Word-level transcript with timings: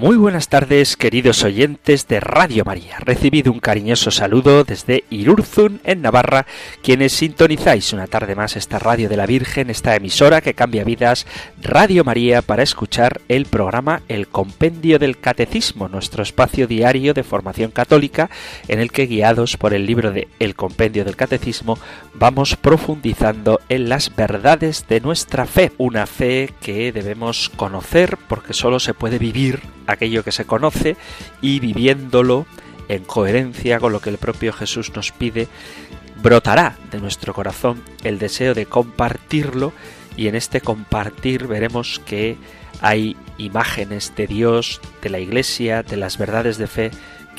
Muy 0.00 0.16
buenas 0.16 0.48
tardes, 0.48 0.96
queridos 0.96 1.44
oyentes 1.44 2.08
de 2.08 2.20
Radio 2.20 2.64
María. 2.64 2.96
Recibido 3.00 3.52
un 3.52 3.60
cariñoso 3.60 4.10
saludo 4.10 4.64
desde 4.64 5.04
Irurzun, 5.10 5.82
en 5.84 6.00
Navarra, 6.00 6.46
quienes 6.82 7.12
sintonizáis 7.12 7.92
una 7.92 8.06
tarde 8.06 8.34
más 8.34 8.56
esta 8.56 8.78
Radio 8.78 9.10
de 9.10 9.18
la 9.18 9.26
Virgen, 9.26 9.68
esta 9.68 9.94
emisora 9.94 10.40
que 10.40 10.54
cambia 10.54 10.84
vidas, 10.84 11.26
Radio 11.60 12.02
María, 12.02 12.40
para 12.40 12.62
escuchar 12.62 13.20
el 13.28 13.44
programa 13.44 14.00
El 14.08 14.26
Compendio 14.26 14.98
del 14.98 15.20
Catecismo, 15.20 15.88
nuestro 15.88 16.22
espacio 16.22 16.66
diario 16.66 17.12
de 17.12 17.22
formación 17.22 17.70
católica, 17.70 18.30
en 18.68 18.80
el 18.80 18.92
que, 18.92 19.04
guiados 19.04 19.58
por 19.58 19.74
el 19.74 19.84
libro 19.84 20.12
de 20.12 20.28
El 20.38 20.54
Compendio 20.54 21.04
del 21.04 21.16
Catecismo, 21.16 21.78
vamos 22.14 22.56
profundizando 22.56 23.60
en 23.68 23.90
las 23.90 24.16
verdades 24.16 24.86
de 24.88 25.02
nuestra 25.02 25.44
fe. 25.44 25.72
Una 25.76 26.06
fe 26.06 26.54
que 26.62 26.90
debemos 26.90 27.50
conocer 27.50 28.16
porque 28.30 28.54
solo 28.54 28.80
se 28.80 28.94
puede 28.94 29.18
vivir 29.18 29.60
aquello 29.86 30.24
que 30.24 30.32
se 30.32 30.44
conoce 30.44 30.96
y 31.40 31.60
viviéndolo 31.60 32.46
en 32.88 33.04
coherencia 33.04 33.78
con 33.78 33.92
lo 33.92 34.00
que 34.00 34.10
el 34.10 34.18
propio 34.18 34.52
Jesús 34.52 34.92
nos 34.94 35.12
pide, 35.12 35.48
brotará 36.22 36.76
de 36.90 36.98
nuestro 36.98 37.32
corazón 37.34 37.82
el 38.02 38.18
deseo 38.18 38.54
de 38.54 38.66
compartirlo 38.66 39.72
y 40.16 40.28
en 40.28 40.34
este 40.34 40.60
compartir 40.60 41.46
veremos 41.46 42.00
que 42.04 42.36
hay 42.80 43.16
imágenes 43.38 44.12
de 44.16 44.26
Dios, 44.26 44.80
de 45.02 45.10
la 45.10 45.18
Iglesia, 45.18 45.82
de 45.82 45.96
las 45.96 46.18
verdades 46.18 46.58
de 46.58 46.66
fe 46.66 46.90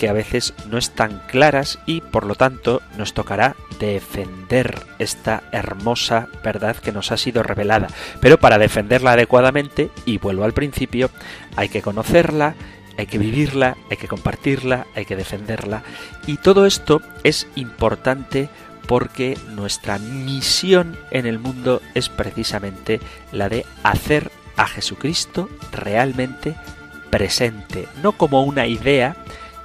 que 0.02 0.10
a 0.10 0.14
veces 0.14 0.56
no 0.68 0.80
están 0.80 1.22
claras 1.28 1.78
y 1.86 2.02
por 2.02 2.26
lo 2.26 2.34
tanto 2.34 2.82
nos 2.98 3.14
tocará 3.14 3.56
defender 3.80 4.84
esta 4.98 5.44
hermosa 5.52 6.28
verdad 6.44 6.76
que 6.76 6.92
nos 6.92 7.12
ha 7.12 7.18
sido 7.18 7.44
revelada. 7.44 7.88
Pero 8.20 8.40
para 8.40 8.58
defenderla 8.58 9.12
adecuadamente, 9.12 9.92
y 10.06 10.18
vuelvo 10.18 10.44
al 10.44 10.54
principio, 10.54 11.12
hay 11.56 11.70
que 11.70 11.84
conocerla, 11.84 12.56
hay 12.98 13.06
que 13.06 13.20
vivirla, 13.20 13.78
hay 13.92 13.98
que 13.98 14.08
compartirla, 14.08 14.88
hay 14.96 15.06
que 15.06 15.16
defenderla. 15.16 15.84
Y 16.26 16.38
todo 16.38 16.66
esto 16.66 17.04
es 17.24 17.46
importante 17.54 18.50
porque 18.88 19.38
nuestra 19.50 20.00
misión 20.00 20.98
en 21.12 21.28
el 21.28 21.38
mundo 21.38 21.80
es 21.94 22.10
precisamente 22.10 23.00
la 23.32 23.50
de 23.50 23.68
hacer 23.84 24.32
a 24.58 24.66
Jesucristo 24.66 25.48
realmente 25.72 26.56
presente, 27.12 27.88
no 28.02 28.14
como 28.14 28.42
una 28.42 28.66
idea, 28.66 29.16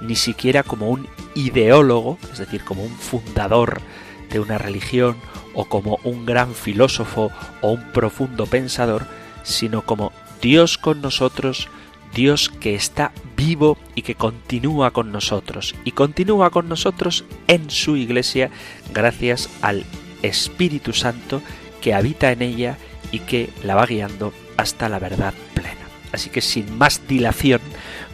ni 0.01 0.15
siquiera 0.15 0.63
como 0.63 0.89
un 0.89 1.07
ideólogo, 1.35 2.17
es 2.31 2.39
decir, 2.39 2.63
como 2.63 2.83
un 2.83 2.95
fundador 2.95 3.81
de 4.29 4.39
una 4.39 4.57
religión 4.57 5.17
o 5.53 5.65
como 5.65 5.99
un 6.03 6.25
gran 6.25 6.53
filósofo 6.53 7.31
o 7.61 7.71
un 7.71 7.91
profundo 7.91 8.45
pensador, 8.45 9.05
sino 9.43 9.83
como 9.83 10.11
Dios 10.41 10.77
con 10.77 11.01
nosotros, 11.01 11.69
Dios 12.13 12.49
que 12.49 12.75
está 12.75 13.11
vivo 13.35 13.77
y 13.95 14.01
que 14.01 14.15
continúa 14.15 14.91
con 14.91 15.11
nosotros, 15.11 15.75
y 15.83 15.91
continúa 15.91 16.49
con 16.49 16.69
nosotros 16.69 17.25
en 17.47 17.69
su 17.69 17.95
iglesia 17.95 18.49
gracias 18.93 19.49
al 19.61 19.83
Espíritu 20.21 20.93
Santo 20.93 21.41
que 21.81 21.93
habita 21.93 22.31
en 22.31 22.41
ella 22.41 22.77
y 23.11 23.19
que 23.19 23.49
la 23.63 23.75
va 23.75 23.85
guiando 23.85 24.33
hasta 24.57 24.89
la 24.89 24.99
verdad 24.99 25.33
plena. 25.53 25.87
Así 26.11 26.29
que 26.29 26.41
sin 26.41 26.77
más 26.77 27.07
dilación 27.07 27.61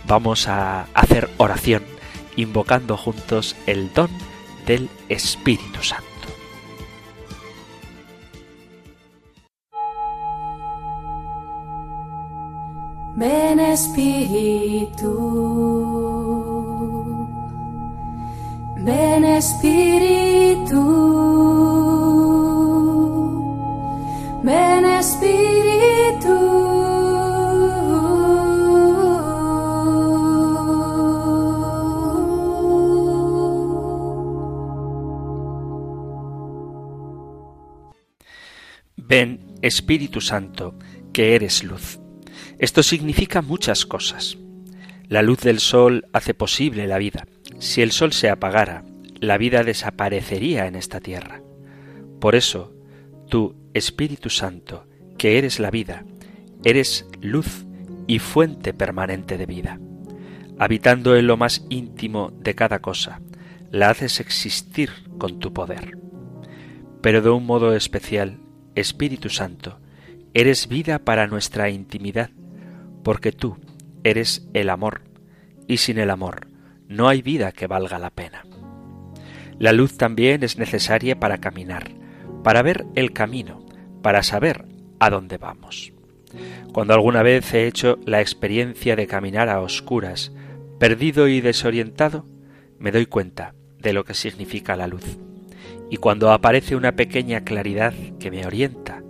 vamos 0.07 0.47
a 0.47 0.87
hacer 0.93 1.29
oración 1.37 1.83
invocando 2.35 2.97
juntos 2.97 3.55
el 3.67 3.93
don 3.93 4.09
del 4.65 4.89
Espíritu 5.09 5.83
Santo. 5.83 6.03
Ven 13.15 13.59
Espíritu, 13.59 15.11
ven 18.77 19.23
Espíritu, 19.23 20.81
ven 24.43 24.85
Espíritu. 24.85 26.52
Ven, 39.15 39.41
Espíritu 39.61 40.21
Santo, 40.21 40.73
que 41.13 41.35
eres 41.35 41.63
luz. 41.63 41.99
Esto 42.57 42.81
significa 42.81 43.43
muchas 43.43 43.85
cosas. 43.85 44.39
La 45.07 45.21
luz 45.21 45.37
del 45.41 45.59
sol 45.59 46.07
hace 46.13 46.33
posible 46.33 46.87
la 46.87 46.97
vida. 46.97 47.27
Si 47.59 47.83
el 47.83 47.91
sol 47.91 48.11
se 48.11 48.31
apagara, 48.31 48.85
la 49.19 49.37
vida 49.37 49.63
desaparecería 49.63 50.65
en 50.65 50.73
esta 50.73 50.99
tierra. 50.99 51.43
Por 52.19 52.33
eso, 52.33 52.73
tú, 53.29 53.55
Espíritu 53.75 54.31
Santo, 54.31 54.87
que 55.19 55.37
eres 55.37 55.59
la 55.59 55.69
vida, 55.69 56.05
eres 56.63 57.05
luz 57.21 57.67
y 58.07 58.17
fuente 58.17 58.73
permanente 58.73 59.37
de 59.37 59.45
vida. 59.45 59.79
Habitando 60.57 61.15
en 61.15 61.27
lo 61.27 61.37
más 61.37 61.67
íntimo 61.69 62.31
de 62.39 62.55
cada 62.55 62.79
cosa, 62.79 63.21
la 63.69 63.91
haces 63.91 64.19
existir 64.19 64.89
con 65.19 65.37
tu 65.37 65.53
poder. 65.53 65.99
Pero 67.03 67.21
de 67.21 67.29
un 67.29 67.45
modo 67.45 67.75
especial, 67.75 68.39
Espíritu 68.75 69.29
Santo, 69.29 69.79
eres 70.33 70.67
vida 70.67 70.99
para 70.99 71.27
nuestra 71.27 71.69
intimidad, 71.69 72.31
porque 73.03 73.31
tú 73.31 73.57
eres 74.03 74.47
el 74.53 74.69
amor, 74.69 75.01
y 75.67 75.77
sin 75.77 75.97
el 75.97 76.09
amor 76.09 76.47
no 76.87 77.07
hay 77.07 77.21
vida 77.21 77.51
que 77.51 77.67
valga 77.67 77.99
la 77.99 78.09
pena. 78.09 78.43
La 79.59 79.71
luz 79.71 79.97
también 79.97 80.43
es 80.43 80.57
necesaria 80.57 81.19
para 81.19 81.37
caminar, 81.37 81.91
para 82.43 82.61
ver 82.61 82.85
el 82.95 83.13
camino, 83.13 83.65
para 84.01 84.23
saber 84.23 84.65
a 84.99 85.09
dónde 85.09 85.37
vamos. 85.37 85.93
Cuando 86.73 86.93
alguna 86.93 87.23
vez 87.23 87.53
he 87.53 87.67
hecho 87.67 87.99
la 88.05 88.21
experiencia 88.21 88.95
de 88.95 89.07
caminar 89.07 89.49
a 89.49 89.61
oscuras, 89.61 90.31
perdido 90.79 91.27
y 91.27 91.41
desorientado, 91.41 92.25
me 92.79 92.91
doy 92.91 93.05
cuenta 93.05 93.53
de 93.79 93.93
lo 93.93 94.03
que 94.03 94.13
significa 94.13 94.75
la 94.75 94.87
luz 94.87 95.17
y 95.89 95.97
cuando 95.97 96.31
aparece 96.31 96.75
una 96.75 96.95
pequeña 96.95 97.43
claridad 97.43 97.93
que 98.19 98.31
me 98.31 98.45
orienta, 98.45 99.03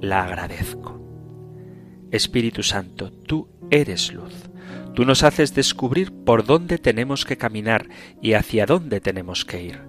la 0.00 0.24
agradezco. 0.24 1.00
Espíritu 2.10 2.62
Santo, 2.62 3.10
tú 3.12 3.48
eres 3.70 4.12
luz. 4.12 4.32
Tú 4.94 5.04
nos 5.04 5.22
haces 5.22 5.54
descubrir 5.54 6.12
por 6.12 6.44
dónde 6.44 6.78
tenemos 6.78 7.24
que 7.24 7.36
caminar 7.36 7.88
y 8.22 8.32
hacia 8.32 8.64
dónde 8.64 9.00
tenemos 9.00 9.44
que 9.44 9.62
ir. 9.62 9.80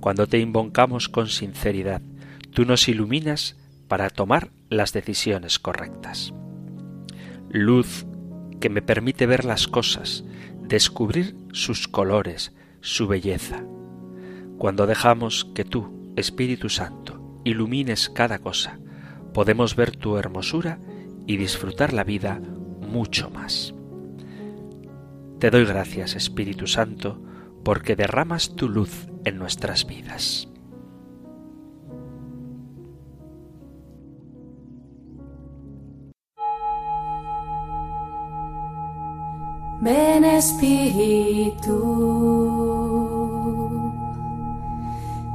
Cuando 0.00 0.26
te 0.26 0.38
invocamos 0.38 1.08
con 1.08 1.28
sinceridad, 1.28 2.00
tú 2.52 2.64
nos 2.64 2.88
iluminas 2.88 3.58
para 3.88 4.08
tomar 4.08 4.50
las 4.70 4.92
decisiones 4.92 5.58
correctas. 5.58 6.32
Luz 7.50 8.06
que 8.60 8.70
me 8.70 8.80
permite 8.80 9.26
ver 9.26 9.44
las 9.44 9.68
cosas, 9.68 10.24
descubrir 10.62 11.36
sus 11.52 11.88
colores, 11.88 12.54
su 12.80 13.06
belleza. 13.06 13.64
Cuando 14.62 14.86
dejamos 14.86 15.50
que 15.56 15.64
tú, 15.64 16.14
Espíritu 16.14 16.68
Santo, 16.68 17.40
ilumines 17.42 18.08
cada 18.08 18.38
cosa, 18.38 18.78
podemos 19.34 19.74
ver 19.74 19.96
tu 19.96 20.16
hermosura 20.18 20.78
y 21.26 21.36
disfrutar 21.36 21.92
la 21.92 22.04
vida 22.04 22.40
mucho 22.80 23.28
más. 23.28 23.74
Te 25.40 25.50
doy 25.50 25.64
gracias, 25.64 26.14
Espíritu 26.14 26.68
Santo, 26.68 27.20
porque 27.64 27.96
derramas 27.96 28.54
tu 28.54 28.68
luz 28.68 29.08
en 29.24 29.36
nuestras 29.36 29.84
vidas. 29.84 30.46
Ven 39.80 40.24
Espíritu. 40.24 41.72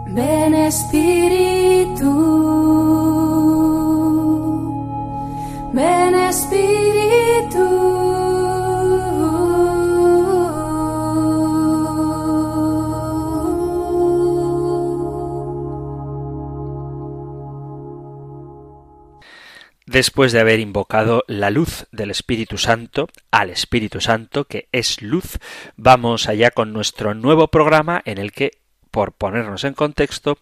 Ven 0.10 0.54
Espíritu, 0.54 2.12
ven 5.74 6.16
Espíritu. 6.16 7.88
después 19.98 20.32
de 20.32 20.40
haber 20.40 20.60
invocado 20.60 21.24
la 21.28 21.50
luz 21.50 21.88
del 21.92 22.12
Espíritu 22.12 22.60
Santo, 22.60 23.08
al 23.32 23.50
Espíritu 23.50 24.00
Santo, 24.00 24.46
que 24.46 24.70
es 24.72 25.02
luz, 25.02 25.40
vamos 25.76 26.30
allá 26.30 26.52
con 26.52 26.72
nuestro 26.72 27.16
nuevo 27.16 27.48
programa 27.48 28.04
en 28.06 28.20
el 28.20 28.32
que, 28.32 28.52
por 28.92 29.14
ponernos 29.14 29.64
en 29.64 29.74
contexto, 29.74 30.38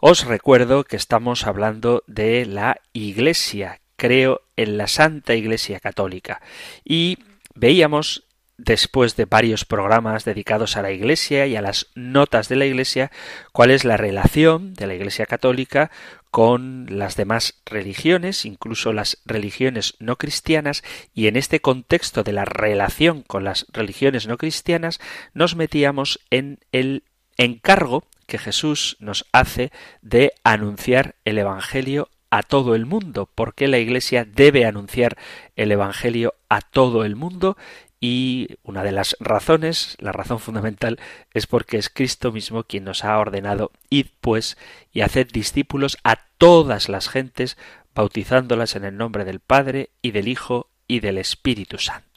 os 0.00 0.24
recuerdo 0.24 0.84
que 0.84 0.96
estamos 0.96 1.46
hablando 1.46 2.02
de 2.06 2.46
la 2.46 2.80
Iglesia, 2.92 3.80
creo 3.96 4.42
en 4.56 4.76
la 4.76 4.86
Santa 4.86 5.34
Iglesia 5.34 5.80
Católica, 5.80 6.40
y 6.84 7.18
veíamos 7.54 8.24
después 8.56 9.16
de 9.16 9.24
varios 9.24 9.64
programas 9.64 10.24
dedicados 10.24 10.76
a 10.76 10.82
la 10.82 10.92
Iglesia 10.92 11.46
y 11.46 11.56
a 11.56 11.62
las 11.62 11.88
notas 11.94 12.48
de 12.48 12.56
la 12.56 12.66
Iglesia, 12.66 13.10
cuál 13.52 13.70
es 13.70 13.84
la 13.84 13.96
relación 13.96 14.74
de 14.74 14.86
la 14.86 14.94
Iglesia 14.94 15.26
católica 15.26 15.90
con 16.30 16.86
las 16.90 17.16
demás 17.16 17.60
religiones, 17.64 18.44
incluso 18.44 18.92
las 18.92 19.18
religiones 19.24 19.94
no 19.98 20.16
cristianas, 20.16 20.82
y 21.14 21.26
en 21.26 21.36
este 21.36 21.60
contexto 21.60 22.22
de 22.22 22.32
la 22.32 22.44
relación 22.44 23.22
con 23.22 23.44
las 23.44 23.66
religiones 23.72 24.26
no 24.26 24.36
cristianas, 24.36 25.00
nos 25.32 25.56
metíamos 25.56 26.20
en 26.30 26.58
el 26.72 27.04
encargo 27.36 28.04
que 28.26 28.38
Jesús 28.38 28.96
nos 29.00 29.26
hace 29.32 29.70
de 30.02 30.32
anunciar 30.44 31.14
el 31.24 31.38
Evangelio 31.38 32.08
a 32.30 32.42
todo 32.42 32.74
el 32.74 32.86
mundo, 32.86 33.28
porque 33.34 33.68
la 33.68 33.78
Iglesia 33.78 34.24
debe 34.24 34.66
anunciar 34.66 35.16
el 35.56 35.70
Evangelio 35.70 36.34
a 36.48 36.60
todo 36.60 37.04
el 37.04 37.16
mundo 37.16 37.56
y 38.00 38.58
una 38.64 38.82
de 38.82 38.92
las 38.92 39.16
razones, 39.18 39.96
la 39.98 40.12
razón 40.12 40.38
fundamental, 40.38 40.98
es 41.32 41.46
porque 41.46 41.78
es 41.78 41.88
Cristo 41.88 42.32
mismo 42.32 42.64
quien 42.64 42.84
nos 42.84 43.02
ha 43.02 43.18
ordenado 43.18 43.72
id 43.88 44.08
pues 44.20 44.58
y 44.92 45.00
haced 45.00 45.28
discípulos 45.32 45.96
a 46.04 46.16
todas 46.36 46.88
las 46.90 47.08
gentes, 47.08 47.56
bautizándolas 47.94 48.76
en 48.76 48.84
el 48.84 48.96
nombre 48.96 49.24
del 49.24 49.40
Padre 49.40 49.90
y 50.02 50.10
del 50.10 50.28
Hijo 50.28 50.68
y 50.86 51.00
del 51.00 51.18
Espíritu 51.18 51.78
Santo. 51.78 52.13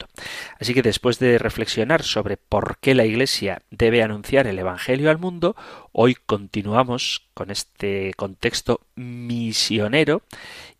Así 0.59 0.73
que 0.73 0.81
después 0.81 1.19
de 1.19 1.37
reflexionar 1.37 2.03
sobre 2.03 2.37
por 2.37 2.77
qué 2.79 2.95
la 2.95 3.05
Iglesia 3.05 3.61
debe 3.71 4.03
anunciar 4.03 4.47
el 4.47 4.59
Evangelio 4.59 5.09
al 5.09 5.17
mundo, 5.17 5.55
hoy 5.91 6.15
continuamos 6.15 7.27
con 7.33 7.51
este 7.51 8.13
contexto 8.15 8.81
misionero 8.95 10.21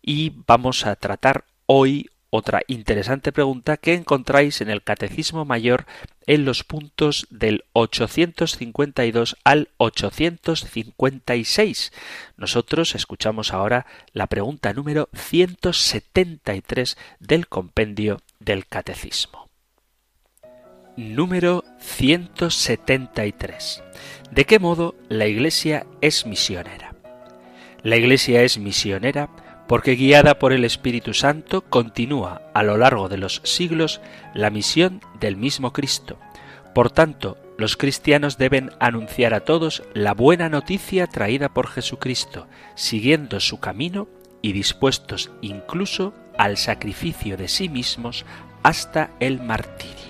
y 0.02 0.32
vamos 0.46 0.86
a 0.86 0.96
tratar 0.96 1.44
hoy 1.66 2.10
otra 2.30 2.60
interesante 2.66 3.32
pregunta 3.32 3.78
que 3.78 3.94
encontráis 3.94 4.60
en 4.60 4.68
el 4.68 4.82
Catecismo 4.82 5.46
Mayor 5.46 5.86
en 6.26 6.44
los 6.44 6.62
puntos 6.62 7.26
del 7.30 7.64
852 7.72 9.38
al 9.44 9.70
856. 9.78 11.90
Nosotros 12.36 12.94
escuchamos 12.94 13.54
ahora 13.54 13.86
la 14.12 14.26
pregunta 14.26 14.74
número 14.74 15.08
173 15.14 16.98
del 17.18 17.48
compendio 17.48 18.18
del 18.40 18.66
Catecismo. 18.66 19.48
Número 20.96 21.64
173. 21.80 23.82
¿De 24.30 24.44
qué 24.44 24.58
modo 24.58 24.94
la 25.08 25.26
Iglesia 25.26 25.86
es 26.00 26.26
misionera? 26.26 26.94
La 27.82 27.96
Iglesia 27.96 28.42
es 28.42 28.58
misionera 28.58 29.28
porque 29.68 29.96
guiada 29.96 30.38
por 30.38 30.52
el 30.52 30.64
Espíritu 30.64 31.14
Santo 31.14 31.62
continúa 31.62 32.42
a 32.54 32.62
lo 32.62 32.76
largo 32.76 33.08
de 33.08 33.18
los 33.18 33.40
siglos 33.44 34.00
la 34.34 34.50
misión 34.50 35.00
del 35.20 35.36
mismo 35.36 35.72
Cristo. 35.72 36.18
Por 36.74 36.90
tanto, 36.90 37.36
los 37.58 37.76
cristianos 37.76 38.38
deben 38.38 38.70
anunciar 38.80 39.34
a 39.34 39.40
todos 39.40 39.82
la 39.94 40.14
buena 40.14 40.48
noticia 40.48 41.06
traída 41.06 41.52
por 41.52 41.68
Jesucristo, 41.68 42.46
siguiendo 42.76 43.40
su 43.40 43.60
camino 43.60 44.08
y 44.42 44.52
dispuestos 44.52 45.30
incluso 45.42 46.14
al 46.38 46.56
sacrificio 46.56 47.36
de 47.36 47.48
sí 47.48 47.68
mismos 47.68 48.24
hasta 48.62 49.10
el 49.20 49.40
martirio. 49.40 50.08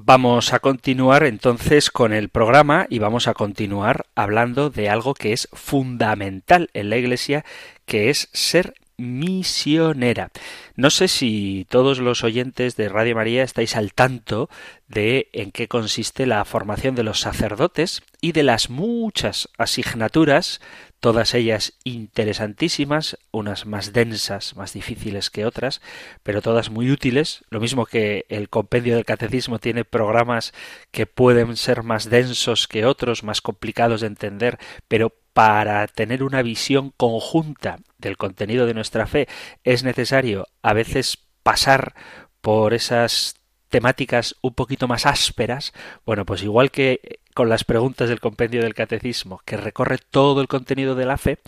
Vamos 0.00 0.52
a 0.52 0.60
continuar 0.60 1.24
entonces 1.24 1.90
con 1.90 2.12
el 2.12 2.28
programa 2.28 2.86
y 2.88 3.00
vamos 3.00 3.26
a 3.26 3.34
continuar 3.34 4.06
hablando 4.14 4.70
de 4.70 4.88
algo 4.88 5.12
que 5.12 5.32
es 5.32 5.48
fundamental 5.52 6.70
en 6.72 6.88
la 6.88 6.98
Iglesia, 6.98 7.44
que 7.84 8.08
es 8.08 8.28
ser 8.32 8.74
misionera. 8.98 10.30
No 10.74 10.90
sé 10.90 11.08
si 11.08 11.66
todos 11.70 12.00
los 12.00 12.24
oyentes 12.24 12.76
de 12.76 12.88
Radio 12.88 13.14
María 13.14 13.44
estáis 13.44 13.76
al 13.76 13.94
tanto 13.94 14.50
de 14.88 15.28
en 15.32 15.52
qué 15.52 15.68
consiste 15.68 16.26
la 16.26 16.44
formación 16.44 16.94
de 16.94 17.04
los 17.04 17.20
sacerdotes 17.20 18.02
y 18.20 18.32
de 18.32 18.42
las 18.42 18.70
muchas 18.70 19.48
asignaturas 19.56 20.60
todas 21.00 21.34
ellas 21.34 21.74
interesantísimas, 21.84 23.18
unas 23.30 23.66
más 23.66 23.92
densas, 23.92 24.56
más 24.56 24.72
difíciles 24.72 25.30
que 25.30 25.46
otras, 25.46 25.80
pero 26.22 26.42
todas 26.42 26.70
muy 26.70 26.90
útiles, 26.90 27.44
lo 27.50 27.60
mismo 27.60 27.86
que 27.86 28.26
el 28.28 28.48
compendio 28.48 28.96
del 28.96 29.04
catecismo 29.04 29.58
tiene 29.58 29.84
programas 29.84 30.52
que 30.90 31.06
pueden 31.06 31.56
ser 31.56 31.82
más 31.82 32.10
densos 32.10 32.66
que 32.66 32.84
otros, 32.84 33.22
más 33.22 33.40
complicados 33.40 34.00
de 34.00 34.08
entender, 34.08 34.58
pero 34.88 35.14
para 35.38 35.86
tener 35.86 36.24
una 36.24 36.42
visión 36.42 36.92
conjunta 36.96 37.78
del 37.96 38.16
contenido 38.16 38.66
de 38.66 38.74
nuestra 38.74 39.06
fe 39.06 39.28
es 39.62 39.84
necesario 39.84 40.48
a 40.62 40.72
veces 40.72 41.16
pasar 41.44 41.94
por 42.40 42.74
esas 42.74 43.36
temáticas 43.68 44.34
un 44.42 44.54
poquito 44.54 44.88
más 44.88 45.06
ásperas, 45.06 45.72
bueno, 46.04 46.26
pues 46.26 46.42
igual 46.42 46.72
que 46.72 47.20
con 47.34 47.48
las 47.48 47.62
preguntas 47.62 48.08
del 48.08 48.18
compendio 48.18 48.62
del 48.62 48.74
catecismo, 48.74 49.40
que 49.44 49.56
recorre 49.56 49.98
todo 49.98 50.40
el 50.40 50.48
contenido 50.48 50.96
de 50.96 51.06
la 51.06 51.18
fe, 51.18 51.38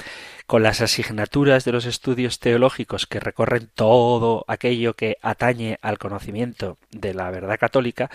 con 0.47 0.63
las 0.63 0.81
asignaturas 0.83 1.65
de 1.65 1.73
los 1.73 1.85
estudios 1.85 2.39
teológicos 2.39 3.09
que 3.09 3.19
recorren 3.19 3.73
todo 3.75 4.45
aquello 4.47 4.95
que 4.95 5.17
atañe 5.21 5.81
al 5.83 5.99
conocimiento 5.99 6.79
de 6.93 7.13
la 7.13 7.29
verdad 7.33 7.59
católica, 7.59 8.09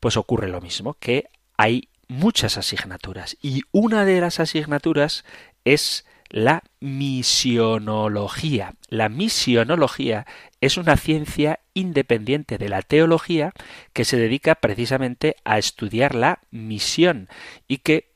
pues 0.00 0.18
ocurre 0.18 0.48
lo 0.48 0.60
mismo, 0.60 0.98
que 1.00 1.30
hay 1.56 1.88
muchas 2.08 2.58
asignaturas 2.58 3.36
y 3.42 3.62
una 3.72 4.04
de 4.04 4.20
las 4.20 4.40
asignaturas 4.40 5.24
es 5.64 6.04
la 6.28 6.62
misionología. 6.80 8.74
La 8.88 9.08
misionología 9.08 10.26
es 10.60 10.76
una 10.76 10.96
ciencia 10.96 11.60
independiente 11.74 12.58
de 12.58 12.68
la 12.68 12.82
teología 12.82 13.52
que 13.92 14.04
se 14.04 14.16
dedica 14.16 14.56
precisamente 14.56 15.36
a 15.44 15.58
estudiar 15.58 16.14
la 16.14 16.40
misión 16.50 17.28
y 17.68 17.78
que 17.78 18.12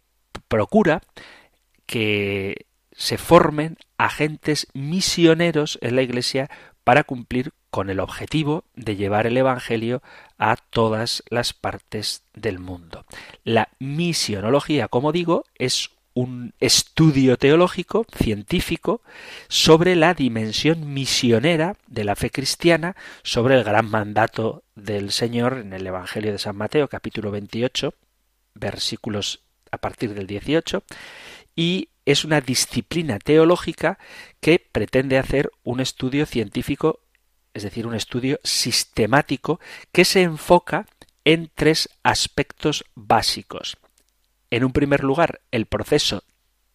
procura 0.49 1.03
que 1.87 2.67
se 2.93 3.19
formen 3.19 3.77
agentes 3.99 4.67
misioneros 4.75 5.79
en 5.81 5.95
la 5.95 6.03
Iglesia 6.03 6.51
para 6.83 7.05
cumplir 7.05 7.53
con 7.71 7.91
el 7.91 8.01
objetivo 8.01 8.65
de 8.75 8.97
llevar 8.97 9.27
el 9.27 9.37
Evangelio 9.37 10.03
a 10.39 10.57
todas 10.57 11.23
las 11.29 11.53
partes 11.53 12.23
del 12.35 12.59
mundo. 12.59 13.05
La 13.45 13.69
misionología, 13.79 14.89
como 14.89 15.13
digo, 15.13 15.45
es 15.57 15.91
un 16.15 16.53
estudio 16.59 17.37
teológico, 17.37 18.05
científico, 18.13 19.03
sobre 19.47 19.95
la 19.95 20.15
dimensión 20.15 20.93
misionera 20.93 21.77
de 21.87 22.03
la 22.03 22.17
fe 22.17 22.31
cristiana, 22.31 22.97
sobre 23.23 23.55
el 23.55 23.63
gran 23.63 23.89
mandato 23.89 24.65
del 24.75 25.13
Señor 25.13 25.59
en 25.59 25.73
el 25.73 25.87
Evangelio 25.87 26.33
de 26.33 26.39
San 26.39 26.57
Mateo, 26.57 26.89
capítulo 26.89 27.31
28, 27.31 27.95
versículos 28.55 29.43
a 29.71 29.79
partir 29.79 30.15
del 30.15 30.27
18, 30.27 30.83
y 31.55 31.91
es 32.05 32.25
una 32.25 32.41
disciplina 32.41 33.19
teológica 33.19 33.99
que 34.41 34.59
pretende 34.59 35.19
hacer 35.19 35.51
un 35.63 35.79
estudio 35.79 36.27
científico, 36.27 37.01
es 37.59 37.65
decir, 37.65 37.87
un 37.87 37.95
estudio 37.95 38.39
sistemático 38.45 39.61
que 39.93 40.05
se 40.05 40.23
enfoca 40.23 40.87
en 41.25 41.51
tres 41.55 41.89
aspectos 42.05 42.85
básicos. 42.95 43.77
En 44.51 44.65
un 44.65 44.73
primer 44.73 45.03
lugar, 45.03 45.41
el 45.51 45.67
proceso 45.67 46.23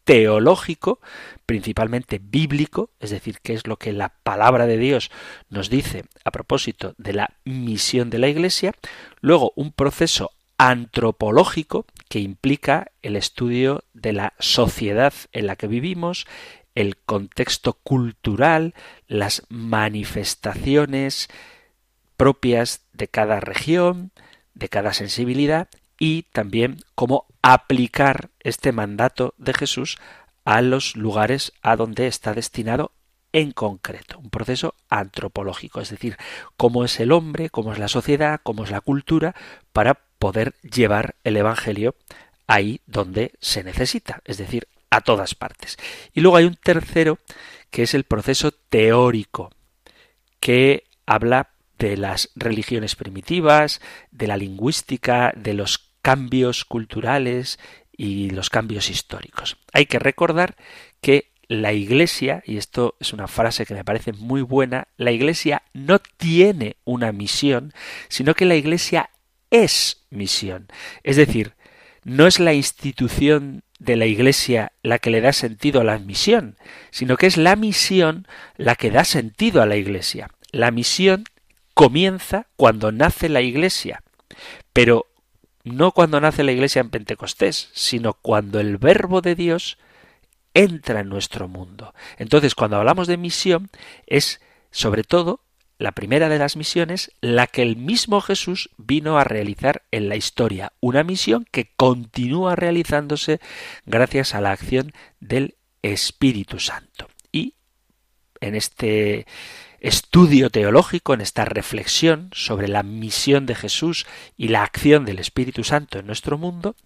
teológico, 0.03 0.99
principalmente 1.45 2.19
bíblico, 2.21 2.89
es 2.99 3.11
decir, 3.11 3.39
qué 3.41 3.53
es 3.53 3.65
lo 3.65 3.77
que 3.77 3.93
la 3.93 4.09
palabra 4.09 4.67
de 4.67 4.77
Dios 4.77 5.09
nos 5.49 5.69
dice 5.69 6.03
a 6.25 6.31
propósito 6.31 6.93
de 6.97 7.13
la 7.13 7.37
misión 7.45 8.09
de 8.09 8.19
la 8.19 8.27
Iglesia, 8.27 8.73
luego 9.21 9.53
un 9.55 9.71
proceso 9.71 10.31
antropológico 10.57 11.85
que 12.09 12.19
implica 12.19 12.91
el 13.01 13.15
estudio 13.15 13.85
de 13.93 14.11
la 14.11 14.33
sociedad 14.37 15.13
en 15.31 15.47
la 15.47 15.55
que 15.55 15.67
vivimos, 15.67 16.27
el 16.75 16.97
contexto 16.97 17.73
cultural, 17.73 18.73
las 19.07 19.43
manifestaciones 19.49 21.29
propias 22.17 22.81
de 22.93 23.07
cada 23.07 23.39
región, 23.39 24.11
de 24.53 24.69
cada 24.69 24.93
sensibilidad 24.93 25.67
y 25.99 26.23
también 26.33 26.77
cómo 26.95 27.25
aplicar 27.41 28.29
este 28.39 28.71
mandato 28.71 29.33
de 29.37 29.53
Jesús 29.53 29.97
a 30.45 30.61
los 30.61 30.95
lugares 30.95 31.53
a 31.61 31.75
donde 31.75 32.07
está 32.07 32.33
destinado 32.33 32.91
en 33.33 33.51
concreto, 33.51 34.19
un 34.19 34.29
proceso 34.29 34.75
antropológico, 34.89 35.81
es 35.81 35.89
decir, 35.89 36.17
cómo 36.55 36.85
es 36.85 36.99
el 36.99 37.11
hombre, 37.11 37.49
cómo 37.49 37.73
es 37.73 37.79
la 37.79 37.87
sociedad, 37.87 38.39
cómo 38.43 38.63
es 38.63 38.69
la 38.69 38.81
cultura, 38.81 39.35
para 39.71 39.95
poder 40.19 40.53
llevar 40.61 41.15
el 41.23 41.37
Evangelio 41.37 41.95
ahí 42.45 42.81
donde 42.85 43.33
se 43.41 43.63
necesita, 43.63 44.21
es 44.25 44.37
decir, 44.37 44.67
a 44.93 45.01
todas 45.01 45.35
partes. 45.35 45.77
Y 46.13 46.21
luego 46.21 46.37
hay 46.37 46.45
un 46.45 46.55
tercero 46.55 47.19
que 47.71 47.83
es 47.83 47.93
el 47.93 48.03
proceso 48.03 48.51
teórico, 48.51 49.49
que 50.39 50.83
habla 51.05 51.49
de 51.79 51.97
las 51.97 52.29
religiones 52.35 52.95
primitivas, 52.95 53.81
de 54.11 54.27
la 54.27 54.37
lingüística, 54.37 55.33
de 55.35 55.55
los 55.55 55.91
cambios 56.01 56.65
culturales 56.65 57.59
y 57.95 58.29
los 58.29 58.49
cambios 58.49 58.89
históricos. 58.89 59.57
Hay 59.73 59.87
que 59.87 59.99
recordar 59.99 60.55
que 61.01 61.31
la 61.47 61.73
Iglesia, 61.73 62.43
y 62.45 62.57
esto 62.57 62.95
es 62.99 63.13
una 63.13 63.27
frase 63.27 63.65
que 63.65 63.73
me 63.73 63.83
parece 63.83 64.13
muy 64.13 64.41
buena, 64.41 64.87
la 64.97 65.11
Iglesia 65.11 65.63
no 65.73 65.99
tiene 65.99 66.77
una 66.83 67.11
misión, 67.11 67.73
sino 68.09 68.33
que 68.35 68.45
la 68.45 68.55
Iglesia 68.55 69.09
es 69.49 70.05
misión. 70.09 70.67
Es 71.03 71.15
decir, 71.15 71.55
no 72.03 72.27
es 72.27 72.39
la 72.39 72.53
institución 72.53 73.63
de 73.83 73.97
la 73.97 74.05
Iglesia 74.05 74.71
la 74.81 74.99
que 74.99 75.09
le 75.09 75.21
da 75.21 75.33
sentido 75.33 75.81
a 75.81 75.83
la 75.83 75.99
misión, 75.99 76.57
sino 76.91 77.17
que 77.17 77.27
es 77.27 77.37
la 77.37 77.55
misión 77.55 78.27
la 78.57 78.75
que 78.75 78.91
da 78.91 79.03
sentido 79.03 79.61
a 79.61 79.65
la 79.65 79.75
Iglesia. 79.75 80.29
La 80.51 80.71
misión 80.71 81.25
comienza 81.73 82.47
cuando 82.55 82.91
nace 82.91 83.29
la 83.29 83.41
Iglesia, 83.41 84.03
pero 84.71 85.07
no 85.63 85.91
cuando 85.91 86.21
nace 86.21 86.43
la 86.43 86.51
Iglesia 86.51 86.81
en 86.81 86.89
Pentecostés, 86.89 87.69
sino 87.73 88.13
cuando 88.13 88.59
el 88.59 88.77
Verbo 88.77 89.21
de 89.21 89.35
Dios 89.35 89.77
entra 90.53 91.01
en 91.01 91.09
nuestro 91.09 91.47
mundo. 91.47 91.93
Entonces, 92.17 92.55
cuando 92.55 92.77
hablamos 92.77 93.07
de 93.07 93.17
misión, 93.17 93.69
es 94.07 94.39
sobre 94.71 95.03
todo 95.03 95.41
la 95.83 95.91
primera 95.91 96.29
de 96.29 96.39
las 96.39 96.55
misiones, 96.55 97.11
la 97.19 97.45
que 97.45 97.61
el 97.61 97.75
mismo 97.75 98.21
Jesús 98.21 98.69
vino 98.77 99.17
a 99.17 99.25
realizar 99.25 99.83
en 99.91 100.07
la 100.07 100.15
historia, 100.15 100.71
una 100.79 101.03
misión 101.03 101.45
que 101.51 101.73
continúa 101.75 102.55
realizándose 102.55 103.41
gracias 103.85 104.33
a 104.33 104.39
la 104.39 104.53
acción 104.53 104.93
del 105.19 105.57
Espíritu 105.81 106.59
Santo. 106.59 107.09
Y 107.33 107.55
en 108.39 108.55
este 108.55 109.27
estudio 109.81 110.49
teológico, 110.49 111.13
en 111.13 111.19
esta 111.19 111.43
reflexión 111.43 112.29
sobre 112.31 112.69
la 112.69 112.83
misión 112.83 113.45
de 113.45 113.55
Jesús 113.55 114.05
y 114.37 114.47
la 114.47 114.63
acción 114.63 115.03
del 115.03 115.19
Espíritu 115.19 115.65
Santo 115.65 115.99
en 115.99 116.07
nuestro 116.07 116.37
mundo, 116.37 116.77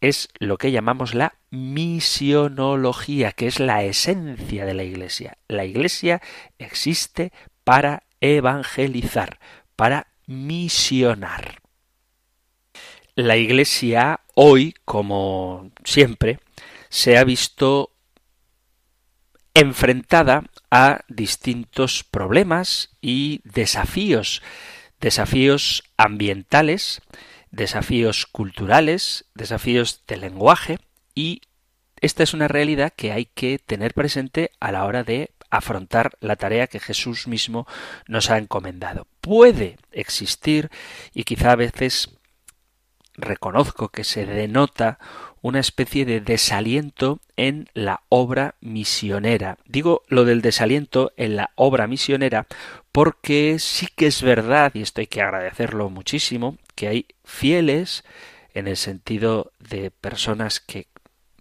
es 0.00 0.30
lo 0.38 0.56
que 0.56 0.72
llamamos 0.72 1.12
la 1.12 1.34
misionología, 1.50 3.32
que 3.32 3.46
es 3.46 3.60
la 3.60 3.84
esencia 3.84 4.64
de 4.64 4.72
la 4.72 4.84
Iglesia. 4.84 5.36
La 5.48 5.66
Iglesia 5.66 6.22
existe 6.58 7.30
para 7.62 8.05
evangelizar, 8.20 9.38
para 9.76 10.08
misionar. 10.26 11.62
La 13.14 13.36
Iglesia 13.36 14.20
hoy, 14.34 14.74
como 14.84 15.70
siempre, 15.84 16.40
se 16.88 17.16
ha 17.16 17.24
visto 17.24 17.92
enfrentada 19.54 20.44
a 20.70 21.00
distintos 21.08 22.04
problemas 22.04 22.90
y 23.00 23.40
desafíos, 23.44 24.42
desafíos 25.00 25.82
ambientales, 25.96 27.00
desafíos 27.50 28.26
culturales, 28.26 29.24
desafíos 29.34 30.02
de 30.06 30.18
lenguaje 30.18 30.78
y 31.14 31.40
esta 32.02 32.22
es 32.22 32.34
una 32.34 32.48
realidad 32.48 32.92
que 32.94 33.12
hay 33.12 33.24
que 33.24 33.58
tener 33.58 33.94
presente 33.94 34.52
a 34.60 34.72
la 34.72 34.84
hora 34.84 35.02
de 35.02 35.30
afrontar 35.50 36.16
la 36.20 36.36
tarea 36.36 36.66
que 36.66 36.80
Jesús 36.80 37.26
mismo 37.26 37.66
nos 38.06 38.30
ha 38.30 38.38
encomendado. 38.38 39.06
Puede 39.20 39.76
existir 39.92 40.70
y 41.14 41.24
quizá 41.24 41.52
a 41.52 41.56
veces 41.56 42.10
reconozco 43.14 43.88
que 43.88 44.04
se 44.04 44.26
denota 44.26 44.98
una 45.40 45.60
especie 45.60 46.04
de 46.04 46.20
desaliento 46.20 47.20
en 47.36 47.68
la 47.72 48.02
obra 48.08 48.56
misionera. 48.60 49.58
Digo 49.64 50.02
lo 50.08 50.24
del 50.24 50.42
desaliento 50.42 51.12
en 51.16 51.36
la 51.36 51.50
obra 51.54 51.86
misionera 51.86 52.46
porque 52.92 53.58
sí 53.58 53.88
que 53.94 54.06
es 54.06 54.22
verdad, 54.22 54.72
y 54.74 54.82
esto 54.82 55.00
hay 55.00 55.06
que 55.06 55.22
agradecerlo 55.22 55.90
muchísimo, 55.90 56.56
que 56.74 56.88
hay 56.88 57.06
fieles 57.24 58.04
en 58.54 58.68
el 58.68 58.76
sentido 58.76 59.52
de 59.58 59.90
personas 59.90 60.60
que 60.60 60.88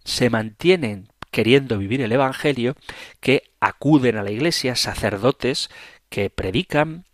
se 0.03 0.29
mantienen 0.29 1.07
queriendo 1.31 1.77
vivir 1.77 2.01
el 2.01 2.11
Evangelio, 2.11 2.75
que 3.19 3.43
acuden 3.65 4.17
a 4.17 4.23
la 4.23 4.31
iglesia, 4.31 4.75
sacerdotes 4.75 5.69
que 6.09 6.29
predican, 6.29 7.05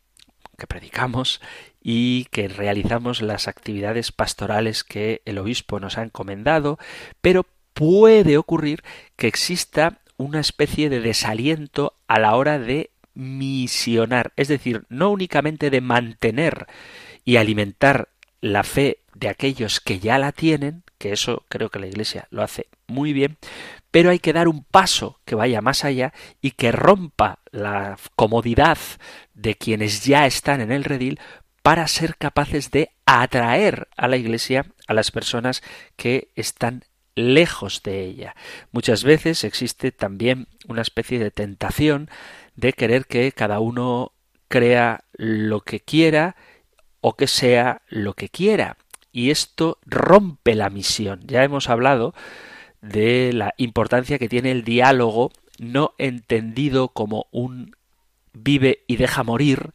que 0.57 0.67
predicamos 0.67 1.41
y 1.81 2.25
que 2.25 2.49
realizamos 2.49 3.21
las 3.21 3.47
actividades 3.47 4.11
pastorales 4.11 4.83
que 4.83 5.21
el 5.25 5.37
obispo 5.37 5.79
nos 5.79 5.97
ha 5.97 6.03
encomendado, 6.03 6.77
pero 7.21 7.45
puede 7.73 8.37
ocurrir 8.37 8.83
que 9.15 9.27
exista 9.27 10.01
una 10.17 10.39
especie 10.39 10.89
de 10.89 10.99
desaliento 10.99 11.95
a 12.07 12.19
la 12.19 12.35
hora 12.35 12.59
de 12.59 12.91
misionar, 13.13 14.33
es 14.35 14.49
decir, 14.49 14.83
no 14.89 15.09
únicamente 15.09 15.69
de 15.69 15.81
mantener 15.81 16.67
y 17.23 17.37
alimentar 17.37 18.09
la 18.41 18.63
fe 18.63 18.99
de 19.15 19.29
aquellos 19.29 19.79
que 19.79 19.99
ya 19.99 20.17
la 20.17 20.31
tienen, 20.31 20.83
que 20.97 21.13
eso 21.13 21.45
creo 21.49 21.69
que 21.69 21.79
la 21.79 21.87
Iglesia 21.87 22.27
lo 22.29 22.43
hace 22.43 22.67
muy 22.87 23.13
bien, 23.13 23.37
pero 23.91 24.09
hay 24.09 24.19
que 24.19 24.33
dar 24.33 24.47
un 24.47 24.63
paso 24.63 25.19
que 25.25 25.35
vaya 25.35 25.61
más 25.61 25.83
allá 25.83 26.13
y 26.41 26.51
que 26.51 26.71
rompa 26.71 27.39
la 27.51 27.97
comodidad 28.15 28.77
de 29.33 29.55
quienes 29.55 30.05
ya 30.05 30.25
están 30.25 30.61
en 30.61 30.71
el 30.71 30.85
redil 30.85 31.19
para 31.61 31.87
ser 31.87 32.15
capaces 32.17 32.71
de 32.71 32.91
atraer 33.05 33.89
a 33.97 34.07
la 34.07 34.17
Iglesia 34.17 34.65
a 34.87 34.93
las 34.93 35.11
personas 35.11 35.61
que 35.95 36.31
están 36.35 36.85
lejos 37.15 37.83
de 37.83 38.03
ella. 38.03 38.35
Muchas 38.71 39.03
veces 39.03 39.43
existe 39.43 39.91
también 39.91 40.47
una 40.67 40.81
especie 40.81 41.19
de 41.19 41.29
tentación 41.29 42.09
de 42.55 42.73
querer 42.73 43.05
que 43.05 43.31
cada 43.33 43.59
uno 43.59 44.13
crea 44.47 45.03
lo 45.13 45.61
que 45.61 45.81
quiera 45.81 46.35
o 47.01 47.15
que 47.15 47.27
sea 47.27 47.81
lo 47.89 48.13
que 48.13 48.29
quiera. 48.29 48.77
Y 49.11 49.29
esto 49.29 49.79
rompe 49.85 50.55
la 50.55 50.69
misión. 50.69 51.21
Ya 51.25 51.43
hemos 51.43 51.69
hablado 51.69 52.13
de 52.81 53.31
la 53.33 53.53
importancia 53.57 54.19
que 54.19 54.29
tiene 54.29 54.51
el 54.51 54.63
diálogo 54.63 55.31
no 55.59 55.93
entendido 55.97 56.89
como 56.89 57.27
un 57.31 57.75
vive 58.33 58.83
y 58.87 58.95
deja 58.95 59.23
morir, 59.23 59.73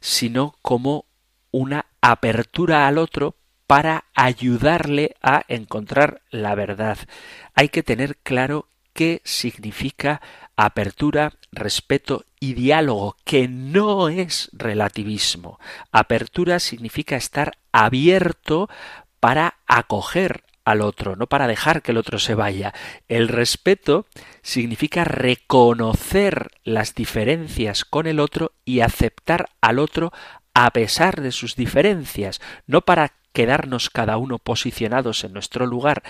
sino 0.00 0.56
como 0.62 1.04
una 1.52 1.86
apertura 2.00 2.86
al 2.86 2.98
otro 2.98 3.36
para 3.66 4.04
ayudarle 4.14 5.14
a 5.22 5.44
encontrar 5.46 6.22
la 6.30 6.54
verdad. 6.56 6.98
Hay 7.54 7.68
que 7.68 7.84
tener 7.84 8.16
claro 8.16 8.66
qué 8.92 9.22
significa 9.24 10.20
apertura, 10.56 11.34
respeto 11.52 12.24
y 12.40 12.54
diálogo, 12.54 13.16
que 13.24 13.46
no 13.46 14.08
es 14.08 14.50
relativismo. 14.52 15.60
Apertura 15.92 16.58
significa 16.58 17.16
estar 17.16 17.58
abierto 17.70 18.68
para 19.20 19.54
acoger 19.66 20.42
al 20.64 20.80
otro, 20.82 21.16
no 21.16 21.26
para 21.26 21.46
dejar 21.46 21.82
que 21.82 21.92
el 21.92 21.98
otro 21.98 22.18
se 22.18 22.34
vaya. 22.34 22.74
El 23.08 23.28
respeto 23.28 24.06
significa 24.42 25.04
reconocer 25.04 26.50
las 26.64 26.94
diferencias 26.94 27.84
con 27.84 28.06
el 28.06 28.20
otro 28.20 28.52
y 28.64 28.80
aceptar 28.80 29.50
al 29.60 29.78
otro 29.78 30.12
a 30.54 30.70
pesar 30.70 31.20
de 31.20 31.32
sus 31.32 31.56
diferencias, 31.56 32.40
no 32.66 32.82
para 32.82 33.12
quedarnos 33.32 33.90
cada 33.90 34.16
uno 34.16 34.38
posicionados 34.38 35.24
en 35.24 35.32
nuestro 35.32 35.66
lugar, 35.66 36.02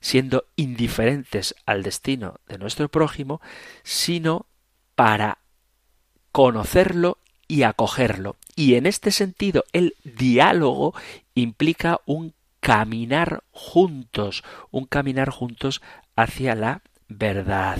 siendo 0.00 0.44
indiferentes 0.56 1.54
al 1.64 1.82
destino 1.82 2.40
de 2.46 2.58
nuestro 2.58 2.88
prójimo, 2.88 3.40
sino 3.82 4.46
para 4.94 5.38
conocerlo 6.32 7.18
y 7.48 7.62
acogerlo. 7.62 8.36
Y 8.54 8.74
en 8.74 8.86
este 8.86 9.10
sentido, 9.10 9.64
el 9.72 9.94
diálogo 10.04 10.94
implica 11.34 12.00
un 12.06 12.34
caminar 12.66 13.44
juntos, 13.52 14.42
un 14.72 14.86
caminar 14.86 15.30
juntos 15.30 15.82
hacia 16.16 16.56
la 16.56 16.82
verdad. 17.06 17.78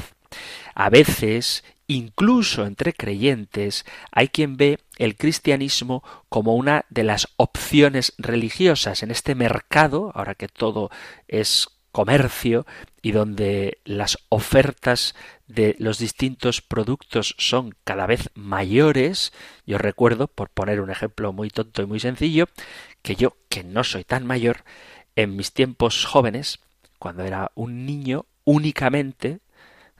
A 0.77 0.91
veces 0.91 1.65
Incluso 1.89 2.67
entre 2.67 2.93
creyentes 2.93 3.85
hay 4.11 4.27
quien 4.27 4.57
ve 4.57 4.81
el 4.99 5.15
cristianismo 5.15 6.03
como 6.29 6.57
una 6.57 6.85
de 6.91 7.05
las 7.05 7.29
opciones 7.37 8.13
religiosas 8.19 9.05
en 9.05 9.13
este 9.13 9.37
mercado, 9.37 10.11
ahora 10.17 10.35
que 10.35 10.49
todo 10.49 10.91
es 11.29 11.69
comercio 11.93 12.67
y 13.03 13.13
donde 13.13 13.79
las 13.85 14.19
ofertas 14.29 15.15
de 15.47 15.77
los 15.79 15.99
distintos 15.99 16.61
productos 16.61 17.35
son 17.39 17.75
cada 17.85 18.07
vez 18.07 18.31
mayores. 18.35 19.33
Yo 19.65 19.79
recuerdo, 19.79 20.27
por 20.27 20.51
poner 20.51 20.81
un 20.81 20.91
ejemplo 20.91 21.33
muy 21.33 21.51
tonto 21.51 21.83
y 21.83 21.87
muy 21.87 22.01
sencillo, 22.01 22.49
que 23.07 23.15
yo, 23.15 23.37
que 23.49 23.63
no 23.63 23.85
soy 23.85 24.03
tan 24.03 24.27
mayor, 24.27 24.65
en 25.15 25.37
mis 25.37 25.53
tiempos 25.53 26.05
jóvenes, 26.05 26.59
cuando 26.99 27.23
era 27.23 27.53
un 27.55 27.87
niño, 27.87 28.27
únicamente 28.43 29.39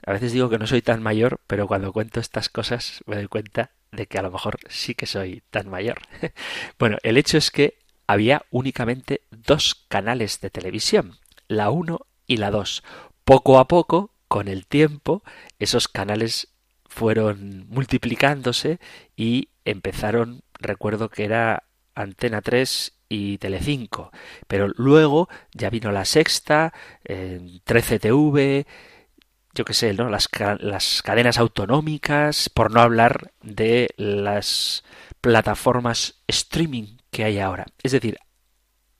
a 0.05 0.11
veces 0.11 0.33
digo 0.33 0.49
que 0.49 0.59
no 0.59 0.67
soy 0.67 0.81
tan 0.81 1.01
mayor, 1.01 1.39
pero 1.47 1.67
cuando 1.67 1.93
cuento 1.93 2.19
estas 2.19 2.49
cosas 2.49 3.01
me 3.05 3.15
doy 3.15 3.27
cuenta 3.27 3.71
de 3.93 4.07
que 4.07 4.19
a 4.19 4.21
lo 4.21 4.29
mejor 4.29 4.59
sí 4.67 4.93
que 4.93 5.05
soy 5.05 5.41
tan 5.51 5.69
mayor. 5.69 5.99
bueno, 6.79 6.97
el 7.01 7.15
hecho 7.15 7.37
es 7.37 7.49
que 7.49 7.77
había 8.07 8.43
únicamente 8.51 9.21
dos 9.31 9.85
canales 9.87 10.41
de 10.41 10.49
televisión, 10.49 11.17
la 11.47 11.69
1 11.69 12.05
y 12.25 12.37
la 12.37 12.51
2. 12.51 12.83
Poco 13.23 13.57
a 13.57 13.69
poco, 13.69 14.11
con 14.27 14.49
el 14.49 14.67
tiempo, 14.67 15.23
esos 15.59 15.87
canales 15.87 16.49
fueron 16.83 17.67
multiplicándose 17.69 18.81
y 19.15 19.47
empezaron, 19.63 20.41
recuerdo 20.59 21.07
que 21.07 21.23
era 21.23 21.63
Antena 21.95 22.41
3 22.41 22.96
y 23.09 23.37
Telecinco, 23.37 24.11
pero 24.47 24.67
luego 24.75 25.29
ya 25.53 25.69
vino 25.69 25.91
la 25.91 26.05
sexta, 26.05 26.73
13TV, 27.05 28.65
yo 29.53 29.65
qué 29.65 29.73
sé, 29.73 29.93
¿no? 29.93 30.09
Las, 30.09 30.29
las 30.59 31.01
cadenas 31.01 31.37
autonómicas, 31.37 32.49
por 32.49 32.71
no 32.71 32.81
hablar 32.81 33.31
de 33.41 33.93
las 33.97 34.83
plataformas 35.21 36.21
streaming 36.27 36.97
que 37.11 37.23
hay 37.23 37.39
ahora. 37.39 37.65
Es 37.81 37.91
decir, 37.91 38.19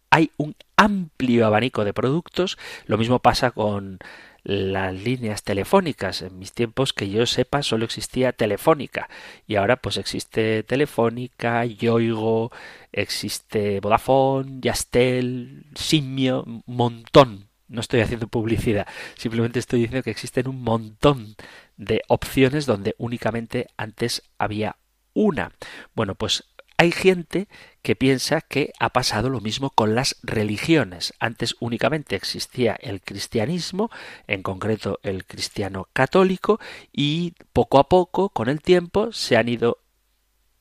hay 0.09 0.31
un 0.37 0.55
amplio 0.75 1.45
abanico 1.45 1.85
de 1.85 1.93
productos. 1.93 2.57
Lo 2.85 2.97
mismo 2.97 3.19
pasa 3.19 3.51
con 3.51 3.99
las 4.47 4.93
líneas 4.93 5.43
telefónicas. 5.43 6.21
En 6.21 6.39
mis 6.39 6.53
tiempos, 6.53 6.93
que 6.93 7.09
yo 7.09 7.25
sepa, 7.25 7.61
solo 7.63 7.83
existía 7.83 8.31
Telefónica. 8.31 9.09
Y 9.45 9.57
ahora 9.57 9.75
pues 9.75 9.97
existe 9.97 10.63
Telefónica, 10.63 11.65
Yoigo, 11.65 12.49
existe 12.93 13.81
Vodafone, 13.81 14.59
Yastel, 14.61 15.65
Simio, 15.75 16.45
montón. 16.65 17.49
No 17.67 17.81
estoy 17.81 17.99
haciendo 17.99 18.29
publicidad, 18.29 18.87
simplemente 19.15 19.59
estoy 19.59 19.81
diciendo 19.81 20.01
que 20.01 20.11
existen 20.11 20.47
un 20.47 20.61
montón 20.61 21.35
de 21.75 22.01
opciones 22.07 22.65
donde 22.65 22.95
únicamente 22.97 23.67
antes 23.75 24.23
había 24.37 24.77
una. 25.13 25.51
Bueno, 25.93 26.15
pues 26.15 26.45
hay 26.77 26.91
gente 26.91 27.47
que 27.81 27.95
piensa 27.95 28.41
que 28.41 28.71
ha 28.79 28.89
pasado 28.89 29.29
lo 29.29 29.41
mismo 29.41 29.71
con 29.71 29.95
las 29.95 30.17
religiones. 30.21 31.13
Antes 31.19 31.55
únicamente 31.59 32.15
existía 32.15 32.77
el 32.79 33.01
cristianismo, 33.01 33.89
en 34.27 34.43
concreto 34.43 34.99
el 35.01 35.25
cristiano 35.25 35.89
católico, 35.93 36.59
y 36.93 37.33
poco 37.51 37.79
a 37.79 37.89
poco, 37.89 38.29
con 38.29 38.47
el 38.47 38.61
tiempo, 38.61 39.11
se 39.11 39.37
han 39.37 39.49
ido 39.49 39.79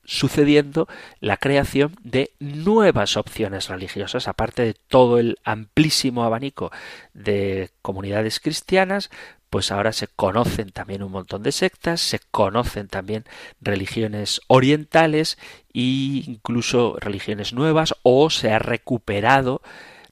sucediendo 0.06 0.88
la 1.20 1.36
creación 1.36 1.96
de 2.02 2.32
nuevas 2.38 3.16
opciones 3.16 3.68
religiosas, 3.68 4.28
aparte 4.28 4.62
de 4.62 4.74
todo 4.74 5.18
el 5.18 5.36
amplísimo 5.44 6.24
abanico 6.24 6.70
de 7.12 7.70
comunidades 7.82 8.40
cristianas, 8.40 9.10
pues 9.50 9.70
ahora 9.72 9.92
se 9.92 10.08
conocen 10.08 10.70
también 10.70 11.02
un 11.02 11.12
montón 11.12 11.42
de 11.42 11.52
sectas, 11.52 12.00
se 12.00 12.20
conocen 12.30 12.88
también 12.88 13.24
religiones 13.60 14.40
orientales 14.48 15.38
e 15.72 16.24
incluso 16.26 16.96
religiones 16.98 17.52
nuevas 17.52 17.94
o 18.02 18.30
se 18.30 18.52
ha 18.52 18.58
recuperado 18.58 19.62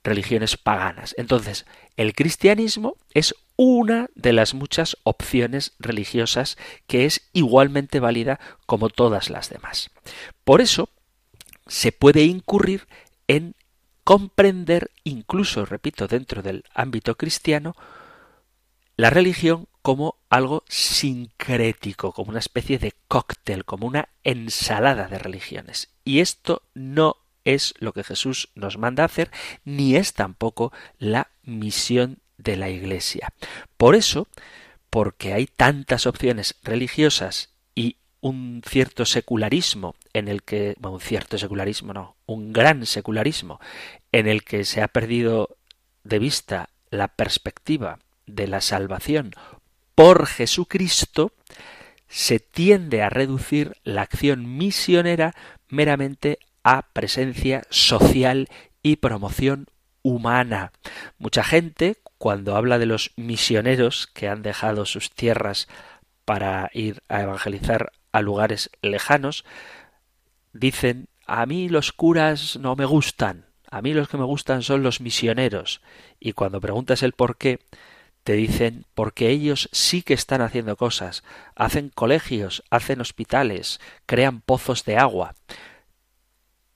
religiones 0.03 0.57
paganas. 0.57 1.15
Entonces, 1.19 1.67
el 1.97 2.15
cristianismo 2.15 2.97
es 3.13 3.35
una 3.57 4.09
de 4.15 4.33
las 4.33 4.55
muchas 4.55 4.97
opciones 5.05 5.73
religiosas 5.79 6.57
que 6.87 7.07
es 7.07 7.29
igualmente 7.33 8.01
válida 8.01 8.39
como 8.67 8.91
todas 8.91 9.31
las 9.31 9.49
demás. 9.49 9.91
Por 10.45 10.61
eso, 10.61 10.89
se 11.67 11.93
puede 11.93 12.25
incurrir 12.25 12.87
en 13.27 13.55
comprender, 14.05 14.91
incluso, 15.03 15.65
repito, 15.65 16.07
dentro 16.07 16.43
del 16.43 16.65
ámbito 16.75 17.17
cristiano, 17.17 17.75
la 18.97 19.11
religión 19.11 19.69
como 19.83 20.17
algo 20.31 20.65
sincrético, 20.69 22.13
como 22.13 22.31
una 22.31 22.39
especie 22.39 22.79
de 22.79 22.95
cóctel, 23.09 23.65
como 23.65 23.87
una 23.87 24.09
ensalada 24.23 25.09
de 25.09 25.19
religiones. 25.19 25.91
Y 26.05 26.21
esto 26.21 26.63
no 26.75 27.17
es 27.45 27.75
lo 27.79 27.93
que 27.93 28.05
Jesús 28.05 28.49
nos 28.55 28.79
manda 28.79 29.05
hacer, 29.05 29.31
ni 29.65 29.97
es 29.97 30.15
tampoco 30.15 30.73
la 30.99 31.29
misión 31.43 32.19
de 32.39 32.57
la 32.57 32.71
Iglesia. 32.71 33.33
Por 33.77 33.95
eso, 33.95 34.27
porque 34.91 35.35
hay 35.35 35.47
tantas 35.47 36.07
opciones 36.07 36.57
religiosas 36.63 37.51
y 37.75 37.97
un 38.21 38.63
cierto 38.67 39.05
secularismo 39.05 39.97
en 40.15 40.29
el 40.29 40.43
que, 40.43 40.77
bueno, 40.79 40.95
un 40.95 41.01
cierto 41.01 41.37
secularismo 41.37 41.93
no, 41.93 42.17
un 42.25 42.53
gran 42.55 42.87
secularismo 42.87 43.61
en 44.13 44.29
el 44.29 44.45
que 44.45 44.65
se 44.65 44.81
ha 44.81 44.89
perdido 44.89 45.57
de 46.05 46.19
vista 46.19 46.71
la 46.91 47.09
perspectiva 47.09 47.99
de 48.27 48.47
la 48.47 48.61
salvación 48.61 49.33
por 49.95 50.27
Jesucristo, 50.27 51.33
se 52.09 52.41
tiende 52.41 53.03
a 53.03 53.11
reducir 53.11 53.77
la 53.85 54.03
acción 54.03 54.57
misionera 54.57 55.35
meramente 55.69 56.39
a 56.63 56.83
presencia 56.93 57.63
social 57.71 58.49
y 58.83 58.97
promoción 58.97 59.67
humana. 60.03 60.73
Mucha 61.19 61.43
gente, 61.43 61.97
cuando 62.19 62.57
habla 62.57 62.79
de 62.79 62.87
los 62.87 63.13
misioneros 63.17 64.07
que 64.07 64.29
han 64.29 64.43
dejado 64.43 64.85
sus 64.87 65.11
tierras 65.11 65.69
para 66.25 66.71
ir 66.73 67.03
a 67.09 67.23
evangelizar 67.23 67.93
a 68.13 68.23
lugares 68.23 68.71
lejanos, 68.83 69.45
dicen 70.53 71.09
a 71.27 71.47
mí 71.47 71.69
los 71.69 71.93
curas 71.93 72.57
no 72.57 72.77
me 72.77 72.85
gustan, 72.85 73.47
a 73.71 73.83
mí 73.83 73.93
los 73.93 74.09
que 74.09 74.19
me 74.19 74.25
gustan 74.25 74.63
son 74.63 74.83
los 74.83 75.01
misioneros. 75.01 75.81
Y 76.21 76.33
cuando 76.33 76.61
preguntas 76.61 77.03
el 77.03 77.13
por 77.13 77.37
qué, 77.37 77.61
te 78.25 78.33
dicen 78.33 78.87
porque 78.95 79.29
ellos 79.29 79.69
sí 79.73 80.03
que 80.03 80.15
están 80.15 80.41
haciendo 80.41 80.77
cosas, 80.77 81.23
hacen 81.55 81.91
colegios, 81.91 82.65
hacen 82.71 83.01
hospitales, 83.01 83.81
crean 84.07 84.41
pozos 84.41 84.85
de 84.85 84.97
agua. 84.97 85.35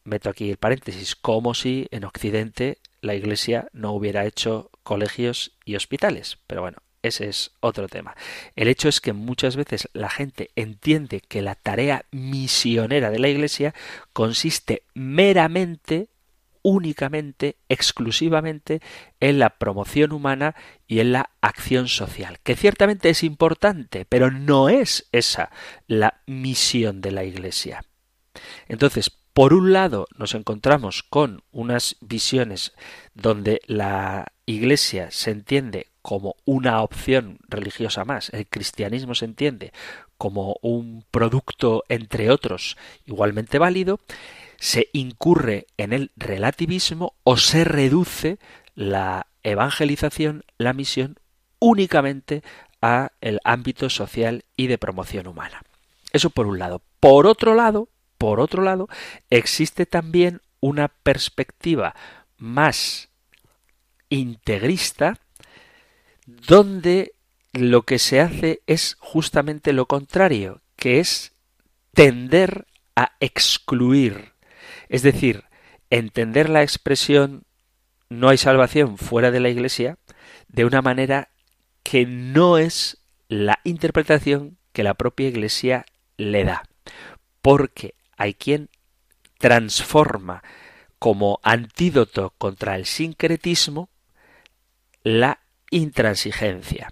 Meto 0.04 0.30
aquí 0.30 0.50
el 0.50 0.58
paréntesis, 0.58 1.16
como 1.16 1.54
si 1.54 1.88
en 1.90 2.04
Occidente 2.04 2.78
la 3.00 3.14
Iglesia 3.14 3.68
no 3.72 3.92
hubiera 3.92 4.26
hecho 4.26 4.70
colegios 4.82 5.52
y 5.64 5.76
hospitales. 5.76 6.38
Pero 6.46 6.60
bueno, 6.60 6.78
ese 7.02 7.28
es 7.28 7.52
otro 7.60 7.88
tema. 7.88 8.14
El 8.54 8.68
hecho 8.68 8.88
es 8.88 9.00
que 9.00 9.12
muchas 9.12 9.56
veces 9.56 9.88
la 9.92 10.10
gente 10.10 10.50
entiende 10.54 11.20
que 11.20 11.42
la 11.42 11.54
tarea 11.54 12.04
misionera 12.10 13.10
de 13.10 13.18
la 13.18 13.28
Iglesia 13.28 13.74
consiste 14.12 14.82
meramente 14.94 16.08
únicamente, 16.68 17.56
exclusivamente 17.70 18.82
en 19.20 19.38
la 19.38 19.56
promoción 19.56 20.12
humana 20.12 20.54
y 20.86 21.00
en 21.00 21.12
la 21.12 21.30
acción 21.40 21.88
social, 21.88 22.40
que 22.42 22.56
ciertamente 22.56 23.08
es 23.08 23.24
importante, 23.24 24.04
pero 24.04 24.30
no 24.30 24.68
es 24.68 25.08
esa 25.10 25.50
la 25.86 26.20
misión 26.26 27.00
de 27.00 27.12
la 27.12 27.24
Iglesia. 27.24 27.84
Entonces, 28.68 29.10
por 29.32 29.54
un 29.54 29.72
lado, 29.72 30.08
nos 30.18 30.34
encontramos 30.34 31.02
con 31.02 31.42
unas 31.52 31.96
visiones 32.02 32.74
donde 33.14 33.62
la 33.66 34.32
Iglesia 34.44 35.10
se 35.10 35.30
entiende 35.30 35.86
como 36.02 36.36
una 36.44 36.82
opción 36.82 37.38
religiosa 37.48 38.04
más, 38.04 38.28
el 38.30 38.46
cristianismo 38.46 39.14
se 39.14 39.24
entiende 39.24 39.72
como 40.18 40.56
un 40.60 41.06
producto, 41.10 41.84
entre 41.88 42.30
otros, 42.30 42.76
igualmente 43.06 43.58
válido, 43.58 44.00
se 44.58 44.88
incurre 44.92 45.66
en 45.76 45.92
el 45.92 46.10
relativismo 46.16 47.14
o 47.24 47.36
se 47.36 47.64
reduce 47.64 48.38
la 48.74 49.28
evangelización, 49.42 50.44
la 50.58 50.72
misión, 50.72 51.18
únicamente 51.60 52.42
a 52.82 53.12
el 53.20 53.40
ámbito 53.44 53.88
social 53.88 54.44
y 54.56 54.66
de 54.66 54.78
promoción 54.78 55.26
humana. 55.26 55.62
Eso 56.12 56.30
por 56.30 56.46
un 56.46 56.58
lado. 56.58 56.82
Por 57.00 57.26
otro 57.26 57.54
lado, 57.54 57.88
por 58.18 58.40
otro 58.40 58.62
lado, 58.62 58.88
existe 59.30 59.86
también 59.86 60.42
una 60.60 60.88
perspectiva 60.88 61.94
más 62.36 63.08
integrista 64.08 65.20
donde 66.26 67.14
lo 67.52 67.82
que 67.82 67.98
se 67.98 68.20
hace 68.20 68.62
es 68.66 68.96
justamente 68.98 69.72
lo 69.72 69.86
contrario, 69.86 70.62
que 70.76 71.00
es 71.00 71.32
tender 71.94 72.66
a 72.96 73.12
excluir 73.20 74.32
es 74.88 75.02
decir, 75.02 75.44
entender 75.90 76.48
la 76.48 76.62
expresión 76.62 77.44
no 78.08 78.28
hay 78.28 78.38
salvación 78.38 78.98
fuera 78.98 79.30
de 79.30 79.40
la 79.40 79.48
Iglesia 79.48 79.98
de 80.48 80.64
una 80.64 80.82
manera 80.82 81.30
que 81.82 82.06
no 82.06 82.58
es 82.58 82.98
la 83.28 83.60
interpretación 83.64 84.58
que 84.72 84.82
la 84.82 84.94
propia 84.94 85.28
Iglesia 85.28 85.84
le 86.16 86.44
da. 86.44 86.62
Porque 87.42 87.94
hay 88.16 88.34
quien 88.34 88.70
transforma 89.38 90.42
como 90.98 91.38
antídoto 91.42 92.34
contra 92.38 92.74
el 92.74 92.86
sincretismo 92.86 93.88
la 95.02 95.40
intransigencia. 95.70 96.90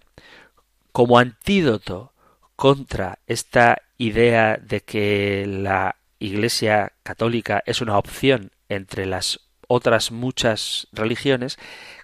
Como 0.92 1.18
antídoto 1.18 2.12
contra 2.54 3.18
esta 3.26 3.82
idea 3.98 4.56
de 4.56 4.80
que 4.82 5.44
la 5.46 5.96
Iglesia 6.18 6.92
católica 7.02 7.62
es 7.66 7.80
una 7.80 7.98
opción 7.98 8.52
entre 8.68 9.06
las 9.06 9.40
otras 9.68 10.12
muchas 10.12 10.88
religiones, 10.92 11.58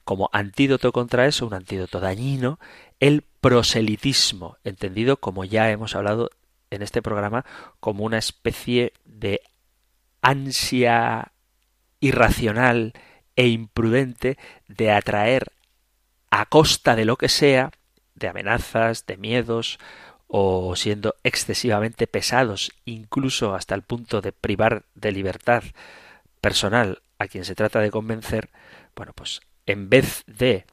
como 0.05 0.29
antídoto 0.33 0.93
contra 0.93 1.27
eso, 1.27 1.47
un 1.47 1.55
antídoto 1.55 2.01
dañino, 2.01 2.59
el 3.01 3.23
proselitismo, 3.41 4.57
entendido 4.65 5.19
como 5.19 5.45
ya 5.45 5.71
hemos 5.71 5.95
hablado 5.95 6.31
en 6.71 6.83
este 6.83 7.03
programa, 7.03 7.45
como 7.81 8.05
una 8.05 8.19
especie 8.19 8.93
de 9.05 9.43
ansia 10.23 11.33
irracional 12.01 12.93
e 13.37 13.49
imprudente 13.49 14.39
de 14.69 14.91
atraer 14.91 15.53
a 16.31 16.47
costa 16.47 16.97
de 16.97 17.05
lo 17.05 17.17
que 17.17 17.29
sea, 17.29 17.71
de 18.15 18.29
amenazas, 18.29 19.07
de 19.07 19.17
miedos, 19.17 19.79
o 20.35 20.75
siendo 20.77 21.17
excesivamente 21.25 22.07
pesados, 22.07 22.73
incluso 22.87 23.55
hasta 23.55 23.75
el 23.75 23.83
punto 23.83 24.23
de 24.23 24.33
privar 24.33 24.87
de 24.95 25.13
libertad 25.13 25.63
personal 26.41 27.03
a 27.19 27.29
quien 27.29 27.45
se 27.45 27.55
trata 27.55 27.81
de 27.81 27.91
convencer, 27.91 28.49
bueno, 28.97 29.13
pues 29.15 29.43
en 29.67 29.91
vez 29.91 30.25
de 30.27 30.65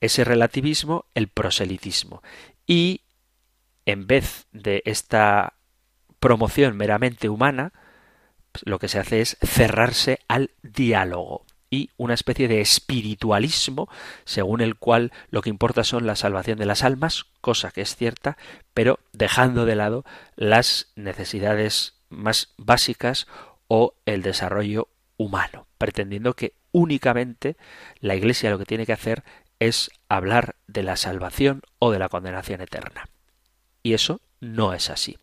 ese 0.00 0.22
relativismo, 0.22 1.06
el 1.16 1.26
proselitismo. 1.26 2.22
Y 2.64 3.00
en 3.86 4.06
vez 4.06 4.46
de 4.52 4.82
esta 4.84 5.54
promoción 6.20 6.76
meramente 6.76 7.28
humana, 7.28 7.72
pues 8.52 8.62
lo 8.66 8.78
que 8.78 8.86
se 8.86 9.00
hace 9.00 9.20
es 9.20 9.36
cerrarse 9.42 10.20
al 10.28 10.52
diálogo 10.62 11.44
y 11.70 11.90
una 11.96 12.14
especie 12.14 12.48
de 12.48 12.60
espiritualismo 12.60 13.88
según 14.24 14.60
el 14.60 14.76
cual 14.76 15.12
lo 15.30 15.42
que 15.42 15.50
importa 15.50 15.84
son 15.84 16.06
la 16.06 16.16
salvación 16.16 16.58
de 16.58 16.66
las 16.66 16.82
almas, 16.82 17.26
cosa 17.40 17.70
que 17.70 17.82
es 17.82 17.96
cierta, 17.96 18.36
pero 18.74 19.00
dejando 19.12 19.66
de 19.66 19.76
lado 19.76 20.04
las 20.36 20.88
necesidades 20.96 21.94
más 22.08 22.54
básicas 22.56 23.26
o 23.68 23.94
el 24.06 24.22
desarrollo 24.22 24.88
humano, 25.16 25.66
pretendiendo 25.76 26.34
que 26.34 26.54
únicamente 26.72 27.56
la 28.00 28.14
Iglesia 28.14 28.50
lo 28.50 28.58
que 28.58 28.64
tiene 28.64 28.86
que 28.86 28.92
hacer 28.92 29.24
es 29.58 29.90
hablar 30.08 30.54
de 30.66 30.82
la 30.82 30.96
salvación 30.96 31.62
o 31.78 31.90
de 31.90 31.98
la 31.98 32.08
condenación 32.08 32.60
eterna. 32.60 33.08
Y 33.82 33.94
eso 33.94 34.20
no 34.40 34.72
es 34.72 34.90
así. 34.90 35.18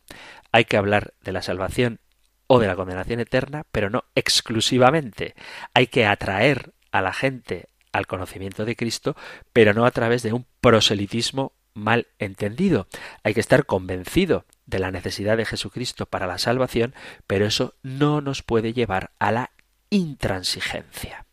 Hay 0.51 0.65
que 0.65 0.77
hablar 0.77 1.13
de 1.21 1.31
la 1.31 1.41
salvación 1.41 1.99
o 2.47 2.59
de 2.59 2.67
la 2.67 2.75
condenación 2.75 3.19
eterna, 3.19 3.65
pero 3.71 3.89
no 3.89 4.05
exclusivamente. 4.15 5.35
Hay 5.73 5.87
que 5.87 6.05
atraer 6.05 6.73
a 6.91 7.01
la 7.01 7.13
gente 7.13 7.69
al 7.91 8.07
conocimiento 8.07 8.65
de 8.65 8.75
Cristo, 8.75 9.15
pero 9.53 9.73
no 9.73 9.85
a 9.85 9.91
través 9.91 10.21
de 10.21 10.33
un 10.33 10.45
proselitismo 10.61 11.53
mal 11.73 12.07
entendido. 12.19 12.87
Hay 13.23 13.33
que 13.33 13.39
estar 13.39 13.65
convencido 13.65 14.45
de 14.65 14.79
la 14.79 14.91
necesidad 14.91 15.37
de 15.37 15.45
Jesucristo 15.45 16.05
para 16.05 16.27
la 16.27 16.37
salvación, 16.37 16.93
pero 17.27 17.45
eso 17.45 17.75
no 17.83 18.21
nos 18.21 18.41
puede 18.43 18.73
llevar 18.73 19.11
a 19.19 19.31
la 19.31 19.51
intransigencia. 19.89 21.25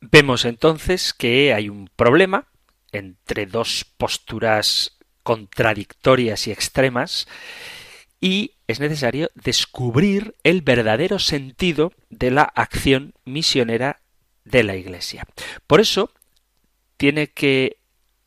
Vemos 0.00 0.44
entonces 0.44 1.14
que 1.14 1.54
hay 1.54 1.68
un 1.68 1.88
problema 1.94 2.48
entre 2.90 3.46
dos 3.46 3.86
posturas 3.96 4.98
contradictorias 5.22 6.46
y 6.48 6.52
extremas 6.52 7.28
y 8.20 8.54
es 8.72 8.80
necesario 8.80 9.30
descubrir 9.34 10.34
el 10.42 10.62
verdadero 10.62 11.18
sentido 11.18 11.92
de 12.10 12.30
la 12.30 12.42
acción 12.42 13.14
misionera 13.24 14.00
de 14.44 14.62
la 14.64 14.76
Iglesia. 14.76 15.26
Por 15.66 15.80
eso 15.80 16.10
tiene 16.96 17.28
que 17.28 17.78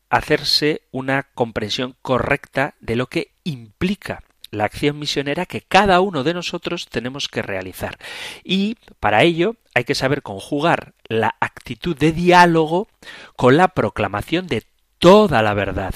hacerse 0.08 0.82
una 0.92 1.24
comprensión 1.34 1.96
correcta 2.00 2.74
de 2.80 2.96
lo 2.96 3.08
que 3.08 3.32
implica 3.44 4.22
la 4.50 4.64
acción 4.64 4.98
misionera 4.98 5.46
que 5.46 5.62
cada 5.62 6.00
uno 6.00 6.24
de 6.24 6.34
nosotros 6.34 6.86
tenemos 6.88 7.28
que 7.28 7.42
realizar. 7.42 7.98
Y 8.44 8.76
para 9.00 9.22
ello 9.22 9.56
hay 9.74 9.84
que 9.84 9.94
saber 9.94 10.22
conjugar 10.22 10.94
la 11.08 11.34
actitud 11.40 11.96
de 11.96 12.12
diálogo 12.12 12.88
con 13.36 13.56
la 13.56 13.68
proclamación 13.68 14.46
de 14.46 14.64
toda 14.98 15.42
la 15.42 15.54
verdad. 15.54 15.94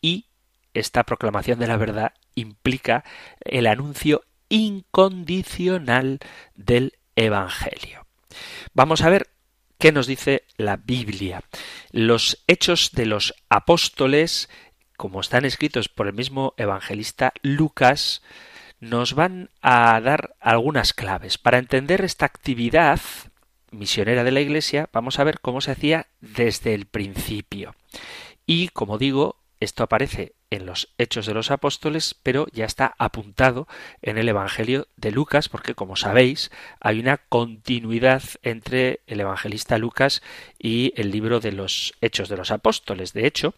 Y 0.00 0.26
esta 0.74 1.04
proclamación 1.04 1.58
de 1.58 1.68
la 1.68 1.76
verdad 1.76 2.12
implica 2.36 3.04
el 3.40 3.66
anuncio 3.66 4.22
incondicional 4.48 6.20
del 6.54 6.92
Evangelio. 7.16 8.06
Vamos 8.72 9.02
a 9.02 9.10
ver 9.10 9.28
qué 9.78 9.90
nos 9.90 10.06
dice 10.06 10.44
la 10.56 10.76
Biblia. 10.76 11.42
Los 11.90 12.44
hechos 12.46 12.92
de 12.92 13.06
los 13.06 13.34
apóstoles 13.48 14.48
como 14.96 15.20
están 15.20 15.44
escritos 15.44 15.88
por 15.88 16.06
el 16.06 16.14
mismo 16.14 16.54
evangelista 16.56 17.32
Lucas, 17.42 18.22
nos 18.80 19.14
van 19.14 19.50
a 19.62 20.00
dar 20.00 20.34
algunas 20.40 20.92
claves. 20.92 21.38
Para 21.38 21.58
entender 21.58 22.04
esta 22.04 22.26
actividad 22.26 23.00
misionera 23.70 24.24
de 24.24 24.30
la 24.30 24.40
Iglesia, 24.40 24.88
vamos 24.92 25.18
a 25.18 25.24
ver 25.24 25.40
cómo 25.40 25.60
se 25.60 25.72
hacía 25.72 26.06
desde 26.20 26.74
el 26.74 26.86
principio. 26.86 27.74
Y, 28.46 28.68
como 28.68 28.98
digo, 28.98 29.36
esto 29.60 29.82
aparece 29.82 30.34
en 30.50 30.66
los 30.66 30.88
Hechos 30.98 31.26
de 31.26 31.34
los 31.34 31.50
Apóstoles, 31.50 32.14
pero 32.22 32.46
ya 32.52 32.64
está 32.64 32.94
apuntado 32.98 33.66
en 34.02 34.18
el 34.18 34.28
Evangelio 34.28 34.88
de 34.96 35.10
Lucas, 35.10 35.48
porque 35.48 35.74
como 35.74 35.96
sabéis, 35.96 36.50
hay 36.80 37.00
una 37.00 37.18
continuidad 37.18 38.22
entre 38.42 39.00
el 39.06 39.20
evangelista 39.20 39.78
Lucas 39.78 40.22
y 40.58 40.92
el 40.96 41.10
libro 41.10 41.40
de 41.40 41.52
los 41.52 41.94
Hechos 42.00 42.28
de 42.28 42.36
los 42.36 42.50
Apóstoles. 42.50 43.12
De 43.12 43.26
hecho, 43.26 43.54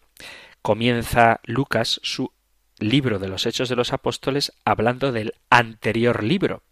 comienza 0.61 1.41
Lucas 1.43 1.99
su 2.03 2.31
libro 2.79 3.19
de 3.19 3.27
los 3.27 3.45
Hechos 3.45 3.69
de 3.69 3.75
los 3.75 3.93
Apóstoles 3.93 4.53
hablando 4.65 5.11
del 5.11 5.33
anterior 5.49 6.23
libro. 6.23 6.63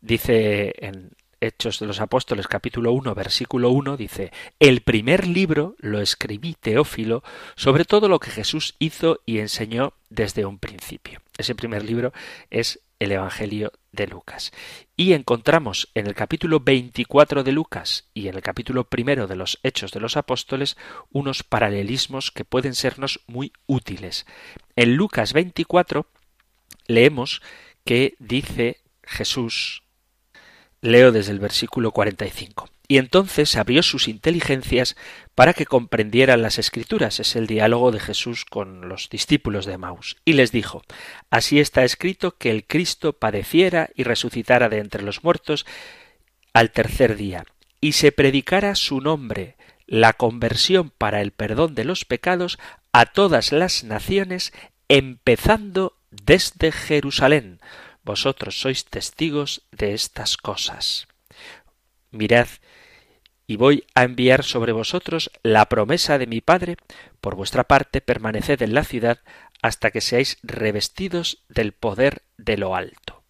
Dice 0.00 0.74
en 0.78 1.12
Hechos 1.40 1.78
de 1.78 1.86
los 1.86 2.00
Apóstoles 2.00 2.46
capítulo 2.46 2.92
1 2.92 3.14
versículo 3.14 3.70
1 3.70 3.96
dice, 3.96 4.30
el 4.58 4.82
primer 4.82 5.26
libro 5.26 5.74
lo 5.78 6.00
escribí 6.00 6.54
Teófilo 6.54 7.22
sobre 7.56 7.84
todo 7.84 8.08
lo 8.08 8.18
que 8.20 8.30
Jesús 8.30 8.74
hizo 8.78 9.20
y 9.24 9.38
enseñó 9.38 9.94
desde 10.10 10.44
un 10.44 10.58
principio. 10.58 11.20
Ese 11.38 11.54
primer 11.54 11.84
libro 11.84 12.12
es 12.50 12.80
el 12.98 13.12
Evangelio 13.12 13.72
de 13.92 14.06
Lucas. 14.06 14.52
Y 14.96 15.14
encontramos 15.14 15.90
en 15.94 16.06
el 16.06 16.14
capítulo 16.14 16.60
24 16.60 17.42
de 17.42 17.52
Lucas 17.52 18.10
y 18.12 18.28
en 18.28 18.34
el 18.34 18.42
capítulo 18.42 18.84
primero 18.84 19.26
de 19.26 19.36
los 19.36 19.58
Hechos 19.62 19.90
de 19.92 20.00
los 20.00 20.18
Apóstoles 20.18 20.76
unos 21.10 21.42
paralelismos 21.42 22.30
que 22.30 22.44
pueden 22.44 22.74
sernos 22.74 23.20
muy 23.26 23.52
útiles. 23.66 24.26
En 24.76 24.96
Lucas 24.96 25.32
24 25.32 26.06
leemos 26.86 27.40
que 27.84 28.14
dice 28.18 28.82
Jesús, 29.02 29.82
leo 30.82 31.12
desde 31.12 31.32
el 31.32 31.38
versículo 31.38 31.90
45, 31.92 32.68
y 32.88 32.98
entonces 32.98 33.54
abrió 33.56 33.82
sus 33.82 34.08
inteligencias 34.08 34.96
para 35.34 35.54
que 35.54 35.66
comprendieran 35.66 36.42
las 36.42 36.58
escrituras. 36.58 37.20
Es 37.20 37.36
el 37.36 37.46
diálogo 37.46 37.92
de 37.92 38.00
Jesús 38.00 38.44
con 38.44 38.88
los 38.88 39.08
discípulos 39.08 39.64
de 39.64 39.78
Maus. 39.78 40.16
Y 40.24 40.32
les 40.32 40.50
dijo, 40.50 40.82
Así 41.30 41.60
está 41.60 41.84
escrito 41.84 42.36
que 42.36 42.50
el 42.50 42.64
Cristo 42.64 43.12
padeciera 43.12 43.90
y 43.94 44.02
resucitara 44.02 44.68
de 44.68 44.78
entre 44.78 45.02
los 45.02 45.22
muertos 45.22 45.66
al 46.52 46.72
tercer 46.72 47.16
día, 47.16 47.44
y 47.80 47.92
se 47.92 48.10
predicara 48.10 48.74
su 48.74 49.00
nombre, 49.00 49.56
la 49.86 50.12
conversión 50.12 50.90
para 50.90 51.20
el 51.20 51.30
perdón 51.30 51.74
de 51.74 51.84
los 51.84 52.04
pecados 52.04 52.58
a 52.92 53.06
todas 53.06 53.52
las 53.52 53.84
naciones, 53.84 54.52
empezando 54.88 55.96
desde 56.10 56.72
Jerusalén. 56.72 57.60
Vosotros 58.02 58.60
sois 58.60 58.84
testigos 58.84 59.62
de 59.72 59.94
estas 59.94 60.36
cosas. 60.36 61.06
Mirad 62.10 62.48
y 63.46 63.56
voy 63.56 63.84
a 63.94 64.04
enviar 64.04 64.44
sobre 64.44 64.72
vosotros 64.72 65.30
la 65.42 65.68
promesa 65.68 66.18
de 66.18 66.26
mi 66.26 66.40
Padre, 66.40 66.76
por 67.20 67.34
vuestra 67.34 67.64
parte 67.64 68.00
permaneced 68.00 68.62
en 68.62 68.74
la 68.74 68.84
ciudad 68.84 69.18
hasta 69.60 69.90
que 69.90 70.00
seáis 70.00 70.38
revestidos 70.42 71.42
del 71.48 71.72
poder 71.72 72.22
de 72.38 72.56
lo 72.56 72.76
alto. 72.76 73.24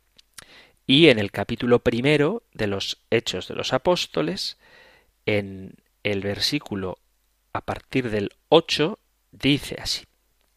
Y 0.86 1.08
en 1.08 1.18
el 1.18 1.30
capítulo 1.30 1.78
primero 1.78 2.42
de 2.52 2.66
los 2.66 2.98
Hechos 3.10 3.48
de 3.48 3.54
los 3.54 3.72
Apóstoles, 3.72 4.58
en 5.24 5.76
el 6.02 6.20
versículo 6.20 6.98
a 7.52 7.64
partir 7.64 8.10
del 8.10 8.30
8, 8.50 8.98
dice 9.32 9.78
así 9.80 10.04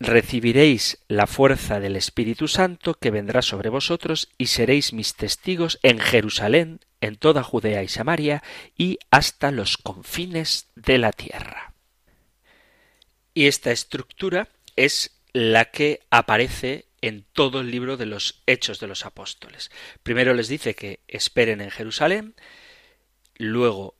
recibiréis 0.03 0.99
la 1.07 1.27
fuerza 1.27 1.79
del 1.79 1.95
Espíritu 1.95 2.47
Santo 2.47 2.93
que 2.93 3.09
vendrá 3.09 3.41
sobre 3.41 3.69
vosotros 3.69 4.29
y 4.37 4.47
seréis 4.47 4.93
mis 4.93 5.15
testigos 5.15 5.79
en 5.81 5.99
Jerusalén, 5.99 6.81
en 6.99 7.15
toda 7.15 7.41
Judea 7.41 7.83
y 7.83 7.87
Samaria 7.87 8.43
y 8.77 8.99
hasta 9.11 9.51
los 9.51 9.77
confines 9.77 10.67
de 10.75 10.97
la 10.97 11.11
tierra. 11.11 11.73
Y 13.33 13.47
esta 13.47 13.71
estructura 13.71 14.49
es 14.75 15.19
la 15.31 15.65
que 15.65 16.01
aparece 16.09 16.85
en 17.01 17.25
todo 17.33 17.61
el 17.61 17.71
libro 17.71 17.97
de 17.97 18.05
los 18.05 18.43
Hechos 18.45 18.79
de 18.79 18.87
los 18.87 19.05
Apóstoles. 19.05 19.71
Primero 20.03 20.33
les 20.33 20.47
dice 20.47 20.75
que 20.75 20.99
esperen 21.07 21.61
en 21.61 21.71
Jerusalén, 21.71 22.35
luego 23.35 23.95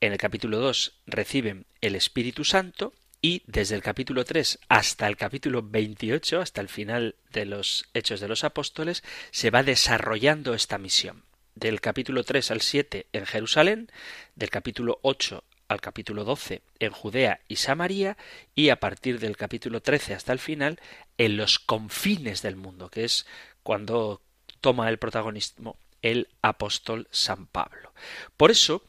en 0.00 0.12
el 0.12 0.18
capítulo 0.18 0.58
2 0.58 1.00
reciben 1.06 1.66
el 1.80 1.94
Espíritu 1.96 2.44
Santo 2.44 2.92
y 3.20 3.42
desde 3.46 3.74
el 3.74 3.82
capítulo 3.82 4.24
3 4.24 4.60
hasta 4.68 5.06
el 5.06 5.16
capítulo 5.16 5.62
28, 5.62 6.40
hasta 6.40 6.60
el 6.60 6.68
final 6.68 7.16
de 7.32 7.44
los 7.44 7.88
Hechos 7.94 8.20
de 8.20 8.28
los 8.28 8.44
Apóstoles, 8.44 9.02
se 9.30 9.50
va 9.50 9.62
desarrollando 9.62 10.54
esta 10.54 10.78
misión 10.78 11.24
del 11.54 11.80
capítulo 11.80 12.22
3 12.22 12.50
al 12.52 12.60
7 12.60 13.06
en 13.12 13.26
Jerusalén, 13.26 13.90
del 14.36 14.50
capítulo 14.50 14.98
8 15.02 15.44
al 15.68 15.80
capítulo 15.80 16.24
12 16.24 16.62
en 16.78 16.92
Judea 16.92 17.40
y 17.46 17.56
Samaria 17.56 18.16
y 18.54 18.70
a 18.70 18.80
partir 18.80 19.20
del 19.20 19.36
capítulo 19.36 19.82
13 19.82 20.14
hasta 20.14 20.32
el 20.32 20.38
final 20.38 20.80
en 21.18 21.36
los 21.36 21.58
confines 21.58 22.40
del 22.40 22.56
mundo, 22.56 22.88
que 22.88 23.04
es 23.04 23.26
cuando 23.62 24.22
toma 24.60 24.88
el 24.88 24.98
protagonismo 24.98 25.76
el 26.00 26.28
apóstol 26.42 27.08
San 27.10 27.46
Pablo. 27.46 27.92
Por 28.36 28.50
eso, 28.50 28.84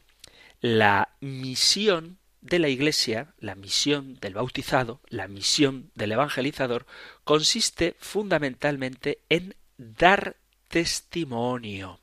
la 0.60 1.16
misión 1.20 2.19
de 2.40 2.58
la 2.58 2.68
Iglesia, 2.68 3.34
la 3.38 3.54
misión 3.54 4.14
del 4.20 4.34
bautizado, 4.34 5.00
la 5.08 5.28
misión 5.28 5.90
del 5.94 6.12
evangelizador, 6.12 6.86
consiste 7.24 7.96
fundamentalmente 7.98 9.18
en 9.28 9.54
dar 9.76 10.36
testimonio. 10.68 12.00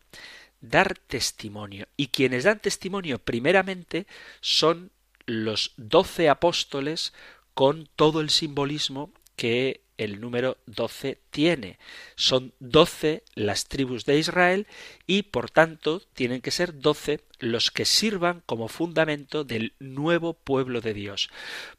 Dar 0.62 0.98
testimonio. 0.98 1.88
Y 1.98 2.08
quienes 2.08 2.44
dan 2.44 2.60
testimonio 2.60 3.20
primeramente 3.20 4.08
son 4.42 4.92
los 5.26 5.74
doce 5.78 6.30
apóstoles 6.30 7.14
con 7.54 7.90
todo 7.96 8.22
el 8.22 8.30
simbolismo 8.30 9.12
que 9.36 9.82
el 9.98 10.22
número 10.22 10.58
doce 10.66 11.20
tiene. 11.30 11.78
Son 12.16 12.54
doce 12.60 13.24
las 13.36 13.66
tribus 13.68 14.06
de 14.06 14.18
Israel 14.18 14.68
y 15.06 15.24
por 15.24 15.50
tanto 15.50 16.00
tienen 16.14 16.42
que 16.42 16.52
ser 16.52 16.80
doce 16.80 17.22
los 17.40 17.72
que 17.72 17.86
sirvan 17.86 18.44
como 18.46 18.68
fundamento 18.68 19.44
del 19.44 19.74
nuevo 19.80 20.34
pueblo 20.34 20.82
de 20.82 20.94
Dios. 20.94 21.30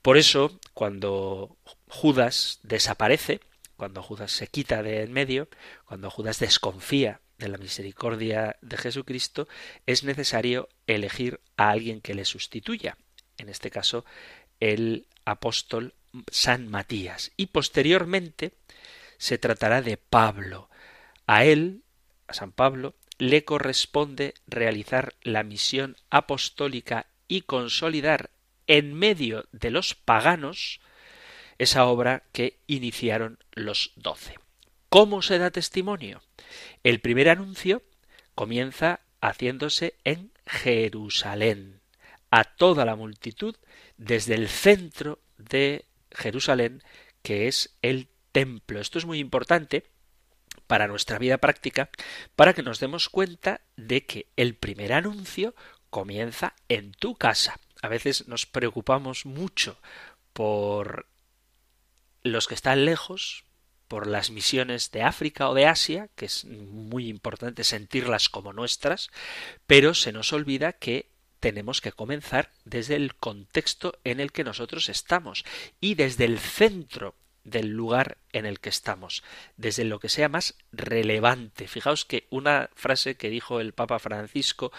Por 0.02 0.16
eso, 0.16 0.58
cuando 0.74 1.56
Judas 1.88 2.60
desaparece, 2.62 3.40
cuando 3.76 4.02
Judas 4.02 4.32
se 4.32 4.48
quita 4.48 4.82
de 4.82 5.02
en 5.02 5.12
medio, 5.12 5.48
cuando 5.86 6.10
Judas 6.10 6.38
desconfía 6.40 7.20
de 7.38 7.48
la 7.48 7.58
misericordia 7.58 8.56
de 8.60 8.76
Jesucristo, 8.76 9.48
es 9.86 10.02
necesario 10.02 10.68
elegir 10.86 11.40
a 11.56 11.70
alguien 11.70 12.00
que 12.00 12.14
le 12.14 12.24
sustituya. 12.24 12.98
En 13.36 13.48
este 13.48 13.70
caso, 13.70 14.04
el 14.58 15.06
apóstol 15.30 15.94
San 16.30 16.68
Matías. 16.68 17.32
Y 17.36 17.46
posteriormente 17.46 18.52
se 19.18 19.38
tratará 19.38 19.82
de 19.82 19.96
Pablo. 19.96 20.68
A 21.26 21.44
él, 21.44 21.82
a 22.26 22.34
San 22.34 22.52
Pablo, 22.52 22.94
le 23.18 23.44
corresponde 23.44 24.34
realizar 24.46 25.14
la 25.22 25.42
misión 25.42 25.96
apostólica 26.10 27.06
y 27.26 27.42
consolidar 27.42 28.30
en 28.66 28.94
medio 28.94 29.46
de 29.52 29.70
los 29.70 29.94
paganos 29.94 30.80
esa 31.58 31.86
obra 31.86 32.22
que 32.32 32.60
iniciaron 32.66 33.38
los 33.52 33.92
doce. 33.96 34.38
¿Cómo 34.88 35.20
se 35.22 35.38
da 35.38 35.50
testimonio? 35.50 36.22
El 36.84 37.00
primer 37.00 37.28
anuncio 37.28 37.82
comienza 38.34 39.00
haciéndose 39.20 39.96
en 40.04 40.30
Jerusalén, 40.46 41.80
a 42.30 42.44
toda 42.44 42.84
la 42.84 42.94
multitud, 42.94 43.56
desde 43.98 44.34
el 44.34 44.48
centro 44.48 45.20
de 45.36 45.84
Jerusalén, 46.10 46.82
que 47.22 47.48
es 47.48 47.76
el 47.82 48.08
templo. 48.32 48.80
Esto 48.80 48.98
es 48.98 49.04
muy 49.04 49.18
importante 49.18 49.84
para 50.66 50.88
nuestra 50.88 51.18
vida 51.18 51.38
práctica, 51.38 51.90
para 52.36 52.54
que 52.54 52.62
nos 52.62 52.80
demos 52.80 53.08
cuenta 53.08 53.60
de 53.76 54.06
que 54.06 54.26
el 54.36 54.54
primer 54.54 54.92
anuncio 54.92 55.54
comienza 55.90 56.54
en 56.68 56.92
tu 56.92 57.16
casa. 57.16 57.58
A 57.82 57.88
veces 57.88 58.28
nos 58.28 58.46
preocupamos 58.46 59.26
mucho 59.26 59.78
por 60.32 61.06
los 62.22 62.46
que 62.46 62.54
están 62.54 62.84
lejos, 62.84 63.44
por 63.88 64.06
las 64.06 64.30
misiones 64.30 64.90
de 64.90 65.02
África 65.02 65.48
o 65.48 65.54
de 65.54 65.66
Asia, 65.66 66.08
que 66.14 66.26
es 66.26 66.44
muy 66.44 67.08
importante 67.08 67.64
sentirlas 67.64 68.28
como 68.28 68.52
nuestras, 68.52 69.10
pero 69.66 69.94
se 69.94 70.12
nos 70.12 70.32
olvida 70.32 70.74
que 70.74 71.08
tenemos 71.40 71.80
que 71.80 71.92
comenzar 71.92 72.50
desde 72.64 72.96
el 72.96 73.14
contexto 73.14 73.98
en 74.04 74.20
el 74.20 74.32
que 74.32 74.44
nosotros 74.44 74.88
estamos 74.88 75.44
y 75.80 75.94
desde 75.94 76.24
el 76.24 76.38
centro 76.38 77.14
del 77.44 77.68
lugar 77.68 78.18
en 78.32 78.46
el 78.46 78.60
que 78.60 78.68
estamos, 78.68 79.22
desde 79.56 79.84
lo 79.84 80.00
que 80.00 80.08
sea 80.08 80.28
más 80.28 80.54
relevante. 80.72 81.66
Fijaos 81.66 82.04
que 82.04 82.26
una 82.30 82.70
frase 82.74 83.16
que 83.16 83.30
dijo 83.30 83.60
el 83.60 83.72
Papa 83.72 83.98
Francisco, 83.98 84.72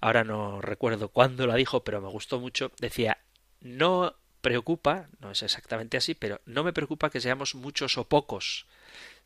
ahora 0.00 0.24
no 0.24 0.60
recuerdo 0.60 1.08
cuándo 1.08 1.46
la 1.46 1.54
dijo, 1.54 1.82
pero 1.82 2.00
me 2.00 2.08
gustó 2.08 2.38
mucho, 2.38 2.72
decía, 2.78 3.18
no 3.60 4.14
preocupa, 4.40 5.08
no 5.20 5.30
es 5.30 5.42
exactamente 5.42 5.96
así, 5.96 6.14
pero 6.14 6.40
no 6.46 6.64
me 6.64 6.72
preocupa 6.72 7.10
que 7.10 7.20
seamos 7.20 7.54
muchos 7.54 7.98
o 7.98 8.04
pocos, 8.04 8.66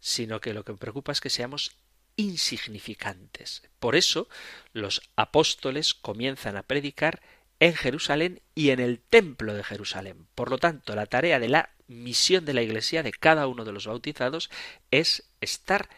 sino 0.01 0.40
que 0.40 0.55
lo 0.55 0.64
que 0.64 0.73
me 0.73 0.79
preocupa 0.79 1.12
es 1.12 1.20
que 1.20 1.31
seamos 1.31 1.77
insignificantes. 2.16 3.62
Por 3.79 3.96
eso 3.96 4.29
los 4.72 5.03
apóstoles 5.16 5.94
comienzan 5.94 6.57
a 6.57 6.62
predicar 6.62 7.20
en 7.61 7.74
Jerusalén 7.74 8.42
y 8.55 8.70
en 8.70 8.81
el 8.81 9.00
templo 9.00 9.55
de 9.55 9.64
Jerusalén. 9.64 10.27
Por 10.35 10.50
lo 10.50 10.59
tanto, 10.59 10.94
la 10.94 11.07
tarea 11.07 11.38
de 11.38 11.48
la 11.48 11.70
misión 11.87 12.44
de 12.44 12.55
la 12.55 12.62
Iglesia 12.62 13.03
de 13.03 13.12
cada 13.12 13.46
uno 13.46 13.64
de 13.64 13.72
los 13.72 13.87
bautizados 13.87 14.50
es 14.90 15.31
estar 15.40 15.88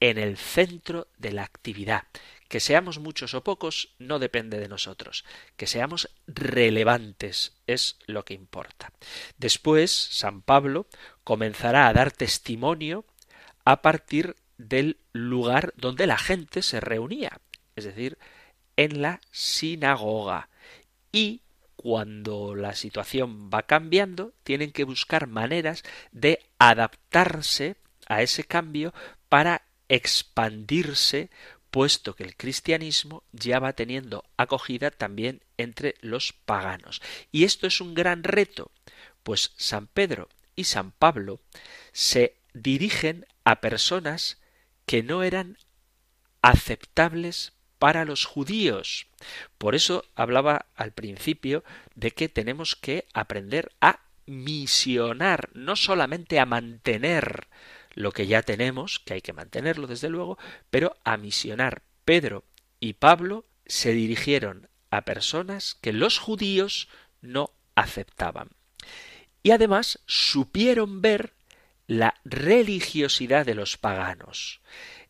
en 0.00 0.18
el 0.18 0.36
centro 0.36 1.08
de 1.18 1.32
la 1.32 1.44
actividad. 1.44 2.04
Que 2.48 2.60
seamos 2.60 2.98
muchos 2.98 3.34
o 3.34 3.44
pocos 3.44 3.94
no 3.98 4.18
depende 4.18 4.58
de 4.58 4.68
nosotros. 4.68 5.24
Que 5.56 5.66
seamos 5.66 6.10
relevantes 6.26 7.54
es 7.66 7.98
lo 8.06 8.24
que 8.24 8.34
importa. 8.34 8.92
Después, 9.38 9.90
San 9.90 10.42
Pablo 10.42 10.86
comenzará 11.24 11.88
a 11.88 11.92
dar 11.92 12.10
testimonio 12.10 13.06
a 13.64 13.80
partir 13.80 14.36
del 14.68 14.98
lugar 15.12 15.72
donde 15.76 16.06
la 16.06 16.18
gente 16.18 16.62
se 16.62 16.80
reunía, 16.80 17.40
es 17.76 17.84
decir, 17.84 18.18
en 18.76 19.02
la 19.02 19.20
sinagoga. 19.30 20.48
Y 21.12 21.42
cuando 21.76 22.54
la 22.54 22.74
situación 22.74 23.50
va 23.52 23.64
cambiando, 23.64 24.32
tienen 24.44 24.72
que 24.72 24.84
buscar 24.84 25.26
maneras 25.26 25.82
de 26.12 26.38
adaptarse 26.58 27.76
a 28.06 28.22
ese 28.22 28.44
cambio 28.44 28.94
para 29.28 29.62
expandirse, 29.88 31.30
puesto 31.70 32.14
que 32.14 32.24
el 32.24 32.36
cristianismo 32.36 33.24
ya 33.32 33.58
va 33.58 33.72
teniendo 33.72 34.24
acogida 34.36 34.90
también 34.90 35.42
entre 35.56 35.96
los 36.00 36.32
paganos. 36.32 37.02
Y 37.30 37.44
esto 37.44 37.66
es 37.66 37.80
un 37.80 37.94
gran 37.94 38.22
reto, 38.22 38.70
pues 39.22 39.52
San 39.56 39.86
Pedro 39.86 40.28
y 40.54 40.64
San 40.64 40.92
Pablo 40.92 41.40
se 41.92 42.36
dirigen 42.54 43.26
a 43.44 43.60
personas 43.60 44.41
que 44.86 45.02
no 45.02 45.22
eran 45.22 45.58
aceptables 46.42 47.52
para 47.78 48.04
los 48.04 48.24
judíos. 48.24 49.06
Por 49.58 49.74
eso 49.74 50.04
hablaba 50.14 50.66
al 50.74 50.92
principio 50.92 51.64
de 51.94 52.12
que 52.12 52.28
tenemos 52.28 52.76
que 52.76 53.06
aprender 53.12 53.72
a 53.80 54.00
misionar, 54.26 55.50
no 55.54 55.76
solamente 55.76 56.38
a 56.38 56.46
mantener 56.46 57.48
lo 57.94 58.12
que 58.12 58.26
ya 58.26 58.42
tenemos, 58.42 59.00
que 59.00 59.14
hay 59.14 59.20
que 59.20 59.32
mantenerlo 59.32 59.86
desde 59.86 60.08
luego, 60.08 60.38
pero 60.70 60.96
a 61.04 61.16
misionar. 61.16 61.82
Pedro 62.04 62.44
y 62.80 62.94
Pablo 62.94 63.46
se 63.66 63.92
dirigieron 63.92 64.68
a 64.90 65.04
personas 65.04 65.76
que 65.80 65.92
los 65.92 66.18
judíos 66.18 66.88
no 67.20 67.50
aceptaban. 67.74 68.50
Y 69.42 69.50
además 69.50 70.00
supieron 70.06 71.02
ver 71.02 71.34
la 71.86 72.14
religiosidad 72.24 73.46
de 73.46 73.54
los 73.54 73.76
paganos. 73.76 74.60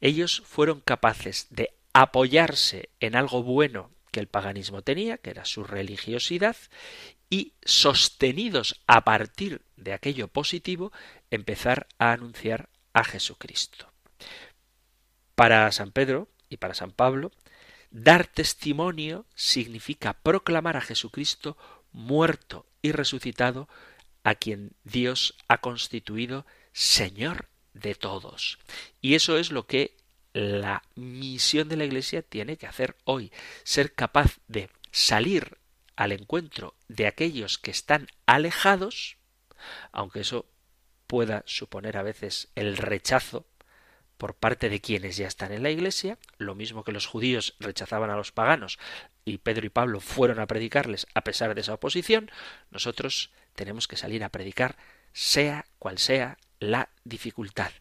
Ellos 0.01 0.43
fueron 0.47 0.81
capaces 0.81 1.47
de 1.51 1.75
apoyarse 1.93 2.91
en 3.01 3.17
algo 3.17 3.43
bueno 3.43 3.91
que 4.11 4.21
el 4.21 4.29
paganismo 4.29 4.83
tenía, 4.83 5.19
que 5.19 5.31
era 5.31 5.45
su 5.45 5.65
religiosidad, 5.65 6.57
y 7.31 7.55
sostenidos 7.65 8.83
a 8.87 9.05
partir 9.05 9.63
de 9.77 9.95
aquello 9.95 10.29
positivo, 10.29 10.93
empezar 11.31 11.87
a 11.99 12.13
anunciar 12.13 12.69
a 12.93 13.05
Jesucristo. 13.05 13.91
Para 15.35 15.71
San 15.73 15.93
Pedro 15.93 16.29
y 16.51 16.59
para 16.59 16.75
San 16.75 16.93
Pablo, 16.93 17.33
dar 17.91 18.27
testimonio 18.27 19.25
significa 19.35 20.13
proclamar 20.13 20.77
a 20.77 20.83
Jesucristo 20.83 21.57
muerto 21.93 22.67
y 22.83 22.93
resucitado, 22.93 23.69
a 24.25 24.35
quien 24.35 24.73
Dios 24.85 25.35
ha 25.49 25.59
constituido 25.59 26.47
Señor 26.73 27.49
de 27.75 27.95
todos. 27.95 28.59
Y 29.01 29.15
eso 29.15 29.39
es 29.39 29.51
lo 29.51 29.67
que 29.67 29.97
la 30.33 30.83
misión 30.95 31.69
de 31.69 31.77
la 31.77 31.85
Iglesia 31.85 32.23
tiene 32.23 32.57
que 32.57 32.67
hacer 32.67 32.97
hoy, 33.05 33.33
ser 33.65 33.95
capaz 33.95 34.39
de 34.49 34.71
salir 34.91 35.59
al 35.97 36.13
encuentro 36.13 36.75
de 36.89 37.07
aquellos 37.07 37.59
que 37.59 37.71
están 37.71 38.09
alejados, 38.27 39.17
aunque 39.93 40.21
eso 40.21 40.47
pueda 41.07 41.43
suponer 41.47 41.97
a 41.99 42.03
veces 42.03 42.49
el 42.55 42.77
rechazo 42.77 43.47
por 44.17 44.35
parte 44.35 44.69
de 44.69 44.81
quienes 44.81 45.17
ya 45.17 45.27
están 45.27 45.53
en 45.53 45.63
la 45.63 45.71
Iglesia, 45.71 46.17
lo 46.39 46.55
mismo 46.55 46.85
que 46.85 46.93
los 46.93 47.07
judíos 47.07 47.55
rechazaban 47.59 48.09
a 48.09 48.17
los 48.17 48.33
paganos 48.33 48.79
y 49.25 49.39
Pedro 49.39 49.67
y 49.67 49.69
Pablo 49.69 50.01
fueron 50.01 50.39
a 50.39 50.47
predicarles 50.47 51.07
a 51.15 51.23
pesar 51.23 51.55
de 51.55 51.61
esa 51.61 51.75
oposición, 51.75 52.31
nosotros 52.71 53.31
tenemos 53.55 53.89
que 53.89 53.97
salir 53.97 54.25
a 54.25 54.31
predicar 54.31 54.77
sea 55.13 55.67
cual 55.79 55.99
sea 55.99 56.39
la 56.63 56.89
dificultad 57.05 57.73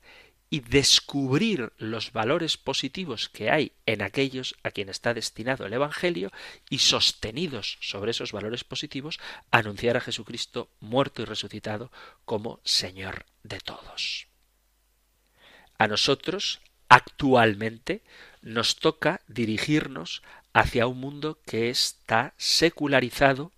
y 0.49 0.59
descubrir 0.59 1.71
los 1.77 2.11
valores 2.11 2.57
positivos 2.57 3.29
que 3.29 3.49
hay 3.49 3.71
en 3.85 4.01
aquellos 4.01 4.55
a 4.63 4.71
quien 4.71 4.89
está 4.89 5.13
destinado 5.13 5.65
el 5.65 5.71
Evangelio 5.71 6.29
y 6.69 6.79
sostenidos 6.79 7.77
sobre 7.79 8.11
esos 8.11 8.33
valores 8.33 8.65
positivos, 8.65 9.19
anunciar 9.49 9.95
a 9.95 10.01
Jesucristo 10.01 10.69
muerto 10.81 11.21
y 11.21 11.25
resucitado 11.25 11.89
como 12.25 12.59
Señor 12.65 13.25
de 13.43 13.59
todos. 13.59 14.27
A 15.77 15.87
nosotros, 15.87 16.59
actualmente, 16.89 18.03
nos 18.41 18.75
toca 18.75 19.21
dirigirnos 19.27 20.21
hacia 20.53 20.87
un 20.87 20.99
mundo 20.99 21.39
que 21.45 21.69
está 21.69 22.33
secularizado, 22.35 23.53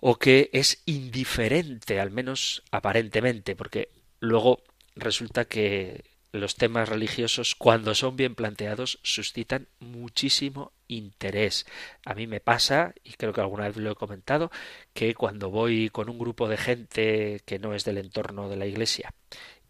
o 0.00 0.18
que 0.18 0.50
es 0.52 0.82
indiferente, 0.86 2.00
al 2.00 2.10
menos 2.10 2.62
aparentemente, 2.70 3.56
porque 3.56 3.90
luego 4.20 4.62
resulta 4.94 5.44
que 5.44 6.04
los 6.32 6.56
temas 6.56 6.88
religiosos, 6.88 7.54
cuando 7.54 7.94
son 7.94 8.16
bien 8.16 8.34
planteados, 8.34 8.98
suscitan 9.02 9.68
muchísimo 9.78 10.72
interés. 10.88 11.66
A 12.04 12.14
mí 12.14 12.26
me 12.26 12.40
pasa, 12.40 12.94
y 13.02 13.12
creo 13.14 13.32
que 13.32 13.40
alguna 13.40 13.68
vez 13.68 13.76
lo 13.76 13.90
he 13.90 13.96
comentado, 13.96 14.50
que 14.92 15.14
cuando 15.14 15.50
voy 15.50 15.90
con 15.90 16.08
un 16.08 16.18
grupo 16.18 16.48
de 16.48 16.56
gente 16.56 17.40
que 17.44 17.58
no 17.58 17.74
es 17.74 17.84
del 17.84 17.98
entorno 17.98 18.48
de 18.48 18.56
la 18.56 18.66
iglesia, 18.66 19.14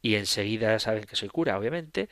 y 0.03 0.17
enseguida 0.17 0.79
saben 0.79 1.05
que 1.05 1.17
soy 1.17 1.29
cura, 1.29 1.59
obviamente, 1.59 2.09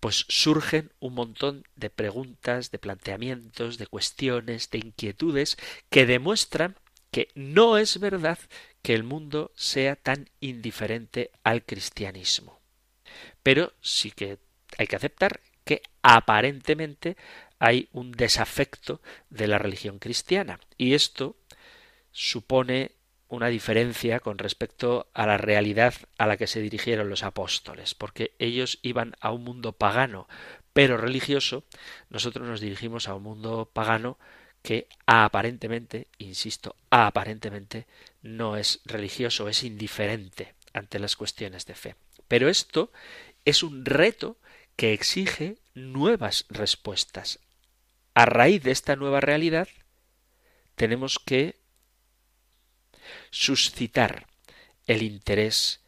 pues 0.00 0.26
surgen 0.28 0.92
un 1.00 1.14
montón 1.14 1.64
de 1.76 1.88
preguntas, 1.88 2.70
de 2.70 2.78
planteamientos, 2.78 3.78
de 3.78 3.86
cuestiones, 3.86 4.70
de 4.70 4.78
inquietudes 4.78 5.56
que 5.88 6.04
demuestran 6.04 6.76
que 7.14 7.28
no 7.36 7.78
es 7.78 8.00
verdad 8.00 8.40
que 8.82 8.92
el 8.92 9.04
mundo 9.04 9.52
sea 9.54 9.94
tan 9.94 10.30
indiferente 10.40 11.30
al 11.44 11.64
cristianismo. 11.64 12.58
Pero 13.40 13.72
sí 13.80 14.10
que 14.10 14.38
hay 14.78 14.88
que 14.88 14.96
aceptar 14.96 15.38
que 15.64 15.82
aparentemente 16.02 17.16
hay 17.60 17.88
un 17.92 18.10
desafecto 18.10 19.00
de 19.30 19.46
la 19.46 19.58
religión 19.58 20.00
cristiana. 20.00 20.58
Y 20.76 20.94
esto 20.94 21.36
supone 22.10 22.90
una 23.28 23.46
diferencia 23.46 24.18
con 24.18 24.36
respecto 24.36 25.08
a 25.14 25.24
la 25.24 25.38
realidad 25.38 25.94
a 26.18 26.26
la 26.26 26.36
que 26.36 26.48
se 26.48 26.60
dirigieron 26.60 27.10
los 27.10 27.22
apóstoles, 27.22 27.94
porque 27.94 28.34
ellos 28.40 28.80
iban 28.82 29.14
a 29.20 29.30
un 29.30 29.44
mundo 29.44 29.70
pagano, 29.70 30.26
pero 30.72 30.96
religioso, 30.96 31.62
nosotros 32.10 32.48
nos 32.48 32.60
dirigimos 32.60 33.06
a 33.06 33.14
un 33.14 33.22
mundo 33.22 33.70
pagano 33.72 34.18
que 34.64 34.88
aparentemente, 35.04 36.08
insisto, 36.16 36.74
aparentemente 36.88 37.86
no 38.22 38.56
es 38.56 38.80
religioso, 38.86 39.46
es 39.46 39.62
indiferente 39.62 40.54
ante 40.72 40.98
las 40.98 41.16
cuestiones 41.16 41.66
de 41.66 41.74
fe. 41.74 41.96
Pero 42.28 42.48
esto 42.48 42.90
es 43.44 43.62
un 43.62 43.84
reto 43.84 44.38
que 44.74 44.94
exige 44.94 45.58
nuevas 45.74 46.46
respuestas. 46.48 47.40
A 48.14 48.24
raíz 48.24 48.62
de 48.62 48.70
esta 48.70 48.96
nueva 48.96 49.20
realidad, 49.20 49.68
tenemos 50.76 51.18
que 51.18 51.56
suscitar 53.30 54.26
el 54.86 55.02
interés 55.02 55.82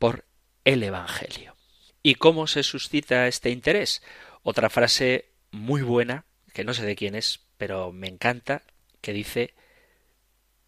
por 0.00 0.24
el 0.64 0.82
Evangelio. 0.82 1.54
¿Y 2.02 2.16
cómo 2.16 2.48
se 2.48 2.64
suscita 2.64 3.28
este 3.28 3.50
interés? 3.50 4.02
Otra 4.42 4.70
frase 4.70 5.30
muy 5.52 5.82
buena, 5.82 6.24
que 6.52 6.64
no 6.64 6.74
sé 6.74 6.84
de 6.84 6.96
quién 6.96 7.14
es, 7.14 7.47
pero 7.58 7.92
me 7.92 8.08
encanta, 8.08 8.62
que 9.00 9.12
dice 9.12 9.54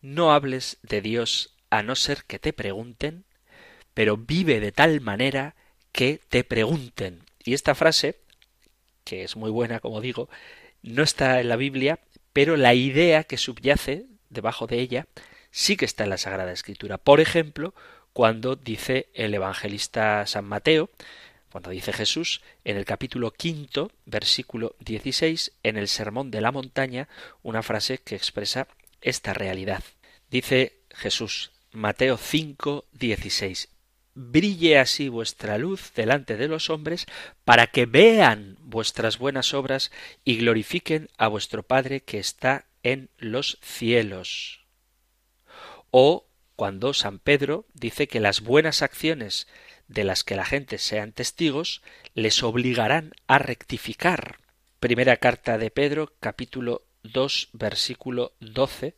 No 0.03 0.33
hables 0.33 0.79
de 0.83 1.01
Dios 1.01 1.55
a 1.71 1.83
no 1.83 1.95
ser 1.95 2.25
que 2.25 2.39
te 2.39 2.53
pregunten, 2.53 3.25
pero 3.95 4.17
vive 4.17 4.61
de 4.61 4.73
tal 4.73 5.01
manera 5.01 5.55
que 5.93 6.21
te 6.29 6.45
pregunten. 6.45 7.25
Y 7.43 7.55
esta 7.55 7.75
frase, 7.75 8.21
que 9.05 9.25
es 9.25 9.37
muy 9.37 9.51
buena, 9.51 9.81
como 9.81 10.01
digo, 10.01 10.29
no 10.83 11.03
está 11.03 11.41
en 11.41 11.49
la 11.49 11.57
Biblia, 11.57 12.01
pero 12.33 12.57
la 12.57 12.75
idea 12.75 13.25
que 13.25 13.37
subyace 13.37 14.07
debajo 14.29 14.67
de 14.67 14.81
ella 14.81 15.07
sí 15.51 15.77
que 15.77 15.85
está 15.85 16.05
en 16.05 16.11
la 16.11 16.19
Sagrada 16.19 16.53
Escritura. 16.53 16.99
Por 16.99 17.21
ejemplo, 17.21 17.75
cuando 18.13 18.57
dice 18.57 19.09
el 19.15 19.35
evangelista 19.35 20.27
San 20.27 20.45
Mateo, 20.45 20.91
cuando 21.51 21.71
dice 21.71 21.93
Jesús 21.93 22.43
en 22.65 22.77
el 22.77 22.85
capítulo 22.85 23.33
quinto, 23.33 23.91
versículo 24.07 24.77
16, 24.81 25.53
en 25.63 25.77
el 25.77 25.89
Sermón 25.89 26.31
de 26.31 26.41
la 26.41 26.53
Montaña, 26.53 27.09
una 27.43 27.63
frase 27.63 27.99
que 27.99 28.15
expresa 28.15 28.69
esta 29.01 29.35
realidad. 29.35 29.83
Dice 30.31 30.81
Jesús, 30.91 31.51
Mateo 31.73 32.17
5, 32.17 32.87
16, 32.93 33.69
brille 34.15 34.79
así 34.79 35.09
vuestra 35.09 35.59
luz 35.59 35.93
delante 35.95 36.37
de 36.37 36.49
los 36.49 36.71
hombres, 36.71 37.07
para 37.45 37.67
que 37.67 37.87
vean 37.87 38.57
vuestras 38.61 39.19
buenas 39.19 39.55
obras 39.55 39.91
y 40.25 40.37
glorifiquen 40.37 41.09
a 41.19 41.29
vuestro 41.29 41.63
Padre 41.63 42.01
que 42.01 42.19
está 42.19 42.67
en 42.83 43.11
los 43.19 43.59
cielos. 43.63 44.61
O 45.91 46.27
cuando 46.55 46.93
San 46.93 47.19
Pedro 47.19 47.67
dice 47.73 48.07
que 48.07 48.21
las 48.21 48.43
buenas 48.43 48.83
acciones 48.83 49.49
de 49.91 50.05
las 50.05 50.23
que 50.23 50.37
la 50.37 50.45
gente 50.45 50.79
sean 50.79 51.13
testigos 51.13 51.83
les 52.15 52.43
obligarán 52.45 53.13
a 53.27 53.39
rectificar. 53.39 54.39
Primera 54.79 55.17
carta 55.17 55.59
de 55.59 55.71
Pedro, 55.71 56.15
capítulo 56.21 56.83
2, 57.03 57.51
versículo 57.53 58.33
12, 58.39 58.95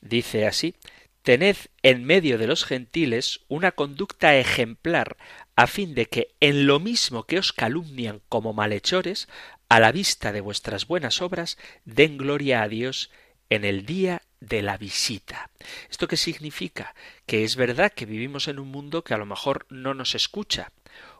dice 0.00 0.46
así 0.46 0.74
Tened 1.22 1.56
en 1.82 2.04
medio 2.04 2.38
de 2.38 2.46
los 2.46 2.64
gentiles 2.64 3.40
una 3.46 3.72
conducta 3.72 4.36
ejemplar, 4.36 5.18
a 5.54 5.66
fin 5.66 5.94
de 5.94 6.06
que 6.06 6.34
en 6.40 6.66
lo 6.66 6.80
mismo 6.80 7.24
que 7.24 7.38
os 7.38 7.52
calumnian 7.52 8.22
como 8.30 8.54
malhechores, 8.54 9.28
a 9.68 9.80
la 9.80 9.92
vista 9.92 10.32
de 10.32 10.40
vuestras 10.40 10.86
buenas 10.86 11.20
obras, 11.20 11.58
den 11.84 12.16
gloria 12.16 12.62
a 12.62 12.68
Dios 12.68 13.10
en 13.50 13.66
el 13.66 13.84
día 13.84 14.22
de 14.42 14.62
la 14.62 14.76
visita. 14.76 15.50
¿Esto 15.90 16.08
qué 16.08 16.16
significa? 16.16 16.94
Que 17.26 17.44
es 17.44 17.56
verdad 17.56 17.92
que 17.92 18.06
vivimos 18.06 18.48
en 18.48 18.58
un 18.58 18.68
mundo 18.68 19.04
que 19.04 19.14
a 19.14 19.18
lo 19.18 19.26
mejor 19.26 19.66
no 19.70 19.94
nos 19.94 20.14
escucha, 20.14 20.72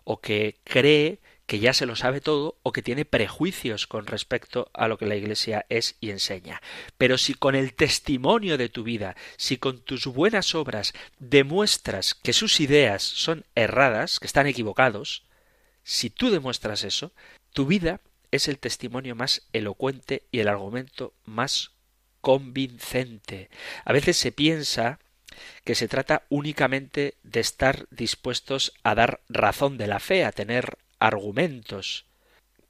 o 0.04 0.20
que 0.20 0.56
cree 0.64 1.20
que 1.46 1.58
ya 1.58 1.72
se 1.72 1.86
lo 1.86 1.96
sabe 1.96 2.20
todo 2.20 2.56
o 2.62 2.72
que 2.72 2.82
tiene 2.82 3.04
prejuicios 3.04 3.86
con 3.86 4.06
respecto 4.06 4.70
a 4.74 4.88
lo 4.88 4.96
que 4.96 5.06
la 5.06 5.16
Iglesia 5.16 5.66
es 5.68 5.96
y 6.00 6.10
enseña. 6.10 6.62
Pero 6.98 7.18
si 7.18 7.34
con 7.34 7.54
el 7.54 7.74
testimonio 7.74 8.58
de 8.58 8.68
tu 8.68 8.82
vida, 8.82 9.16
si 9.36 9.58
con 9.58 9.80
tus 9.80 10.06
buenas 10.06 10.54
obras 10.54 10.94
demuestras 11.18 12.14
que 12.14 12.32
sus 12.32 12.60
ideas 12.60 13.02
son 13.02 13.44
erradas, 13.54 14.18
que 14.18 14.26
están 14.26 14.46
equivocados, 14.46 15.24
si 15.84 16.10
tú 16.10 16.30
demuestras 16.30 16.84
eso, 16.84 17.12
tu 17.52 17.66
vida 17.66 18.00
es 18.30 18.48
el 18.48 18.58
testimonio 18.58 19.14
más 19.14 19.42
elocuente 19.52 20.22
y 20.30 20.38
el 20.40 20.48
argumento 20.48 21.12
más 21.26 21.72
convincente. 22.22 23.50
A 23.84 23.92
veces 23.92 24.16
se 24.16 24.32
piensa 24.32 24.98
que 25.64 25.74
se 25.74 25.88
trata 25.88 26.24
únicamente 26.30 27.14
de 27.22 27.40
estar 27.40 27.86
dispuestos 27.90 28.72
a 28.82 28.94
dar 28.94 29.20
razón 29.28 29.76
de 29.76 29.88
la 29.88 30.00
fe, 30.00 30.24
a 30.24 30.32
tener 30.32 30.78
argumentos 30.98 32.06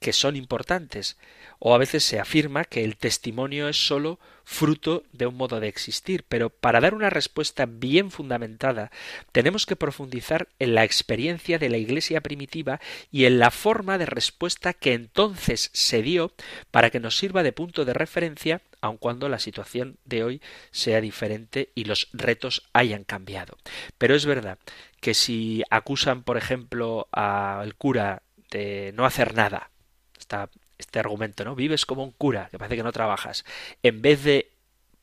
que 0.03 0.11
son 0.11 0.35
importantes, 0.35 1.17
o 1.59 1.73
a 1.73 1.77
veces 1.77 2.03
se 2.03 2.19
afirma 2.19 2.65
que 2.65 2.83
el 2.83 2.97
testimonio 2.97 3.69
es 3.69 3.87
sólo 3.87 4.19
fruto 4.43 5.03
de 5.13 5.27
un 5.27 5.37
modo 5.37 5.61
de 5.61 5.69
existir, 5.69 6.25
pero 6.27 6.49
para 6.49 6.81
dar 6.81 6.93
una 6.93 7.09
respuesta 7.09 7.65
bien 7.65 8.11
fundamentada 8.11 8.91
tenemos 9.31 9.65
que 9.65 9.77
profundizar 9.77 10.49
en 10.59 10.75
la 10.75 10.83
experiencia 10.83 11.57
de 11.57 11.69
la 11.69 11.77
Iglesia 11.77 12.19
primitiva 12.19 12.81
y 13.13 13.23
en 13.23 13.39
la 13.39 13.49
forma 13.49 13.97
de 13.97 14.05
respuesta 14.05 14.73
que 14.73 14.91
entonces 14.91 15.69
se 15.71 16.01
dio 16.01 16.33
para 16.69 16.89
que 16.89 16.99
nos 16.99 17.17
sirva 17.17 17.41
de 17.41 17.53
punto 17.53 17.85
de 17.85 17.93
referencia 17.93 18.61
aun 18.81 18.97
cuando 18.97 19.29
la 19.29 19.39
situación 19.39 19.95
de 20.03 20.25
hoy 20.25 20.41
sea 20.71 20.99
diferente 20.99 21.69
y 21.75 21.85
los 21.85 22.09
retos 22.11 22.67
hayan 22.73 23.05
cambiado. 23.05 23.57
Pero 23.97 24.15
es 24.15 24.25
verdad 24.25 24.59
que 24.99 25.13
si 25.13 25.63
acusan, 25.69 26.23
por 26.23 26.35
ejemplo, 26.35 27.07
al 27.13 27.75
cura 27.75 28.23
de 28.51 28.91
no 28.93 29.05
hacer 29.05 29.33
nada, 29.33 29.69
este 30.77 30.99
argumento, 30.99 31.43
¿no? 31.43 31.55
Vives 31.55 31.85
como 31.85 32.03
un 32.03 32.11
cura, 32.11 32.49
que 32.49 32.57
parece 32.57 32.75
que 32.75 32.83
no 32.83 32.91
trabajas. 32.91 33.45
En 33.83 34.01
vez 34.01 34.23
de 34.23 34.51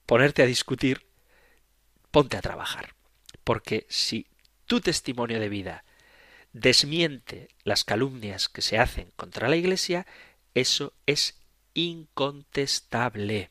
ponerte 0.06 0.42
a 0.42 0.46
discutir, 0.46 1.07
ponte 2.11 2.36
a 2.36 2.42
trabajar. 2.42 2.94
Porque 3.44 3.86
si 3.88 4.26
tu 4.66 4.80
testimonio 4.80 5.40
de 5.40 5.48
vida 5.48 5.84
desmiente 6.52 7.48
las 7.64 7.84
calumnias 7.84 8.48
que 8.48 8.62
se 8.62 8.78
hacen 8.78 9.12
contra 9.16 9.48
la 9.48 9.57
Iglesia, 9.57 10.07
eso 10.55 10.92
es 11.07 11.40
incontestable. 11.74 13.50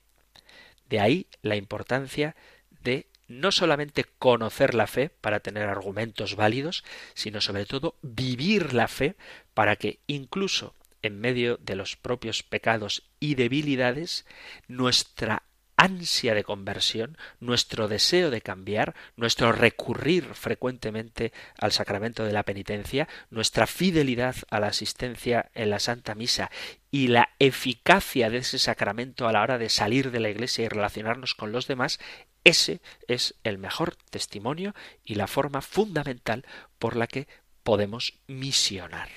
De 0.90 1.00
ahí 1.00 1.28
la 1.42 1.56
importancia 1.56 2.36
de 2.82 3.08
no 3.28 3.52
solamente 3.52 4.04
conocer 4.04 4.74
la 4.74 4.88
fe 4.88 5.10
para 5.10 5.40
tener 5.40 5.70
argumentos 5.70 6.36
válidos, 6.36 6.84
sino 7.14 7.42
sobre 7.42 7.66
todo 7.66 7.96
vivir 8.02 8.74
la 8.74 8.88
fe 8.88 9.16
para 9.54 9.76
que 9.76 10.00
incluso 10.08 10.74
en 11.02 11.20
medio 11.20 11.58
de 11.58 11.76
los 11.76 11.96
propios 11.96 12.44
pecados 12.44 13.04
y 13.20 13.36
debilidades, 13.36 14.26
nuestra 14.68 15.44
ansia 15.80 16.36
de 16.36 16.44
conversión, 16.44 17.18
nuestro 17.40 17.88
deseo 17.88 18.32
de 18.32 18.42
cambiar, 18.42 18.96
nuestro 19.16 19.54
recurrir 19.54 20.26
frecuentemente 20.34 21.32
al 21.58 21.72
sacramento 21.72 22.26
de 22.26 22.34
la 22.34 22.44
penitencia, 22.44 23.08
nuestra 23.30 23.66
fidelidad 23.66 24.36
a 24.50 24.60
la 24.60 24.68
asistencia 24.68 25.50
en 25.54 25.70
la 25.70 25.80
Santa 25.80 26.16
Misa 26.16 26.52
y 26.92 27.08
la 27.08 27.30
eficacia 27.40 28.30
de 28.30 28.40
ese 28.40 28.60
sacramento 28.60 29.26
a 29.26 29.32
la 29.32 29.42
hora 29.42 29.58
de 29.58 29.70
salir 29.70 30.12
de 30.12 30.20
la 30.20 30.30
Iglesia 30.30 30.66
y 30.66 30.68
relacionarnos 30.68 31.34
con 31.34 31.54
los 31.54 31.66
demás, 31.66 32.00
ese 32.44 32.82
es 33.08 33.36
el 33.46 33.58
mejor 33.58 33.96
testimonio 33.96 34.76
y 35.06 35.16
la 35.16 35.28
forma 35.28 35.62
fundamental 35.62 36.46
por 36.78 36.98
la 36.98 37.08
que 37.08 37.30
podemos 37.64 38.20
misionar. 38.28 39.08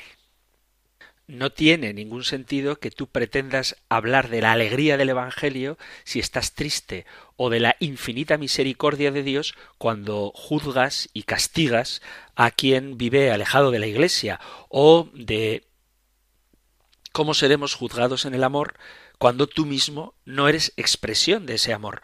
No 1.26 1.50
tiene 1.50 1.94
ningún 1.94 2.24
sentido 2.24 2.78
que 2.78 2.90
tú 2.90 3.06
pretendas 3.06 3.76
hablar 3.88 4.28
de 4.28 4.42
la 4.42 4.52
alegría 4.52 4.96
del 4.96 5.10
Evangelio 5.10 5.78
si 6.04 6.18
estás 6.18 6.54
triste 6.54 7.06
o 7.36 7.48
de 7.48 7.60
la 7.60 7.76
infinita 7.78 8.38
misericordia 8.38 9.12
de 9.12 9.22
Dios 9.22 9.54
cuando 9.78 10.32
juzgas 10.34 11.08
y 11.12 11.22
castigas 11.22 12.02
a 12.34 12.50
quien 12.50 12.98
vive 12.98 13.30
alejado 13.30 13.70
de 13.70 13.78
la 13.78 13.86
Iglesia 13.86 14.40
o 14.68 15.08
de 15.14 15.68
cómo 17.12 17.34
seremos 17.34 17.74
juzgados 17.74 18.24
en 18.24 18.34
el 18.34 18.44
amor 18.44 18.74
cuando 19.18 19.46
tú 19.46 19.66
mismo 19.66 20.14
no 20.24 20.48
eres 20.48 20.72
expresión 20.76 21.46
de 21.46 21.54
ese 21.54 21.72
amor. 21.72 22.02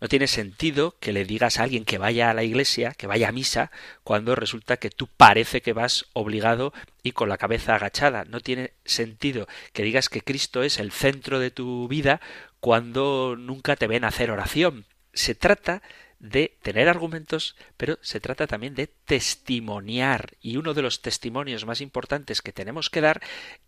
No 0.00 0.08
tiene 0.08 0.26
sentido 0.26 0.96
que 1.00 1.12
le 1.12 1.24
digas 1.24 1.58
a 1.58 1.64
alguien 1.64 1.84
que 1.84 1.98
vaya 1.98 2.30
a 2.30 2.34
la 2.34 2.42
iglesia, 2.42 2.92
que 2.92 3.06
vaya 3.06 3.28
a 3.28 3.32
misa, 3.32 3.70
cuando 4.04 4.34
resulta 4.34 4.76
que 4.76 4.90
tú 4.90 5.08
parece 5.08 5.62
que 5.62 5.72
vas 5.72 6.06
obligado 6.12 6.72
y 7.02 7.12
con 7.12 7.28
la 7.28 7.38
cabeza 7.38 7.74
agachada. 7.74 8.24
No 8.24 8.40
tiene 8.40 8.72
sentido 8.84 9.46
que 9.72 9.82
digas 9.82 10.08
que 10.08 10.22
Cristo 10.22 10.62
es 10.62 10.78
el 10.78 10.92
centro 10.92 11.38
de 11.38 11.50
tu 11.50 11.88
vida 11.88 12.20
cuando 12.60 13.36
nunca 13.38 13.76
te 13.76 13.86
ven 13.86 14.04
hacer 14.04 14.30
oración. 14.30 14.86
Se 15.12 15.34
trata 15.34 15.82
de 16.20 16.58
tener 16.62 16.88
argumentos, 16.88 17.56
pero 17.76 17.98
se 18.02 18.20
trata 18.20 18.46
también 18.46 18.74
de 18.74 18.86
testimoniar. 18.86 20.36
Y 20.40 20.58
uno 20.58 20.74
de 20.74 20.82
los 20.82 21.02
testimonios 21.02 21.64
más 21.64 21.80
importantes 21.80 22.42
que 22.42 22.52
tenemos 22.52 22.90
que 22.90 23.00
dar 23.00 23.20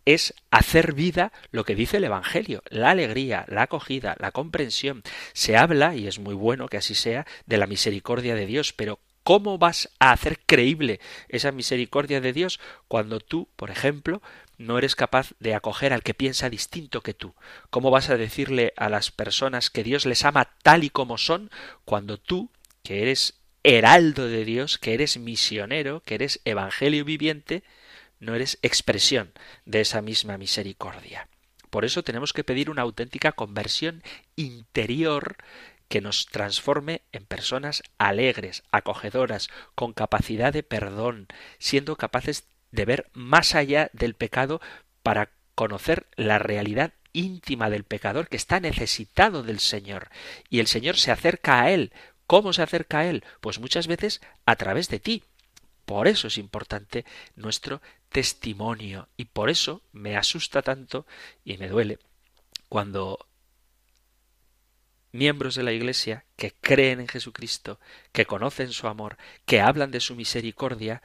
es 0.05 0.35
hacer 0.51 0.93
vida 0.93 1.33
lo 1.51 1.65
que 1.65 1.75
dice 1.75 1.97
el 1.97 2.05
Evangelio, 2.05 2.63
la 2.69 2.91
alegría, 2.91 3.45
la 3.49 3.63
acogida, 3.63 4.15
la 4.19 4.31
comprensión. 4.31 5.03
Se 5.33 5.57
habla, 5.57 5.95
y 5.95 6.07
es 6.07 6.19
muy 6.19 6.35
bueno 6.35 6.69
que 6.69 6.77
así 6.77 6.95
sea, 6.95 7.25
de 7.47 7.57
la 7.57 7.67
misericordia 7.67 8.35
de 8.35 8.45
Dios, 8.45 8.71
pero 8.71 8.99
¿Cómo 9.23 9.57
vas 9.57 9.89
a 9.99 10.11
hacer 10.11 10.39
creíble 10.45 10.99
esa 11.29 11.53
misericordia 11.53 12.19
de 12.19 12.33
Dios 12.33 12.59
cuando 12.89 13.21
tú, 13.21 13.47
por 13.55 13.71
ejemplo, 13.71 14.21
no 14.57 14.77
eres 14.77 14.95
capaz 14.95 15.33
de 15.39 15.55
acoger 15.55 15.93
al 15.93 16.03
que 16.03 16.13
piensa 16.13 16.49
distinto 16.49 17.01
que 17.01 17.13
tú? 17.13 17.35
¿Cómo 17.69 17.91
vas 17.91 18.09
a 18.09 18.17
decirle 18.17 18.73
a 18.77 18.89
las 18.89 19.11
personas 19.11 19.69
que 19.69 19.83
Dios 19.83 20.05
les 20.05 20.25
ama 20.25 20.49
tal 20.61 20.83
y 20.83 20.89
como 20.89 21.17
son 21.17 21.49
cuando 21.85 22.17
tú, 22.17 22.51
que 22.83 23.01
eres 23.01 23.39
heraldo 23.63 24.27
de 24.27 24.45
Dios, 24.45 24.77
que 24.77 24.93
eres 24.93 25.17
misionero, 25.17 26.01
que 26.01 26.15
eres 26.15 26.41
evangelio 26.45 27.05
viviente, 27.05 27.63
no 28.19 28.35
eres 28.35 28.59
expresión 28.61 29.33
de 29.65 29.81
esa 29.81 30.01
misma 30.01 30.37
misericordia? 30.37 31.27
Por 31.69 31.85
eso 31.85 32.03
tenemos 32.03 32.33
que 32.33 32.43
pedir 32.43 32.69
una 32.69 32.83
auténtica 32.83 33.31
conversión 33.31 34.03
interior 34.35 35.37
que 35.87 36.01
nos 36.01 36.25
transforme 36.27 37.01
en 37.11 37.25
personas 37.25 37.83
alegres, 37.97 38.63
acogedoras, 38.71 39.49
con 39.75 39.93
capacidad 39.93 40.53
de 40.53 40.63
perdón, 40.63 41.27
siendo 41.59 41.95
capaces 41.95 42.45
de 42.73 42.85
ver 42.85 43.09
más 43.13 43.53
allá 43.55 43.89
del 43.93 44.15
pecado 44.15 44.59
para 45.03 45.29
conocer 45.55 46.07
la 46.15 46.39
realidad 46.39 46.91
íntima 47.13 47.69
del 47.69 47.83
pecador 47.83 48.27
que 48.27 48.35
está 48.35 48.59
necesitado 48.59 49.43
del 49.43 49.59
Señor. 49.59 50.09
Y 50.49 50.59
el 50.59 50.65
Señor 50.67 50.97
se 50.97 51.11
acerca 51.11 51.61
a 51.61 51.71
él. 51.71 51.93
¿Cómo 52.25 52.51
se 52.51 52.63
acerca 52.63 52.99
a 52.99 53.05
él? 53.05 53.23
Pues 53.41 53.59
muchas 53.59 53.85
veces 53.85 54.21
a 54.45 54.55
través 54.55 54.89
de 54.89 54.99
ti. 54.99 55.23
Por 55.85 56.07
eso 56.07 56.27
es 56.27 56.39
importante 56.39 57.05
nuestro 57.35 57.79
testimonio. 58.09 59.07
Y 59.17 59.25
por 59.25 59.51
eso 59.51 59.83
me 59.91 60.17
asusta 60.17 60.63
tanto 60.63 61.05
y 61.45 61.57
me 61.57 61.69
duele 61.69 61.99
cuando 62.69 63.27
miembros 65.11 65.53
de 65.53 65.61
la 65.61 65.73
Iglesia 65.73 66.25
que 66.35 66.53
creen 66.59 67.01
en 67.01 67.07
Jesucristo, 67.07 67.79
que 68.11 68.25
conocen 68.25 68.71
su 68.71 68.87
amor, 68.87 69.17
que 69.45 69.61
hablan 69.61 69.91
de 69.91 69.99
su 69.99 70.15
misericordia, 70.15 71.03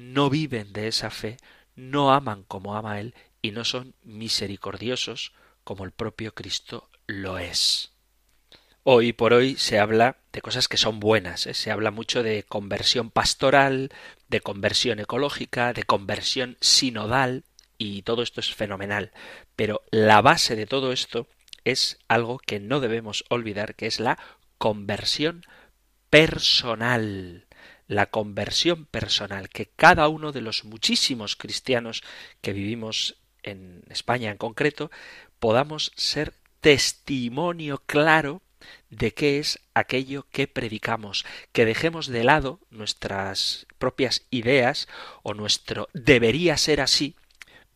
no 0.00 0.30
viven 0.30 0.72
de 0.72 0.88
esa 0.88 1.10
fe, 1.10 1.36
no 1.76 2.12
aman 2.12 2.42
como 2.44 2.74
ama 2.74 3.00
Él 3.00 3.14
y 3.42 3.52
no 3.52 3.64
son 3.64 3.94
misericordiosos 4.02 5.32
como 5.62 5.84
el 5.84 5.92
propio 5.92 6.34
Cristo 6.34 6.88
lo 7.06 7.38
es. 7.38 7.92
Hoy 8.82 9.12
por 9.12 9.34
hoy 9.34 9.56
se 9.56 9.78
habla 9.78 10.16
de 10.32 10.40
cosas 10.40 10.66
que 10.66 10.78
son 10.78 11.00
buenas, 11.00 11.46
¿eh? 11.46 11.54
se 11.54 11.70
habla 11.70 11.90
mucho 11.90 12.22
de 12.22 12.44
conversión 12.44 13.10
pastoral, 13.10 13.92
de 14.28 14.40
conversión 14.40 15.00
ecológica, 15.00 15.74
de 15.74 15.82
conversión 15.82 16.56
sinodal, 16.60 17.44
y 17.76 18.02
todo 18.02 18.22
esto 18.22 18.40
es 18.40 18.54
fenomenal. 18.54 19.12
Pero 19.54 19.82
la 19.90 20.22
base 20.22 20.56
de 20.56 20.66
todo 20.66 20.92
esto 20.92 21.28
es 21.64 21.98
algo 22.08 22.38
que 22.38 22.58
no 22.58 22.80
debemos 22.80 23.24
olvidar, 23.28 23.74
que 23.74 23.86
es 23.86 24.00
la 24.00 24.18
conversión 24.56 25.44
personal. 26.08 27.46
La 27.90 28.06
conversión 28.06 28.86
personal, 28.86 29.48
que 29.48 29.66
cada 29.66 30.06
uno 30.06 30.30
de 30.30 30.40
los 30.40 30.64
muchísimos 30.64 31.34
cristianos 31.34 32.04
que 32.40 32.52
vivimos 32.52 33.16
en 33.42 33.82
España 33.90 34.30
en 34.30 34.36
concreto, 34.36 34.92
podamos 35.40 35.90
ser 35.96 36.32
testimonio 36.60 37.82
claro 37.86 38.42
de 38.90 39.12
qué 39.12 39.40
es 39.40 39.58
aquello 39.74 40.24
que 40.30 40.46
predicamos, 40.46 41.24
que 41.50 41.64
dejemos 41.64 42.06
de 42.06 42.22
lado 42.22 42.60
nuestras 42.70 43.66
propias 43.80 44.24
ideas 44.30 44.86
o 45.24 45.34
nuestro 45.34 45.88
debería 45.92 46.56
ser 46.58 46.80
así 46.80 47.16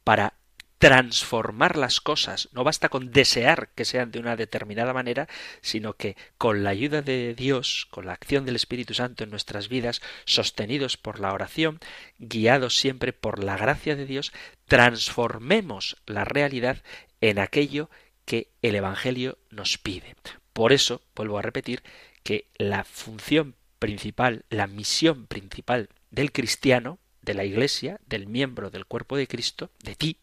para 0.05 0.35
transformar 0.79 1.77
las 1.77 2.01
cosas. 2.01 2.49
No 2.53 2.65
basta 2.65 2.89
con 2.89 3.11
desear 3.11 3.71
que 3.75 3.85
sean 3.85 4.11
de 4.11 4.19
una 4.19 4.37
determinada 4.37 4.93
manera, 4.93 5.29
sino 5.61 5.95
que 5.95 6.17
con 6.39 6.65
la 6.65 6.71
ayuda 6.71 7.03
de 7.03 7.35
Dios, 7.35 7.87
con 7.91 8.07
la 8.07 8.13
acción 8.13 8.45
del 8.45 8.57
Espíritu 8.57 8.95
Santo 8.95 9.25
en 9.25 9.31
nuestras 9.31 9.69
vidas, 9.69 10.03
sostenidos 10.25 10.97
por 10.97 11.21
la 11.21 11.33
oración, 11.33 11.81
guiados 12.19 12.77
siempre 12.77 13.13
por 13.13 13.43
la 13.43 13.57
gracia 13.57 13.97
de 13.97 14.07
Dios, 14.07 14.33
transformemos 14.67 15.97
la 16.07 16.25
realidad 16.25 16.83
en 17.21 17.39
aquello 17.39 17.89
que 18.25 18.51
el 18.63 18.75
Evangelio 18.75 19.39
nos 19.51 19.79
pide. 19.79 20.17
Por 20.53 20.73
eso, 20.73 21.03
vuelvo 21.15 21.39
a 21.39 21.43
repetir, 21.43 21.83
que 22.23 22.49
la 22.57 22.85
función 22.85 23.55
principal, 23.79 24.45
la 24.49 24.67
misión 24.67 25.27
principal 25.27 25.89
del 26.11 26.33
cristiano, 26.33 26.99
de 27.25 27.35
la 27.35 27.45
Iglesia, 27.45 28.01
del 28.07 28.27
miembro 28.27 28.71
del 28.71 28.87
cuerpo 28.87 29.17
de 29.17 29.27
Cristo, 29.27 29.71
de 29.83 29.95
ti, 29.95 30.19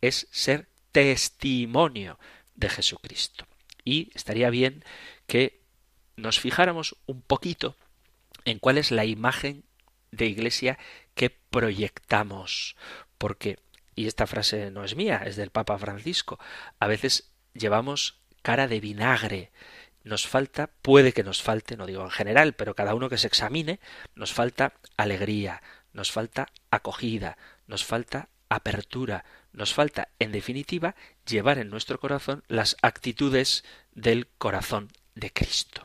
es 0.00 0.26
ser 0.30 0.68
testimonio 0.92 2.18
de 2.54 2.68
Jesucristo. 2.68 3.46
Y 3.84 4.10
estaría 4.14 4.50
bien 4.50 4.84
que 5.26 5.62
nos 6.16 6.38
fijáramos 6.38 6.96
un 7.06 7.22
poquito 7.22 7.76
en 8.44 8.58
cuál 8.58 8.78
es 8.78 8.90
la 8.90 9.04
imagen 9.04 9.64
de 10.10 10.26
iglesia 10.26 10.78
que 11.14 11.30
proyectamos. 11.30 12.76
Porque, 13.18 13.58
y 13.94 14.06
esta 14.06 14.26
frase 14.26 14.70
no 14.70 14.84
es 14.84 14.94
mía, 14.96 15.22
es 15.24 15.36
del 15.36 15.50
Papa 15.50 15.78
Francisco, 15.78 16.38
a 16.78 16.86
veces 16.86 17.30
llevamos 17.54 18.20
cara 18.42 18.68
de 18.68 18.80
vinagre. 18.80 19.52
Nos 20.04 20.26
falta, 20.26 20.68
puede 20.82 21.12
que 21.12 21.22
nos 21.22 21.42
falte, 21.42 21.76
no 21.76 21.86
digo 21.86 22.02
en 22.02 22.10
general, 22.10 22.54
pero 22.54 22.74
cada 22.74 22.94
uno 22.94 23.08
que 23.08 23.18
se 23.18 23.28
examine, 23.28 23.78
nos 24.16 24.32
falta 24.32 24.74
alegría, 24.96 25.62
nos 25.92 26.10
falta 26.10 26.48
acogida, 26.70 27.36
nos 27.66 27.84
falta 27.84 28.28
apertura, 28.48 29.24
nos 29.52 29.72
falta, 29.72 30.08
en 30.18 30.32
definitiva, 30.32 30.94
llevar 31.26 31.58
en 31.58 31.70
nuestro 31.70 31.98
corazón 31.98 32.44
las 32.48 32.76
actitudes 32.82 33.64
del 33.92 34.28
corazón 34.38 34.92
de 35.14 35.32
Cristo. 35.32 35.84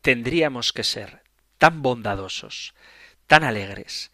Tendríamos 0.00 0.72
que 0.72 0.84
ser 0.84 1.22
tan 1.58 1.82
bondadosos, 1.82 2.74
tan 3.26 3.44
alegres, 3.44 4.12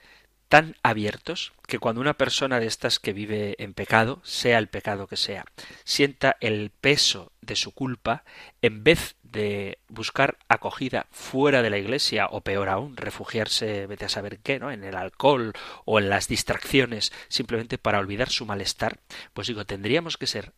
tan 0.48 0.76
abiertos, 0.82 1.52
que 1.66 1.78
cuando 1.78 2.00
una 2.00 2.14
persona 2.14 2.60
de 2.60 2.66
estas 2.66 2.98
que 2.98 3.12
vive 3.12 3.56
en 3.58 3.74
pecado, 3.74 4.20
sea 4.24 4.58
el 4.58 4.68
pecado 4.68 5.06
que 5.06 5.16
sea, 5.16 5.44
sienta 5.84 6.36
el 6.40 6.70
peso 6.70 7.32
de 7.40 7.56
su 7.56 7.72
culpa, 7.72 8.24
en 8.62 8.84
vez 8.84 9.16
de 9.22 9.78
buscar 9.88 10.38
acogida 10.48 11.06
fuera 11.10 11.62
de 11.62 11.70
la 11.70 11.78
iglesia 11.78 12.28
o 12.30 12.42
peor 12.42 12.68
aún, 12.68 12.96
refugiarse, 12.96 13.86
vete 13.86 14.04
a 14.04 14.08
saber 14.08 14.38
qué, 14.38 14.58
¿no? 14.58 14.70
en 14.70 14.84
el 14.84 14.96
alcohol 14.96 15.52
o 15.84 15.98
en 15.98 16.08
las 16.08 16.28
distracciones 16.28 17.12
simplemente 17.28 17.78
para 17.78 17.98
olvidar 17.98 18.30
su 18.30 18.46
malestar, 18.46 19.00
pues 19.32 19.48
digo, 19.48 19.64
tendríamos 19.64 20.16
que 20.16 20.26
ser 20.26 20.52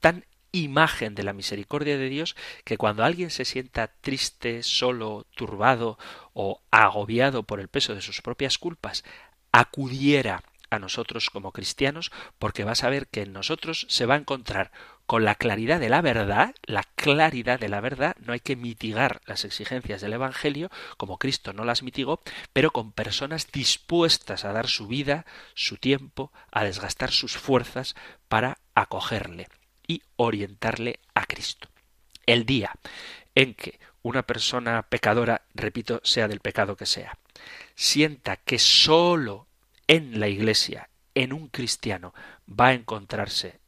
tan 0.00 0.24
imagen 0.52 1.14
de 1.14 1.22
la 1.22 1.32
misericordia 1.32 1.98
de 1.98 2.08
Dios 2.08 2.36
que 2.64 2.78
cuando 2.78 3.04
alguien 3.04 3.30
se 3.30 3.44
sienta 3.44 3.88
triste, 4.00 4.62
solo, 4.62 5.26
turbado 5.34 5.98
o 6.32 6.60
agobiado 6.70 7.42
por 7.42 7.60
el 7.60 7.68
peso 7.68 7.94
de 7.94 8.02
sus 8.02 8.22
propias 8.22 8.58
culpas, 8.58 9.04
acudiera 9.52 10.42
a 10.70 10.78
nosotros 10.78 11.30
como 11.30 11.52
cristianos 11.52 12.10
porque 12.38 12.64
va 12.64 12.72
a 12.72 12.76
saber 12.76 13.06
que 13.06 13.22
en 13.22 13.32
nosotros 13.32 13.86
se 13.88 14.06
va 14.06 14.14
a 14.14 14.18
encontrar 14.18 14.72
con 15.06 15.24
la 15.24 15.36
claridad 15.36 15.78
de 15.78 15.88
la 15.88 16.00
verdad, 16.00 16.54
la 16.64 16.82
claridad 16.82 17.60
de 17.60 17.68
la 17.68 17.80
verdad, 17.80 18.16
no 18.18 18.32
hay 18.32 18.40
que 18.40 18.56
mitigar 18.56 19.20
las 19.24 19.44
exigencias 19.44 20.00
del 20.00 20.14
Evangelio, 20.14 20.68
como 20.96 21.18
Cristo 21.18 21.52
no 21.52 21.64
las 21.64 21.84
mitigó, 21.84 22.20
pero 22.52 22.72
con 22.72 22.90
personas 22.90 23.52
dispuestas 23.52 24.44
a 24.44 24.52
dar 24.52 24.66
su 24.66 24.88
vida, 24.88 25.24
su 25.54 25.76
tiempo, 25.76 26.32
a 26.50 26.64
desgastar 26.64 27.12
sus 27.12 27.36
fuerzas 27.36 27.94
para 28.28 28.58
acogerle 28.74 29.48
y 29.86 30.02
orientarle 30.16 31.00
a 31.14 31.26
Cristo. 31.26 31.68
El 32.26 32.44
día 32.44 32.72
en 33.34 33.54
que 33.54 33.78
una 34.02 34.22
persona 34.22 34.82
pecadora, 34.82 35.42
repito, 35.54 36.00
sea 36.04 36.28
del 36.28 36.40
pecado 36.40 36.76
que 36.76 36.86
sea, 36.86 37.18
sienta 37.74 38.36
que 38.36 38.58
sólo 38.58 39.46
en 39.86 40.20
la 40.20 40.28
Iglesia 40.28 40.88
en 41.14 41.32
un 41.32 41.48
cristiano 41.48 42.14
va 42.48 42.68
a 42.68 42.74
encontrarse 42.74 43.58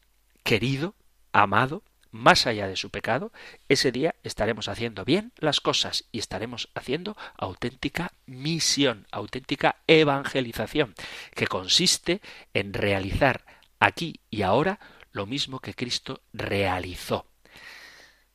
querido, 0.42 0.94
amado, 1.32 1.82
más 2.10 2.46
allá 2.46 2.66
de 2.68 2.76
su 2.76 2.90
pecado, 2.90 3.32
ese 3.68 3.92
día 3.92 4.14
estaremos 4.22 4.68
haciendo 4.68 5.04
bien 5.04 5.32
las 5.38 5.60
cosas 5.60 6.04
y 6.10 6.18
estaremos 6.18 6.68
haciendo 6.74 7.16
auténtica 7.36 8.12
misión, 8.26 9.06
auténtica 9.10 9.76
evangelización, 9.86 10.94
que 11.34 11.46
consiste 11.46 12.20
en 12.54 12.72
realizar 12.72 13.44
aquí 13.78 14.20
y 14.30 14.42
ahora 14.42 14.80
lo 15.18 15.26
mismo 15.26 15.58
que 15.58 15.74
Cristo 15.74 16.22
realizó. 16.32 17.26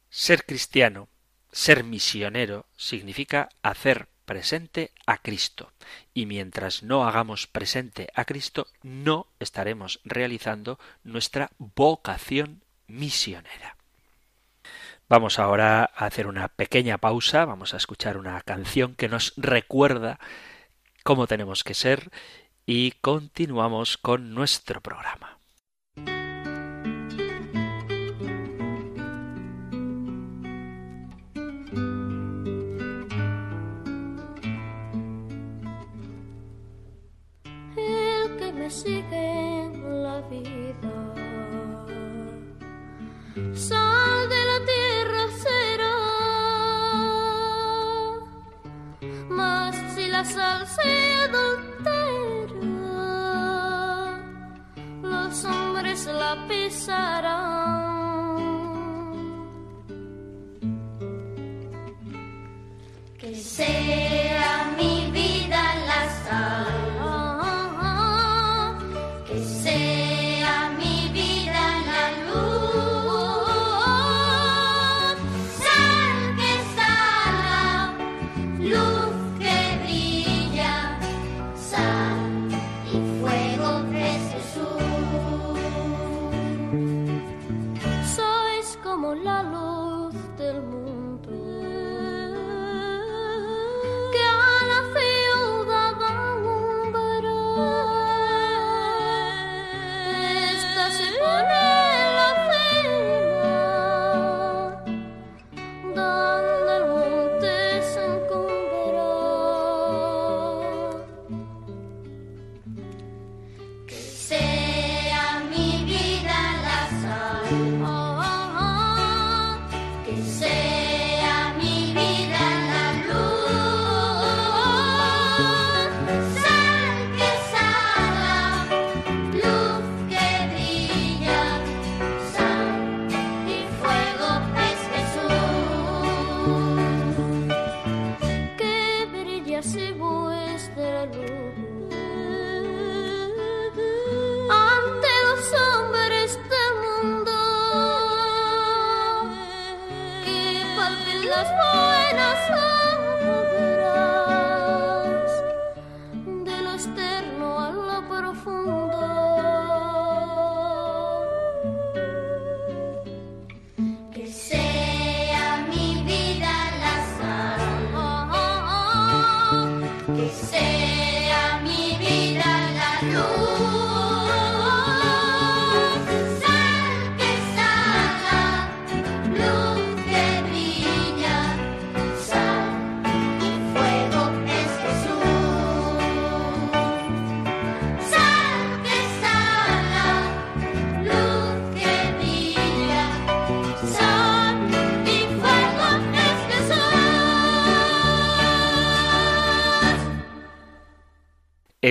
Ser 0.09 0.45
cristiano, 0.45 1.07
ser 1.49 1.85
misionero, 1.85 2.65
significa 2.75 3.47
hacer 3.61 4.09
presente 4.25 4.91
a 5.05 5.17
Cristo. 5.19 5.71
Y 6.13 6.25
mientras 6.25 6.83
no 6.83 7.07
hagamos 7.07 7.47
presente 7.47 8.09
a 8.15 8.25
Cristo, 8.25 8.67
no 8.81 9.27
estaremos 9.39 10.01
realizando 10.03 10.77
nuestra 11.05 11.51
vocación 11.57 12.63
misionera. 12.87 13.77
Vamos 15.07 15.39
ahora 15.39 15.89
a 15.95 16.05
hacer 16.05 16.27
una 16.27 16.49
pequeña 16.49 16.97
pausa, 16.97 17.45
vamos 17.45 17.73
a 17.73 17.77
escuchar 17.77 18.17
una 18.17 18.41
canción 18.41 18.95
que 18.95 19.07
nos 19.07 19.33
recuerda 19.37 20.19
cómo 21.03 21.27
tenemos 21.27 21.63
que 21.63 21.75
ser 21.75 22.11
y 22.65 22.91
continuamos 22.91 23.97
con 23.97 24.33
nuestro 24.33 24.81
programa. 24.81 25.42
Me 38.63 38.69
sigue 38.69 39.63
en 39.63 40.03
la 40.03 40.21
vida. 40.31 40.93
Sal 43.53 44.29
de 44.33 44.41
la 44.51 44.59
tierra 44.71 45.23
será, 45.43 45.97
mas 49.29 49.75
si 49.93 50.07
la 50.07 50.23
sal 50.23 50.65
se 50.77 50.93
adultera, 51.25 52.63
los 55.01 55.45
hombres 55.45 56.05
la 56.05 56.47
pisarán. 56.47 57.82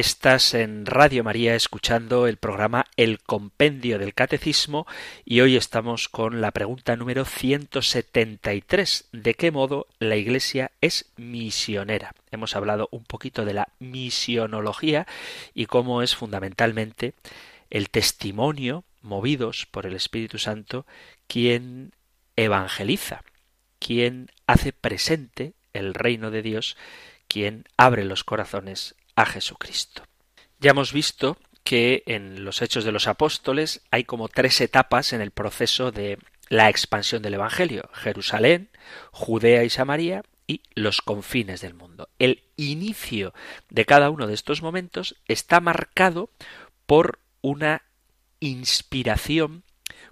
Estás 0.02 0.54
en 0.54 0.84
Radio 0.84 1.22
María 1.22 1.54
escuchando 1.54 2.26
el 2.26 2.36
programa 2.36 2.86
El 2.96 3.20
Compendio 3.20 4.00
del 4.00 4.14
Catecismo 4.14 4.84
y 5.24 5.42
hoy 5.42 5.54
estamos 5.54 6.08
con 6.08 6.40
la 6.40 6.50
pregunta 6.50 6.96
número 6.96 7.24
173. 7.24 9.08
¿De 9.12 9.34
qué 9.34 9.52
modo 9.52 9.86
la 10.00 10.16
Iglesia 10.16 10.72
es 10.80 11.12
misionera? 11.16 12.16
Hemos 12.32 12.56
hablado 12.56 12.88
un 12.90 13.04
poquito 13.04 13.44
de 13.44 13.54
la 13.54 13.68
misionología 13.78 15.06
y 15.54 15.66
cómo 15.66 16.02
es 16.02 16.16
fundamentalmente 16.16 17.14
el 17.70 17.88
testimonio 17.88 18.82
movidos 19.02 19.66
por 19.70 19.86
el 19.86 19.94
Espíritu 19.94 20.38
Santo 20.38 20.84
quien 21.28 21.92
evangeliza, 22.34 23.22
quien 23.78 24.32
hace 24.48 24.72
presente 24.72 25.52
el 25.72 25.94
reino 25.94 26.32
de 26.32 26.42
Dios, 26.42 26.76
quien 27.28 27.66
abre 27.76 28.04
los 28.04 28.24
corazones 28.24 28.96
a 29.16 29.26
Jesucristo. 29.26 30.04
Ya 30.58 30.70
hemos 30.70 30.92
visto 30.92 31.36
que 31.64 32.02
en 32.06 32.44
los 32.44 32.62
Hechos 32.62 32.84
de 32.84 32.92
los 32.92 33.06
Apóstoles 33.06 33.82
hay 33.90 34.04
como 34.04 34.28
tres 34.28 34.60
etapas 34.60 35.12
en 35.12 35.20
el 35.20 35.30
proceso 35.30 35.92
de 35.92 36.18
la 36.48 36.68
expansión 36.68 37.22
del 37.22 37.34
Evangelio. 37.34 37.88
Jerusalén, 37.94 38.70
Judea 39.10 39.64
y 39.64 39.70
Samaria 39.70 40.22
y 40.46 40.62
los 40.74 41.00
confines 41.00 41.60
del 41.60 41.74
mundo. 41.74 42.08
El 42.18 42.42
inicio 42.56 43.32
de 43.70 43.86
cada 43.86 44.10
uno 44.10 44.26
de 44.26 44.34
estos 44.34 44.62
momentos 44.62 45.16
está 45.26 45.60
marcado 45.60 46.30
por 46.86 47.20
una 47.40 47.82
inspiración, 48.40 49.64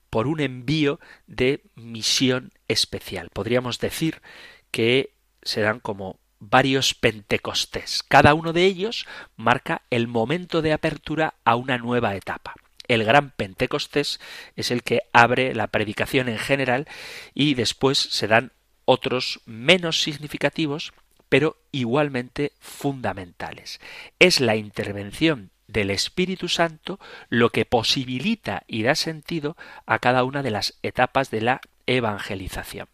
por 0.09 0.27
un 0.27 0.41
envío 0.41 1.01
de 1.27 1.63
misión 1.75 2.53
especial. 2.69 3.29
Podríamos 3.33 3.79
decir 3.81 4.23
que 4.71 5.15
se 5.43 5.61
dan 5.61 5.81
como 5.81 6.19
varios 6.41 6.95
Pentecostés. 6.95 8.03
Cada 8.03 8.34
uno 8.34 8.53
de 8.53 8.64
ellos 8.64 9.07
marca 9.36 9.82
el 9.91 10.09
momento 10.09 10.62
de 10.62 10.72
apertura 10.72 11.34
a 11.45 11.55
una 11.55 11.78
nueva 11.78 12.16
etapa. 12.16 12.55
El 12.88 13.05
gran 13.05 13.30
Pentecostés 13.30 14.18
es 14.57 14.72
el 14.72 14.82
que 14.82 15.03
abre 15.12 15.55
la 15.55 15.68
predicación 15.68 16.28
en 16.28 16.38
general 16.38 16.88
y 17.34 17.55
después 17.55 17.99
se 17.99 18.26
dan 18.26 18.51
otros 18.84 19.41
menos 19.47 20.03
significativos 20.03 20.93
pero 21.30 21.57
igualmente 21.70 22.53
fundamentales. 22.59 23.80
Es 24.18 24.41
la 24.41 24.57
intervención 24.57 25.51
del 25.68 25.91
Espíritu 25.91 26.49
Santo, 26.49 26.99
lo 27.28 27.51
que 27.51 27.64
posibilita 27.64 28.64
y 28.66 28.82
da 28.82 28.97
sentido 28.97 29.57
a 29.86 30.01
cada 30.01 30.24
una 30.24 30.43
de 30.43 30.51
las 30.51 30.74
etapas 30.82 31.30
de 31.30 31.41
la 31.41 31.61
evangelización. 31.86 32.88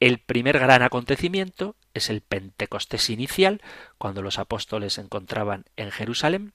El 0.00 0.18
primer 0.18 0.58
gran 0.58 0.82
acontecimiento 0.82 1.76
es 1.92 2.08
el 2.08 2.22
Pentecostés 2.22 3.10
inicial, 3.10 3.60
cuando 3.98 4.22
los 4.22 4.38
apóstoles 4.38 4.94
se 4.94 5.02
encontraban 5.02 5.66
en 5.76 5.90
Jerusalén. 5.90 6.54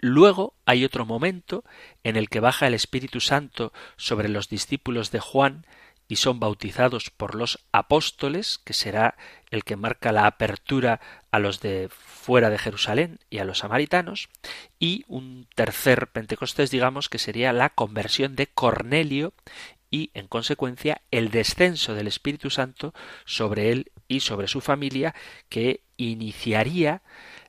Luego 0.00 0.54
hay 0.66 0.84
otro 0.84 1.06
momento 1.06 1.64
en 2.02 2.16
el 2.16 2.28
que 2.28 2.40
baja 2.40 2.66
el 2.66 2.74
Espíritu 2.74 3.20
Santo 3.20 3.72
sobre 3.96 4.28
los 4.28 4.48
discípulos 4.48 5.12
de 5.12 5.20
Juan 5.20 5.66
y 6.08 6.16
son 6.16 6.40
bautizados 6.40 7.10
por 7.10 7.34
los 7.34 7.60
apóstoles, 7.70 8.58
que 8.64 8.72
será 8.72 9.16
el 9.50 9.62
que 9.62 9.76
marca 9.76 10.10
la 10.10 10.26
apertura 10.26 11.00
a 11.30 11.38
los 11.38 11.60
de 11.60 11.90
fuera 11.90 12.48
de 12.48 12.58
Jerusalén 12.58 13.20
y 13.28 13.38
a 13.38 13.44
los 13.44 13.58
samaritanos, 13.58 14.30
y 14.78 15.04
un 15.06 15.46
tercer 15.54 16.08
Pentecostés, 16.08 16.70
digamos, 16.70 17.10
que 17.10 17.18
sería 17.18 17.52
la 17.52 17.68
conversión 17.70 18.36
de 18.36 18.46
Cornelio 18.46 19.34
y, 19.90 20.10
en 20.14 20.26
consecuencia, 20.26 21.02
el 21.10 21.30
descenso 21.30 21.94
del 21.94 22.06
Espíritu 22.06 22.50
Santo 22.50 22.94
sobre 23.24 23.70
él 23.70 23.92
y 24.06 24.20
sobre 24.20 24.48
su 24.48 24.60
familia, 24.60 25.14
que 25.48 25.82
iniciaría 25.96 27.02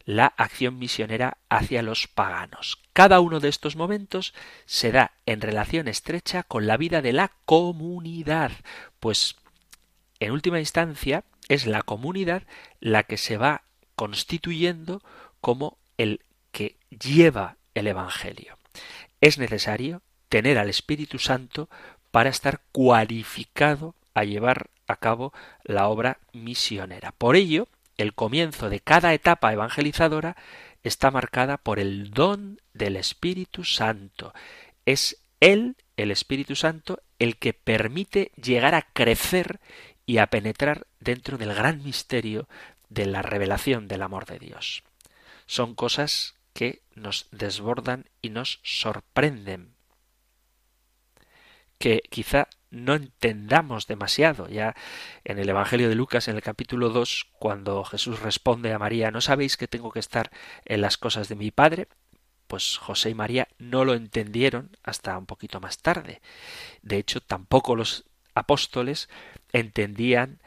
la 0.06 0.26
acción 0.26 0.80
misionera 0.80 1.38
hacia 1.50 1.84
los 1.84 2.08
paganos. 2.08 2.82
Cada 2.94 3.20
uno 3.20 3.40
de 3.40 3.50
estos 3.50 3.76
momentos 3.76 4.34
se 4.66 4.92
da 4.92 5.12
en 5.26 5.42
relación 5.42 5.88
estrecha 5.88 6.44
con 6.44 6.66
la 6.66 6.78
vida 6.78 7.02
de 7.02 7.14
la 7.14 7.32
comunidad, 7.46 8.52
pues 9.00 9.36
en 10.20 10.32
última 10.32 10.60
instancia 10.60 11.24
es 11.48 11.66
la 11.66 11.82
comunidad 11.82 12.44
la 12.80 13.04
que 13.04 13.18
se 13.18 13.38
va 13.38 13.64
constituyendo 13.96 15.02
como 15.42 15.78
el 15.98 16.22
que 16.52 16.78
lleva 16.90 17.58
el 17.74 17.88
Evangelio. 17.88 18.58
Es 19.22 19.38
necesario 19.38 20.02
tener 20.30 20.58
al 20.58 20.70
Espíritu 20.70 21.20
Santo 21.20 21.70
para 22.12 22.30
estar 22.30 22.62
cualificado 22.72 23.96
a 24.14 24.24
llevar 24.24 24.70
a 24.88 24.96
cabo 24.96 25.34
la 25.64 25.88
obra 25.88 26.20
misionera. 26.34 27.12
Por 27.12 27.36
ello, 27.36 27.68
el 27.98 28.14
comienzo 28.14 28.70
de 28.70 28.80
cada 28.80 29.14
etapa 29.14 29.54
evangelizadora 29.54 30.36
está 30.84 31.12
marcada 31.12 31.58
por 31.58 31.80
el 31.80 32.12
don 32.12 32.62
del 32.74 32.96
Espíritu 32.96 33.64
Santo. 33.64 34.34
Es 34.86 35.18
Él, 35.40 35.76
el 35.98 36.12
Espíritu 36.12 36.56
Santo, 36.56 37.02
el 37.20 37.38
que 37.38 37.54
permite 37.54 38.32
llegar 38.42 38.76
a 38.76 38.84
crecer 38.94 39.60
y 40.06 40.18
a 40.18 40.28
penetrar 40.28 40.88
dentro 41.00 41.38
del 41.38 41.54
gran 41.54 41.84
misterio 41.84 42.48
de 42.90 43.06
la 43.06 43.22
revelación 43.22 43.88
del 43.88 44.02
amor 44.02 44.26
de 44.26 44.40
Dios. 44.40 44.84
Son 45.46 45.76
cosas 45.76 46.36
que 46.54 46.82
nos 46.96 47.28
desbordan 47.32 48.06
y 48.22 48.30
nos 48.30 48.60
sorprenden 48.64 49.76
que 51.80 52.02
quizá 52.10 52.48
no 52.70 52.94
entendamos 52.94 53.88
demasiado. 53.88 54.48
Ya 54.48 54.76
en 55.24 55.40
el 55.40 55.50
Evangelio 55.50 55.90
de 55.90 55.96
Lucas, 55.96 56.28
en 56.28 56.36
el 56.36 56.42
capítulo 56.42 56.90
2, 56.90 57.28
cuando 57.40 57.84
Jesús 57.84 58.20
responde 58.20 58.74
a 58.74 58.80
María, 58.80 59.12
¿no 59.12 59.22
sabéis 59.22 59.58
que 59.58 59.68
tengo 59.68 59.92
que 59.92 60.00
estar 60.00 60.30
en 60.66 60.82
las 60.82 60.98
cosas 60.98 61.30
de 61.30 61.36
mi 61.36 61.52
Padre? 61.52 61.88
Pues 62.48 62.78
José 62.78 63.12
y 63.12 63.16
María 63.16 63.48
no 63.58 63.86
lo 63.86 63.94
entendieron 63.94 64.78
hasta 64.84 65.18
un 65.18 65.26
poquito 65.26 65.60
más 65.60 65.80
tarde. 65.80 66.22
De 66.82 66.98
hecho, 66.98 67.22
tampoco 67.22 67.76
los 67.76 68.06
apóstoles 68.36 69.10
entendían 69.52 70.40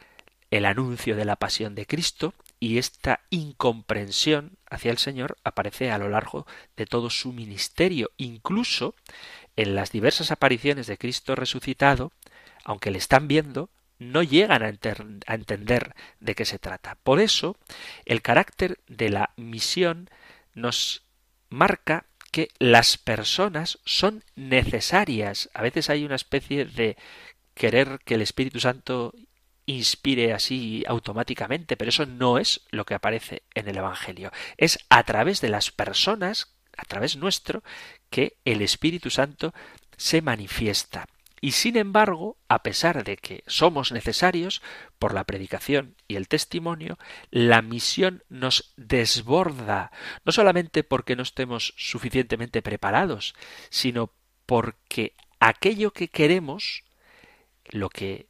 el 0.51 0.65
anuncio 0.65 1.15
de 1.15 1.25
la 1.25 1.35
pasión 1.35 1.75
de 1.75 1.87
Cristo 1.87 2.33
y 2.59 2.77
esta 2.77 3.21
incomprensión 3.29 4.57
hacia 4.69 4.91
el 4.91 4.97
Señor 4.97 5.37
aparece 5.43 5.91
a 5.91 5.97
lo 5.97 6.09
largo 6.09 6.45
de 6.77 6.85
todo 6.85 7.09
su 7.09 7.33
ministerio. 7.33 8.11
Incluso 8.17 8.95
en 9.55 9.75
las 9.75 9.91
diversas 9.91 10.31
apariciones 10.31 10.87
de 10.87 10.97
Cristo 10.97 11.35
resucitado, 11.35 12.11
aunque 12.63 12.91
le 12.91 12.97
están 12.97 13.27
viendo, 13.27 13.69
no 13.99 14.23
llegan 14.23 14.63
a, 14.63 15.33
entender 15.33 15.95
de 16.19 16.35
qué 16.35 16.45
se 16.45 16.59
trata. 16.59 16.97
Por 17.03 17.19
eso, 17.19 17.55
el 18.05 18.21
carácter 18.21 18.79
de 18.87 19.09
la 19.09 19.31
misión 19.37 20.09
nos 20.53 21.03
marca 21.49 22.05
que 22.31 22.49
las 22.57 22.97
personas 22.97 23.79
son 23.85 24.23
necesarias. 24.35 25.49
A 25.53 25.61
veces 25.61 25.89
hay 25.89 26.03
una 26.03 26.15
especie 26.15 26.65
de 26.65 26.97
querer 27.53 27.99
que 28.03 28.15
el 28.15 28.21
Espíritu 28.21 28.59
Santo 28.59 29.13
inspire 29.65 30.33
así 30.33 30.83
automáticamente, 30.87 31.77
pero 31.77 31.89
eso 31.89 32.05
no 32.05 32.37
es 32.37 32.61
lo 32.71 32.85
que 32.85 32.95
aparece 32.95 33.43
en 33.53 33.69
el 33.69 33.77
Evangelio. 33.77 34.31
Es 34.57 34.79
a 34.89 35.03
través 35.03 35.41
de 35.41 35.49
las 35.49 35.71
personas, 35.71 36.55
a 36.75 36.83
través 36.85 37.15
nuestro, 37.15 37.63
que 38.13 38.37
el 38.45 38.61
Espíritu 38.61 39.09
Santo 39.09 39.55
se 39.97 40.21
manifiesta. 40.21 41.07
Y 41.41 41.53
sin 41.53 41.77
embargo, 41.77 42.37
a 42.47 42.61
pesar 42.61 43.03
de 43.03 43.17
que 43.17 43.43
somos 43.47 43.91
necesarios 43.91 44.61
por 44.99 45.15
la 45.15 45.23
predicación 45.23 45.95
y 46.07 46.15
el 46.15 46.27
testimonio, 46.27 46.99
la 47.31 47.63
misión 47.63 48.23
nos 48.29 48.71
desborda, 48.77 49.91
no 50.25 50.31
solamente 50.31 50.83
porque 50.83 51.15
no 51.15 51.23
estemos 51.23 51.73
suficientemente 51.75 52.61
preparados, 52.61 53.33
sino 53.71 54.11
porque 54.45 55.13
aquello 55.39 55.91
que 55.91 56.07
queremos, 56.07 56.83
lo 57.65 57.89
que, 57.89 58.27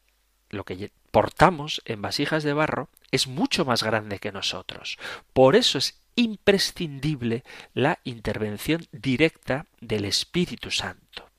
lo 0.49 0.63
que 0.63 0.93
portamos 1.11 1.81
en 1.84 2.01
vasijas 2.01 2.43
de 2.43 2.53
barro, 2.53 2.88
es 3.11 3.27
mucho 3.27 3.65
más 3.65 3.84
grande 3.84 4.19
que 4.19 4.31
nosotros. 4.31 4.97
Por 5.34 5.57
eso 5.57 5.77
es 5.77 6.03
imprescindible 6.16 7.43
la 7.74 7.99
intervención 8.03 8.86
directa 8.91 9.66
del 9.82 10.05
Espíritu 10.05 10.72
Santo. 10.72 11.30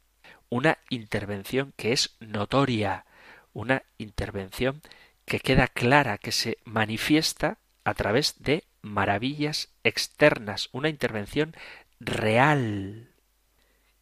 Una 0.48 0.78
intervención 0.90 1.72
que 1.76 1.92
es 1.92 2.16
notoria, 2.20 3.06
una 3.52 3.82
intervención 3.98 4.82
que 5.24 5.40
queda 5.40 5.68
clara, 5.68 6.18
que 6.18 6.32
se 6.32 6.58
manifiesta 6.64 7.58
a 7.84 7.94
través 7.94 8.42
de 8.42 8.64
maravillas 8.82 9.68
externas, 9.82 10.68
una 10.72 10.88
intervención 10.88 11.54
real. 12.00 13.08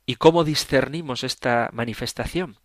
¿Y 0.05 0.17
cómo 0.17 0.45
discernimos 0.45 1.23
esta 1.25 1.71
manifestación? 1.73 2.59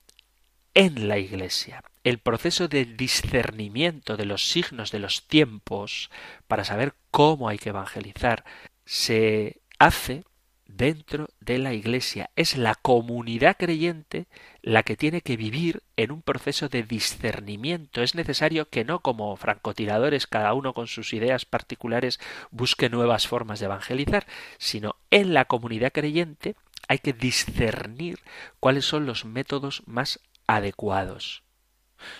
En 0.74 1.08
la 1.08 1.18
Iglesia 1.18 1.84
el 2.08 2.20
proceso 2.20 2.70
de 2.70 2.86
discernimiento 2.86 4.16
de 4.16 4.24
los 4.24 4.50
signos 4.50 4.92
de 4.92 5.00
los 5.00 5.28
tiempos 5.28 6.10
para 6.48 6.64
saber 6.64 6.94
cómo 7.12 7.50
hay 7.50 7.58
que 7.58 7.70
evangelizar 7.70 8.46
se 8.86 9.60
hace 9.78 10.24
dentro 10.66 11.28
de 11.42 11.58
la 11.58 11.74
Iglesia. 11.74 12.30
Es 12.38 12.56
la 12.56 12.76
comunidad 12.76 13.58
creyente 13.58 14.28
la 14.62 14.84
que 14.84 14.96
tiene 14.96 15.20
que 15.20 15.36
vivir 15.36 15.84
en 15.98 16.12
un 16.12 16.22
proceso 16.22 16.70
de 16.70 16.84
discernimiento. 16.84 18.02
Es 18.02 18.16
necesario 18.16 18.70
que 18.70 18.86
no 18.86 19.02
como 19.02 19.36
francotiradores, 19.36 20.28
cada 20.28 20.54
uno 20.54 20.74
con 20.74 20.88
sus 20.88 21.12
ideas 21.12 21.44
particulares, 21.44 22.22
busque 22.52 22.90
nuevas 22.90 23.28
formas 23.28 23.60
de 23.60 23.66
evangelizar, 23.66 24.26
sino 24.60 24.96
en 25.12 25.34
la 25.34 25.44
comunidad 25.44 25.92
creyente 25.92 26.56
hay 26.88 27.00
que 27.00 27.12
discernir 27.12 28.20
cuáles 28.62 28.86
son 28.86 29.06
los 29.06 29.26
métodos 29.26 29.84
más 29.88 30.22
adecuados. 30.48 31.44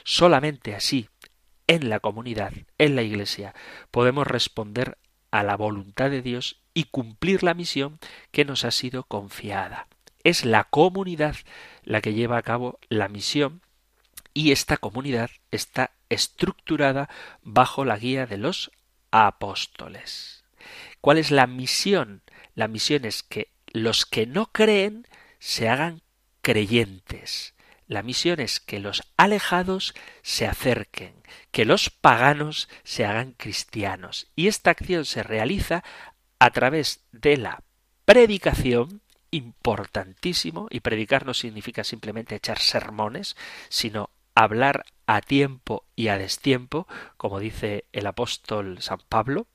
Solamente 0.04 0.76
así, 0.76 1.10
en 1.68 1.90
la 1.90 2.00
comunidad, 2.00 2.54
en 2.78 2.96
la 2.96 3.02
Iglesia, 3.02 3.54
podemos 3.92 4.26
responder 4.26 4.98
a 5.32 5.44
la 5.44 5.58
voluntad 5.58 6.10
de 6.10 6.22
Dios 6.22 6.62
y 6.74 6.86
cumplir 6.86 7.44
la 7.44 7.54
misión 7.54 8.00
que 8.32 8.46
nos 8.46 8.64
ha 8.64 8.72
sido 8.72 9.04
confiada. 9.04 9.88
Es 10.24 10.46
la 10.46 10.64
comunidad 10.66 11.36
la 11.84 12.02
que 12.02 12.14
lleva 12.14 12.38
a 12.38 12.44
cabo 12.44 12.80
la 12.90 13.08
misión 13.08 13.62
y 14.34 14.52
esta 14.52 14.78
comunidad 14.78 15.30
está 15.52 15.92
estructurada 16.10 17.10
bajo 17.42 17.86
la 17.86 17.98
guía 17.98 18.26
de 18.26 18.38
los 18.38 18.72
apóstoles. 19.12 20.44
¿Cuál 21.02 21.18
es 21.18 21.32
la 21.32 21.48
misión? 21.48 22.22
La 22.56 22.68
misión 22.68 23.06
es 23.06 23.24
que 23.24 23.50
los 23.72 24.06
que 24.06 24.26
no 24.26 24.52
creen 24.52 25.08
se 25.40 25.70
hagan 25.70 26.02
creyentes. 26.42 27.54
La 27.88 28.04
misión 28.04 28.40
es 28.42 28.60
que 28.60 28.80
los 28.80 29.02
alejados 29.16 29.96
se 30.22 30.46
acerquen, 30.46 31.16
que 31.52 31.66
los 31.66 31.90
paganos 31.90 32.68
se 32.84 33.06
hagan 33.06 33.32
cristianos. 33.32 34.28
Y 34.36 34.48
esta 34.48 34.72
acción 34.72 35.06
se 35.06 35.24
realiza 35.24 35.84
a 36.40 36.50
través 36.52 37.06
de 37.12 37.38
la 37.38 37.64
predicación, 38.06 39.02
importantísimo, 39.32 40.68
y 40.70 40.82
predicar 40.82 41.26
no 41.26 41.34
significa 41.34 41.84
simplemente 41.84 42.36
echar 42.36 42.60
sermones, 42.60 43.36
sino 43.70 44.10
hablar 44.36 44.86
a 45.06 45.22
tiempo 45.22 45.86
y 45.96 46.10
a 46.10 46.18
destiempo, 46.18 46.88
como 47.16 47.40
dice 47.40 47.86
el 47.94 48.06
apóstol 48.06 48.82
San 48.82 49.00
Pablo, 49.10 49.48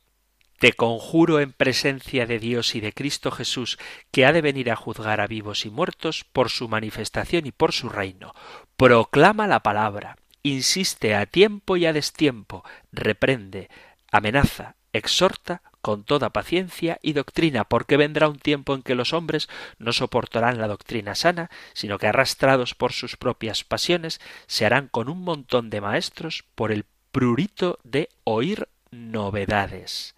te 0.63 0.75
conjuro 0.75 1.41
en 1.41 1.51
presencia 1.53 2.25
de 2.25 2.39
Dios 2.39 2.77
y 2.77 2.81
de 2.81 2.93
Cristo 2.93 3.33
Jesús, 3.33 3.81
que 4.13 4.27
ha 4.27 4.33
de 4.33 4.43
venir 4.43 4.71
a 4.71 4.77
juzgar 4.77 5.21
a 5.21 5.27
vivos 5.27 5.67
y 5.67 5.71
muertos 5.71 6.25
por 6.33 6.51
su 6.51 6.69
manifestación 6.69 7.47
y 7.47 7.51
por 7.51 7.73
su 7.73 7.89
reino. 7.89 8.33
Proclama 8.77 9.49
la 9.49 9.59
palabra, 9.65 10.19
insiste 10.45 11.17
a 11.17 11.27
tiempo 11.27 11.77
y 11.77 11.87
a 11.87 11.93
destiempo, 11.93 12.63
reprende, 12.93 13.71
amenaza, 14.13 14.77
exhorta 14.93 15.63
con 15.81 16.05
toda 16.05 16.31
paciencia 16.31 17.01
y 17.03 17.15
doctrina, 17.15 17.65
porque 17.65 17.97
vendrá 17.97 18.29
un 18.29 18.39
tiempo 18.39 18.77
en 18.77 18.83
que 18.83 18.95
los 18.95 19.13
hombres 19.13 19.49
no 19.79 19.93
soportarán 19.93 20.61
la 20.61 20.69
doctrina 20.69 21.17
sana, 21.17 21.51
sino 21.73 21.99
que 21.99 22.07
arrastrados 22.07 22.77
por 22.77 22.93
sus 22.93 23.17
propias 23.17 23.65
pasiones, 23.65 24.21
se 24.47 24.65
harán 24.65 24.87
con 24.87 25.09
un 25.09 25.25
montón 25.25 25.71
de 25.71 25.81
maestros 25.81 26.45
por 26.55 26.71
el 26.71 26.85
prurito 27.11 27.81
de 27.83 28.11
oír 28.23 28.69
novedades. 28.93 30.15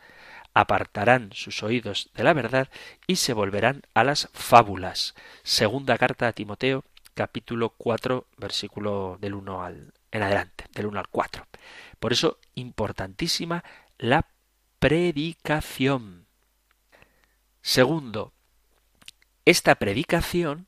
Apartarán 0.55 1.31
sus 1.33 1.63
oídos 1.63 2.11
de 2.15 2.25
la 2.25 2.33
verdad 2.33 2.69
y 3.07 3.17
se 3.17 3.33
volverán 3.33 3.83
a 3.93 4.05
las 4.05 4.29
fábulas. 4.33 5.15
Segunda 5.43 5.99
carta 5.99 6.29
a 6.29 6.33
Timoteo, 6.33 6.85
capítulo 7.15 7.71
4, 7.71 8.27
versículo 8.39 9.19
del 9.21 9.35
1 9.35 9.63
al 9.63 9.93
en 10.15 10.23
adelante, 10.23 10.65
del 10.73 10.87
1 10.87 11.01
al 11.01 11.09
4. 11.09 11.45
Por 11.99 12.13
eso, 12.13 12.39
importantísima 12.55 13.65
la 13.99 14.27
predicación. 14.79 16.27
Segundo, 17.63 18.33
esta 19.45 19.75
predicación 19.75 20.67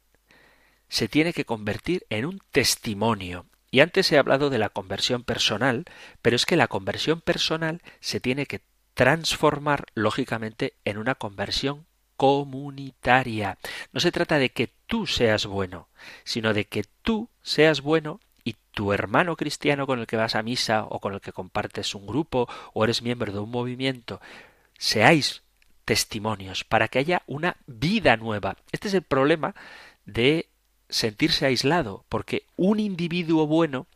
se 0.88 1.08
tiene 1.08 1.32
que 1.32 1.44
convertir 1.44 2.06
en 2.10 2.26
un 2.26 2.40
testimonio. 2.50 3.46
Y 3.70 3.80
antes 3.80 4.10
he 4.10 4.18
hablado 4.18 4.50
de 4.50 4.58
la 4.58 4.68
conversión 4.68 5.22
personal, 5.22 5.84
pero 6.22 6.36
es 6.36 6.46
que 6.46 6.56
la 6.56 6.68
conversión 6.68 7.20
personal 7.20 7.82
se 8.00 8.20
tiene 8.20 8.46
que 8.46 8.60
transformar 8.96 9.86
lógicamente 9.94 10.74
en 10.84 10.98
una 10.98 11.14
conversión 11.14 11.86
comunitaria. 12.16 13.58
No 13.92 14.00
se 14.00 14.10
trata 14.10 14.38
de 14.38 14.50
que 14.50 14.72
tú 14.86 15.06
seas 15.06 15.46
bueno, 15.46 15.88
sino 16.24 16.52
de 16.52 16.64
que 16.64 16.84
tú 17.02 17.28
seas 17.42 17.82
bueno 17.82 18.18
tu 18.76 18.92
hermano 18.92 19.36
cristiano 19.36 19.86
con 19.86 20.00
el 20.00 20.06
que 20.06 20.18
vas 20.18 20.34
a 20.34 20.42
misa 20.42 20.84
o 20.84 21.00
con 21.00 21.14
el 21.14 21.22
que 21.22 21.32
compartes 21.32 21.94
un 21.94 22.06
grupo 22.06 22.46
o 22.74 22.84
eres 22.84 23.00
miembro 23.00 23.32
de 23.32 23.38
un 23.38 23.50
movimiento, 23.50 24.20
seáis 24.76 25.42
testimonios 25.86 26.62
para 26.62 26.88
que 26.88 26.98
haya 26.98 27.22
una 27.26 27.56
vida 27.66 28.18
nueva. 28.18 28.58
Este 28.72 28.88
es 28.88 28.94
el 28.94 29.00
problema 29.00 29.54
de 30.04 30.50
sentirse 30.90 31.46
aislado, 31.46 32.04
porque 32.10 32.44
un 32.56 32.78
individuo 32.78 33.46
bueno 33.46 33.86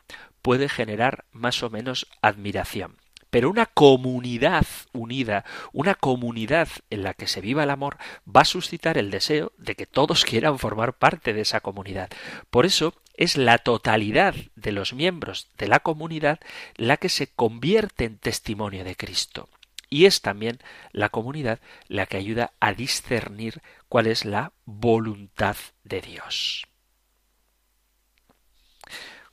puede 0.41 0.71
generar 0.71 1.27
más 1.31 1.63
o 1.63 1.69
menos 1.69 2.07
admiración. 2.23 2.97
Pero 3.31 3.49
una 3.49 3.67
comunidad 3.67 4.67
unida, 4.93 5.45
una 5.73 5.95
comunidad 5.95 6.69
en 6.91 7.03
la 7.03 7.15
que 7.15 7.27
se 7.27 7.41
viva 7.41 7.63
el 7.63 7.71
amor, 7.71 7.97
va 8.27 8.43
a 8.43 8.45
suscitar 8.45 8.99
el 8.99 9.11
deseo 9.11 9.53
de 9.57 9.75
que 9.77 9.87
todos 9.87 10.25
quieran 10.25 10.59
formar 10.59 10.95
parte 10.95 11.33
de 11.33 11.43
esa 11.43 11.61
comunidad. 11.61 12.11
Por 12.51 12.67
eso 12.67 12.95
es 13.15 13.37
la 13.37 13.59
totalidad 13.59 14.35
de 14.57 14.73
los 14.73 14.95
miembros 14.95 15.49
de 15.59 15.69
la 15.69 15.81
comunidad 15.81 16.41
la 16.77 16.97
que 16.97 17.09
se 17.09 17.29
convierte 17.29 18.05
en 18.05 18.19
testimonio 18.19 18.83
de 18.83 18.97
Cristo. 18.97 19.49
Y 19.91 20.07
es 20.07 20.23
también 20.23 20.59
la 20.93 21.09
comunidad 21.09 21.61
la 21.89 22.07
que 22.07 22.17
ayuda 22.17 22.53
a 22.61 22.73
discernir 22.73 23.61
cuál 23.89 24.07
es 24.07 24.25
la 24.25 24.53
voluntad 24.65 25.57
de 25.85 26.01
Dios. 26.01 26.70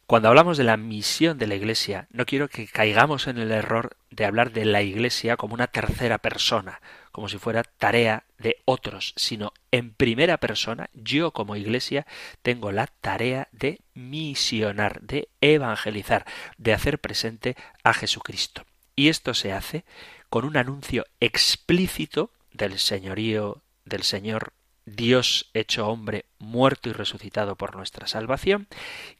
Cuando 0.08 0.30
hablamos 0.30 0.58
de 0.58 0.64
la 0.64 0.78
misión 0.78 1.38
de 1.38 1.47
la 1.47 1.55
Iglesia, 1.55 2.08
no 2.12 2.26
quiero 2.26 2.47
que 2.47 2.66
caigamos 2.66 3.28
en 3.28 3.38
el 3.38 3.51
error 3.51 3.97
de 4.10 4.24
hablar 4.24 4.53
de 4.53 4.64
la 4.64 4.82
Iglesia 4.82 5.36
como 5.36 5.53
una 5.53 5.68
tercera 5.68 6.18
persona, 6.18 6.80
como 7.12 7.28
si 7.28 7.38
fuera 7.38 7.64
tarea 7.64 8.24
de 8.38 8.55
otros, 8.64 9.14
sino 9.18 9.51
en 9.70 9.91
primera 9.91 10.38
persona, 10.38 10.89
yo 10.93 11.32
como 11.32 11.58
Iglesia 11.58 12.08
tengo 12.41 12.72
la 12.72 12.88
tarea 12.88 13.49
de 13.51 13.82
misionar, 13.95 15.01
de 15.01 15.28
evangelizar, 15.41 16.26
de 16.58 16.72
hacer 16.72 16.99
presente 16.99 17.58
a 17.84 17.93
Jesucristo. 17.93 18.64
Y 18.95 19.10
esto 19.10 19.34
se 19.34 19.51
hace 19.51 19.84
con 20.30 20.45
un 20.45 20.55
anuncio 20.55 21.05
explícito 21.20 22.32
del 22.53 22.80
señorío 22.80 23.62
del 23.84 24.03
Señor 24.03 24.53
Dios 24.88 25.49
hecho 25.53 25.85
hombre, 25.89 26.23
muerto 26.39 26.88
y 26.88 26.93
resucitado 26.93 27.57
por 27.57 27.75
nuestra 27.75 28.07
salvación, 28.07 28.67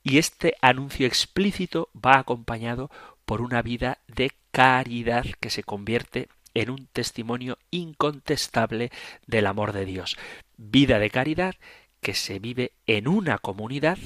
y 0.01 0.18
este 0.18 0.55
anuncio 0.61 1.05
explícito 1.05 1.89
va 1.93 2.18
acompañado 2.18 2.89
por 3.26 3.41
una 3.41 3.61
vida 3.61 3.97
de 4.07 4.32
caridad 4.51 5.26
que 5.41 5.49
se 5.49 5.63
convierte 5.63 6.30
en 6.53 6.70
un 6.70 6.88
testimonio 6.88 7.57
incontestable 7.70 8.91
del 9.26 9.45
amor 9.45 9.74
de 9.74 9.84
Dios. 9.84 10.18
Vida 10.55 10.99
de 10.99 11.09
caridad 11.09 11.55
que 11.99 12.13
se 12.13 12.39
vive 12.39 12.72
en 12.86 13.09
una 13.09 13.38
comunidad 13.38 13.97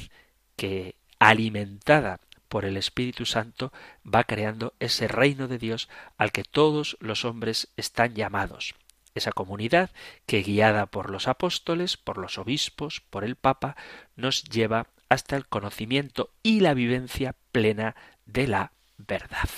que, 0.56 0.96
alimentada 1.20 2.20
por 2.50 2.66
el 2.66 2.76
Espíritu 2.76 3.28
Santo, 3.28 3.72
va 4.04 4.24
creando 4.24 4.74
ese 4.80 5.08
reino 5.08 5.48
de 5.48 5.60
Dios 5.60 5.90
al 6.18 6.32
que 6.32 6.44
todos 6.44 6.98
los 7.00 7.24
hombres 7.24 7.68
están 7.78 8.16
llamados 8.16 8.74
esa 9.16 9.32
comunidad 9.32 9.92
que 10.26 10.42
guiada 10.42 10.86
por 10.86 11.10
los 11.10 11.28
apóstoles, 11.28 11.98
por 11.98 12.18
los 12.18 12.38
obispos, 12.38 13.02
por 13.10 13.24
el 13.24 13.36
Papa, 13.36 13.76
nos 14.16 14.44
lleva 14.44 14.88
hasta 15.10 15.36
el 15.36 15.48
conocimiento 15.48 16.32
y 16.44 16.62
la 16.62 16.74
vivencia 16.74 17.36
plena 17.52 17.96
de 18.26 18.48
la 18.48 18.72
verdad. 18.98 19.50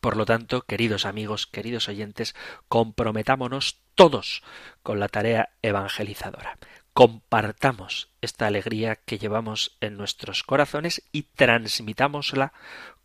Por 0.00 0.16
lo 0.16 0.24
tanto, 0.24 0.62
queridos 0.62 1.04
amigos, 1.04 1.46
queridos 1.46 1.88
oyentes, 1.88 2.36
comprometámonos 2.68 3.80
todos 3.96 4.44
con 4.82 5.00
la 5.00 5.08
tarea 5.08 5.50
evangelizadora 5.62 6.58
compartamos 6.96 8.08
esta 8.22 8.46
alegría 8.46 8.96
que 8.96 9.18
llevamos 9.18 9.76
en 9.82 9.98
nuestros 9.98 10.42
corazones 10.42 11.02
y 11.12 11.24
transmitámosla 11.24 12.54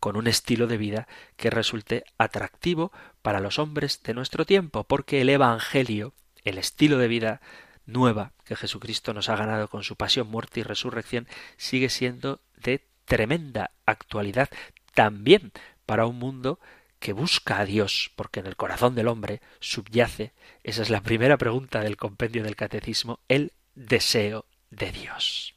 con 0.00 0.16
un 0.16 0.28
estilo 0.28 0.66
de 0.66 0.78
vida 0.78 1.06
que 1.36 1.50
resulte 1.50 2.04
atractivo 2.16 2.90
para 3.20 3.40
los 3.40 3.58
hombres 3.58 4.02
de 4.02 4.14
nuestro 4.14 4.46
tiempo, 4.46 4.84
porque 4.84 5.20
el 5.20 5.28
Evangelio, 5.28 6.14
el 6.42 6.56
estilo 6.56 6.96
de 6.96 7.06
vida 7.06 7.42
nueva 7.84 8.32
que 8.46 8.56
Jesucristo 8.56 9.12
nos 9.12 9.28
ha 9.28 9.36
ganado 9.36 9.68
con 9.68 9.82
su 9.82 9.94
pasión, 9.94 10.26
muerte 10.26 10.60
y 10.60 10.62
resurrección, 10.62 11.28
sigue 11.58 11.90
siendo 11.90 12.40
de 12.56 12.86
tremenda 13.04 13.72
actualidad 13.84 14.48
también 14.94 15.52
para 15.84 16.06
un 16.06 16.18
mundo 16.18 16.58
que 16.98 17.12
busca 17.12 17.58
a 17.58 17.66
Dios, 17.66 18.10
porque 18.16 18.40
en 18.40 18.46
el 18.46 18.56
corazón 18.56 18.94
del 18.94 19.08
hombre 19.08 19.42
subyace, 19.60 20.32
esa 20.62 20.80
es 20.80 20.88
la 20.88 21.02
primera 21.02 21.36
pregunta 21.36 21.80
del 21.80 21.98
compendio 21.98 22.42
del 22.42 22.56
catecismo, 22.56 23.20
el 23.28 23.52
deseo 23.74 24.46
de 24.70 24.92
Dios. 24.92 25.54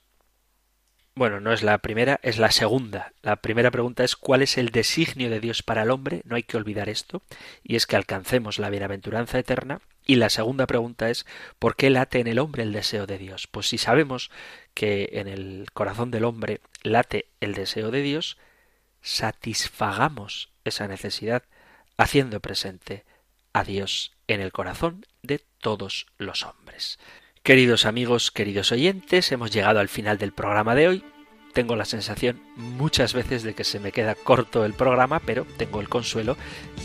Bueno, 1.17 1.39
no 1.39 1.53
es 1.53 1.63
la 1.63 1.77
primera, 1.77 2.19
es 2.23 2.39
la 2.39 2.51
segunda. 2.51 3.13
La 3.21 3.37
primera 3.37 3.71
pregunta 3.71 4.03
es 4.03 4.17
¿cuál 4.17 4.41
es 4.41 4.57
el 4.57 4.71
designio 4.71 5.29
de 5.29 5.39
Dios 5.39 5.63
para 5.63 5.83
el 5.83 5.91
hombre? 5.91 6.21
No 6.25 6.35
hay 6.35 6.43
que 6.43 6.57
olvidar 6.57 6.89
esto, 6.89 7.21
y 7.63 7.77
es 7.77 7.87
que 7.87 7.95
alcancemos 7.95 8.59
la 8.59 8.69
bienaventuranza 8.69 9.39
eterna. 9.39 9.79
Y 10.05 10.15
la 10.15 10.29
segunda 10.29 10.67
pregunta 10.67 11.09
es 11.09 11.25
¿por 11.57 11.77
qué 11.77 11.89
late 11.89 12.19
en 12.19 12.27
el 12.27 12.37
hombre 12.37 12.63
el 12.63 12.73
deseo 12.73 13.07
de 13.07 13.17
Dios? 13.17 13.47
Pues 13.47 13.69
si 13.69 13.77
sabemos 13.77 14.29
que 14.73 15.09
en 15.13 15.29
el 15.29 15.67
corazón 15.73 16.11
del 16.11 16.25
hombre 16.25 16.59
late 16.83 17.29
el 17.39 17.53
deseo 17.53 17.91
de 17.91 18.01
Dios, 18.01 18.37
satisfagamos 19.01 20.49
esa 20.65 20.89
necesidad 20.89 21.43
haciendo 21.95 22.41
presente 22.41 23.05
a 23.53 23.63
Dios 23.63 24.11
en 24.27 24.41
el 24.41 24.51
corazón 24.51 25.05
de 25.23 25.39
todos 25.61 26.07
los 26.17 26.43
hombres. 26.43 26.99
Queridos 27.45 27.85
amigos, 27.85 28.31
queridos 28.31 28.71
oyentes, 28.71 29.31
hemos 29.31 29.51
llegado 29.51 29.79
al 29.79 29.87
final 29.87 30.17
del 30.17 30.31
programa 30.31 30.73
de 30.73 30.87
hoy. 30.87 31.03
Tengo 31.53 31.75
la 31.75 31.85
sensación 31.85 32.41
muchas 32.55 33.13
veces 33.13 33.43
de 33.43 33.53
que 33.53 33.63
se 33.63 33.79
me 33.79 33.91
queda 33.91 34.15
corto 34.15 34.65
el 34.65 34.73
programa, 34.73 35.19
pero 35.19 35.45
tengo 35.55 35.79
el 35.79 35.87
consuelo 35.87 36.37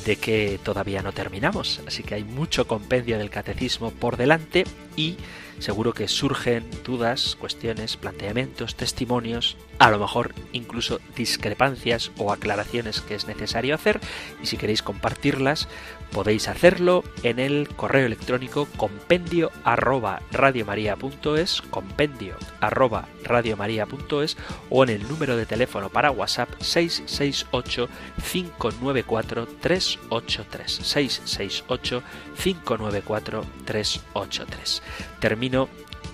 de 0.04 0.16
que 0.16 0.60
todavía 0.62 1.00
no 1.00 1.12
terminamos. 1.12 1.80
Así 1.86 2.02
que 2.02 2.16
hay 2.16 2.24
mucho 2.24 2.66
compendio 2.68 3.16
del 3.16 3.30
catecismo 3.30 3.90
por 3.90 4.18
delante 4.18 4.64
y 4.96 5.16
seguro 5.60 5.92
que 5.92 6.08
surgen 6.08 6.68
dudas, 6.84 7.36
cuestiones, 7.38 7.96
planteamientos, 7.96 8.74
testimonios, 8.74 9.56
a 9.78 9.90
lo 9.90 9.98
mejor 9.98 10.34
incluso 10.52 11.00
discrepancias 11.16 12.10
o 12.18 12.32
aclaraciones 12.32 13.00
que 13.00 13.14
es 13.14 13.28
necesario 13.28 13.74
hacer. 13.74 14.00
Y 14.42 14.46
si 14.46 14.56
queréis 14.56 14.82
compartirlas 14.82 15.68
podéis 16.12 16.48
hacerlo 16.48 17.04
en 17.22 17.38
el 17.38 17.68
correo 17.68 18.06
electrónico 18.06 18.66
compendio 18.76 19.50
arroba 19.64 20.20
compendio 21.70 22.36
arroba 22.60 23.08
radiomaria.es 23.22 24.36
o 24.70 24.82
en 24.84 24.90
el 24.90 25.08
número 25.08 25.36
de 25.36 25.46
teléfono 25.46 25.88
para 25.88 26.10
WhatsApp 26.10 26.48
668 26.60 27.88
594 28.32 29.46
383 29.60 30.72
668 30.72 32.02
594 32.42 33.44
383 33.64 34.82
termino 35.20 35.49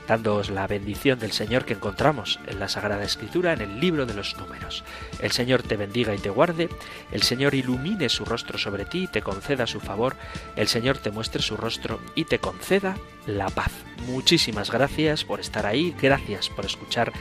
dándoos 0.07 0.51
la 0.51 0.67
bendición 0.67 1.19
del 1.19 1.33
Señor 1.33 1.65
que 1.65 1.75
encontramos 1.75 2.39
en 2.47 2.61
la 2.61 2.69
Sagrada 2.69 3.05
Escritura, 3.05 3.53
en 3.53 3.61
el 3.61 3.81
libro 3.81 4.07
de 4.07 4.15
los 4.15 4.37
números. 4.37 4.85
El 5.21 5.33
Señor 5.33 5.63
te 5.63 5.77
bendiga 5.77 6.15
y 6.15 6.19
te 6.19 6.31
guarde, 6.31 6.69
el 7.13 7.23
Señor 7.23 7.55
ilumine 7.55 8.09
su 8.09 8.25
rostro 8.25 8.59
sobre 8.59 8.85
ti 8.85 9.05
y 9.05 9.09
te 9.09 9.23
conceda 9.23 9.67
su 9.67 9.81
favor, 9.81 10.17
el 10.55 10.69
Señor 10.69 10.99
te 10.99 11.11
muestre 11.11 11.43
su 11.43 11.57
rostro 11.57 12.01
y 12.15 12.25
te 12.25 12.39
conceda 12.39 12.97
la 13.27 13.49
paz. 13.49 13.73
Muchísimas 14.07 14.71
gracias 14.71 15.25
por 15.25 15.41
estar 15.41 15.67
ahí, 15.67 15.95
gracias 16.01 16.49
por 16.49 16.65
escuchar 16.65 17.13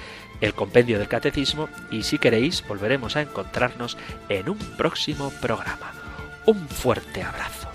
el 0.41 0.53
compendio 0.53 0.99
del 0.99 1.07
catecismo 1.07 1.69
y 1.89 2.03
si 2.03 2.19
queréis 2.19 2.65
volveremos 2.67 3.15
a 3.15 3.21
encontrarnos 3.21 3.97
en 4.29 4.49
un 4.49 4.59
próximo 4.77 5.31
programa. 5.41 5.93
un 6.47 6.67
fuerte 6.69 7.23
abrazo. 7.23 7.74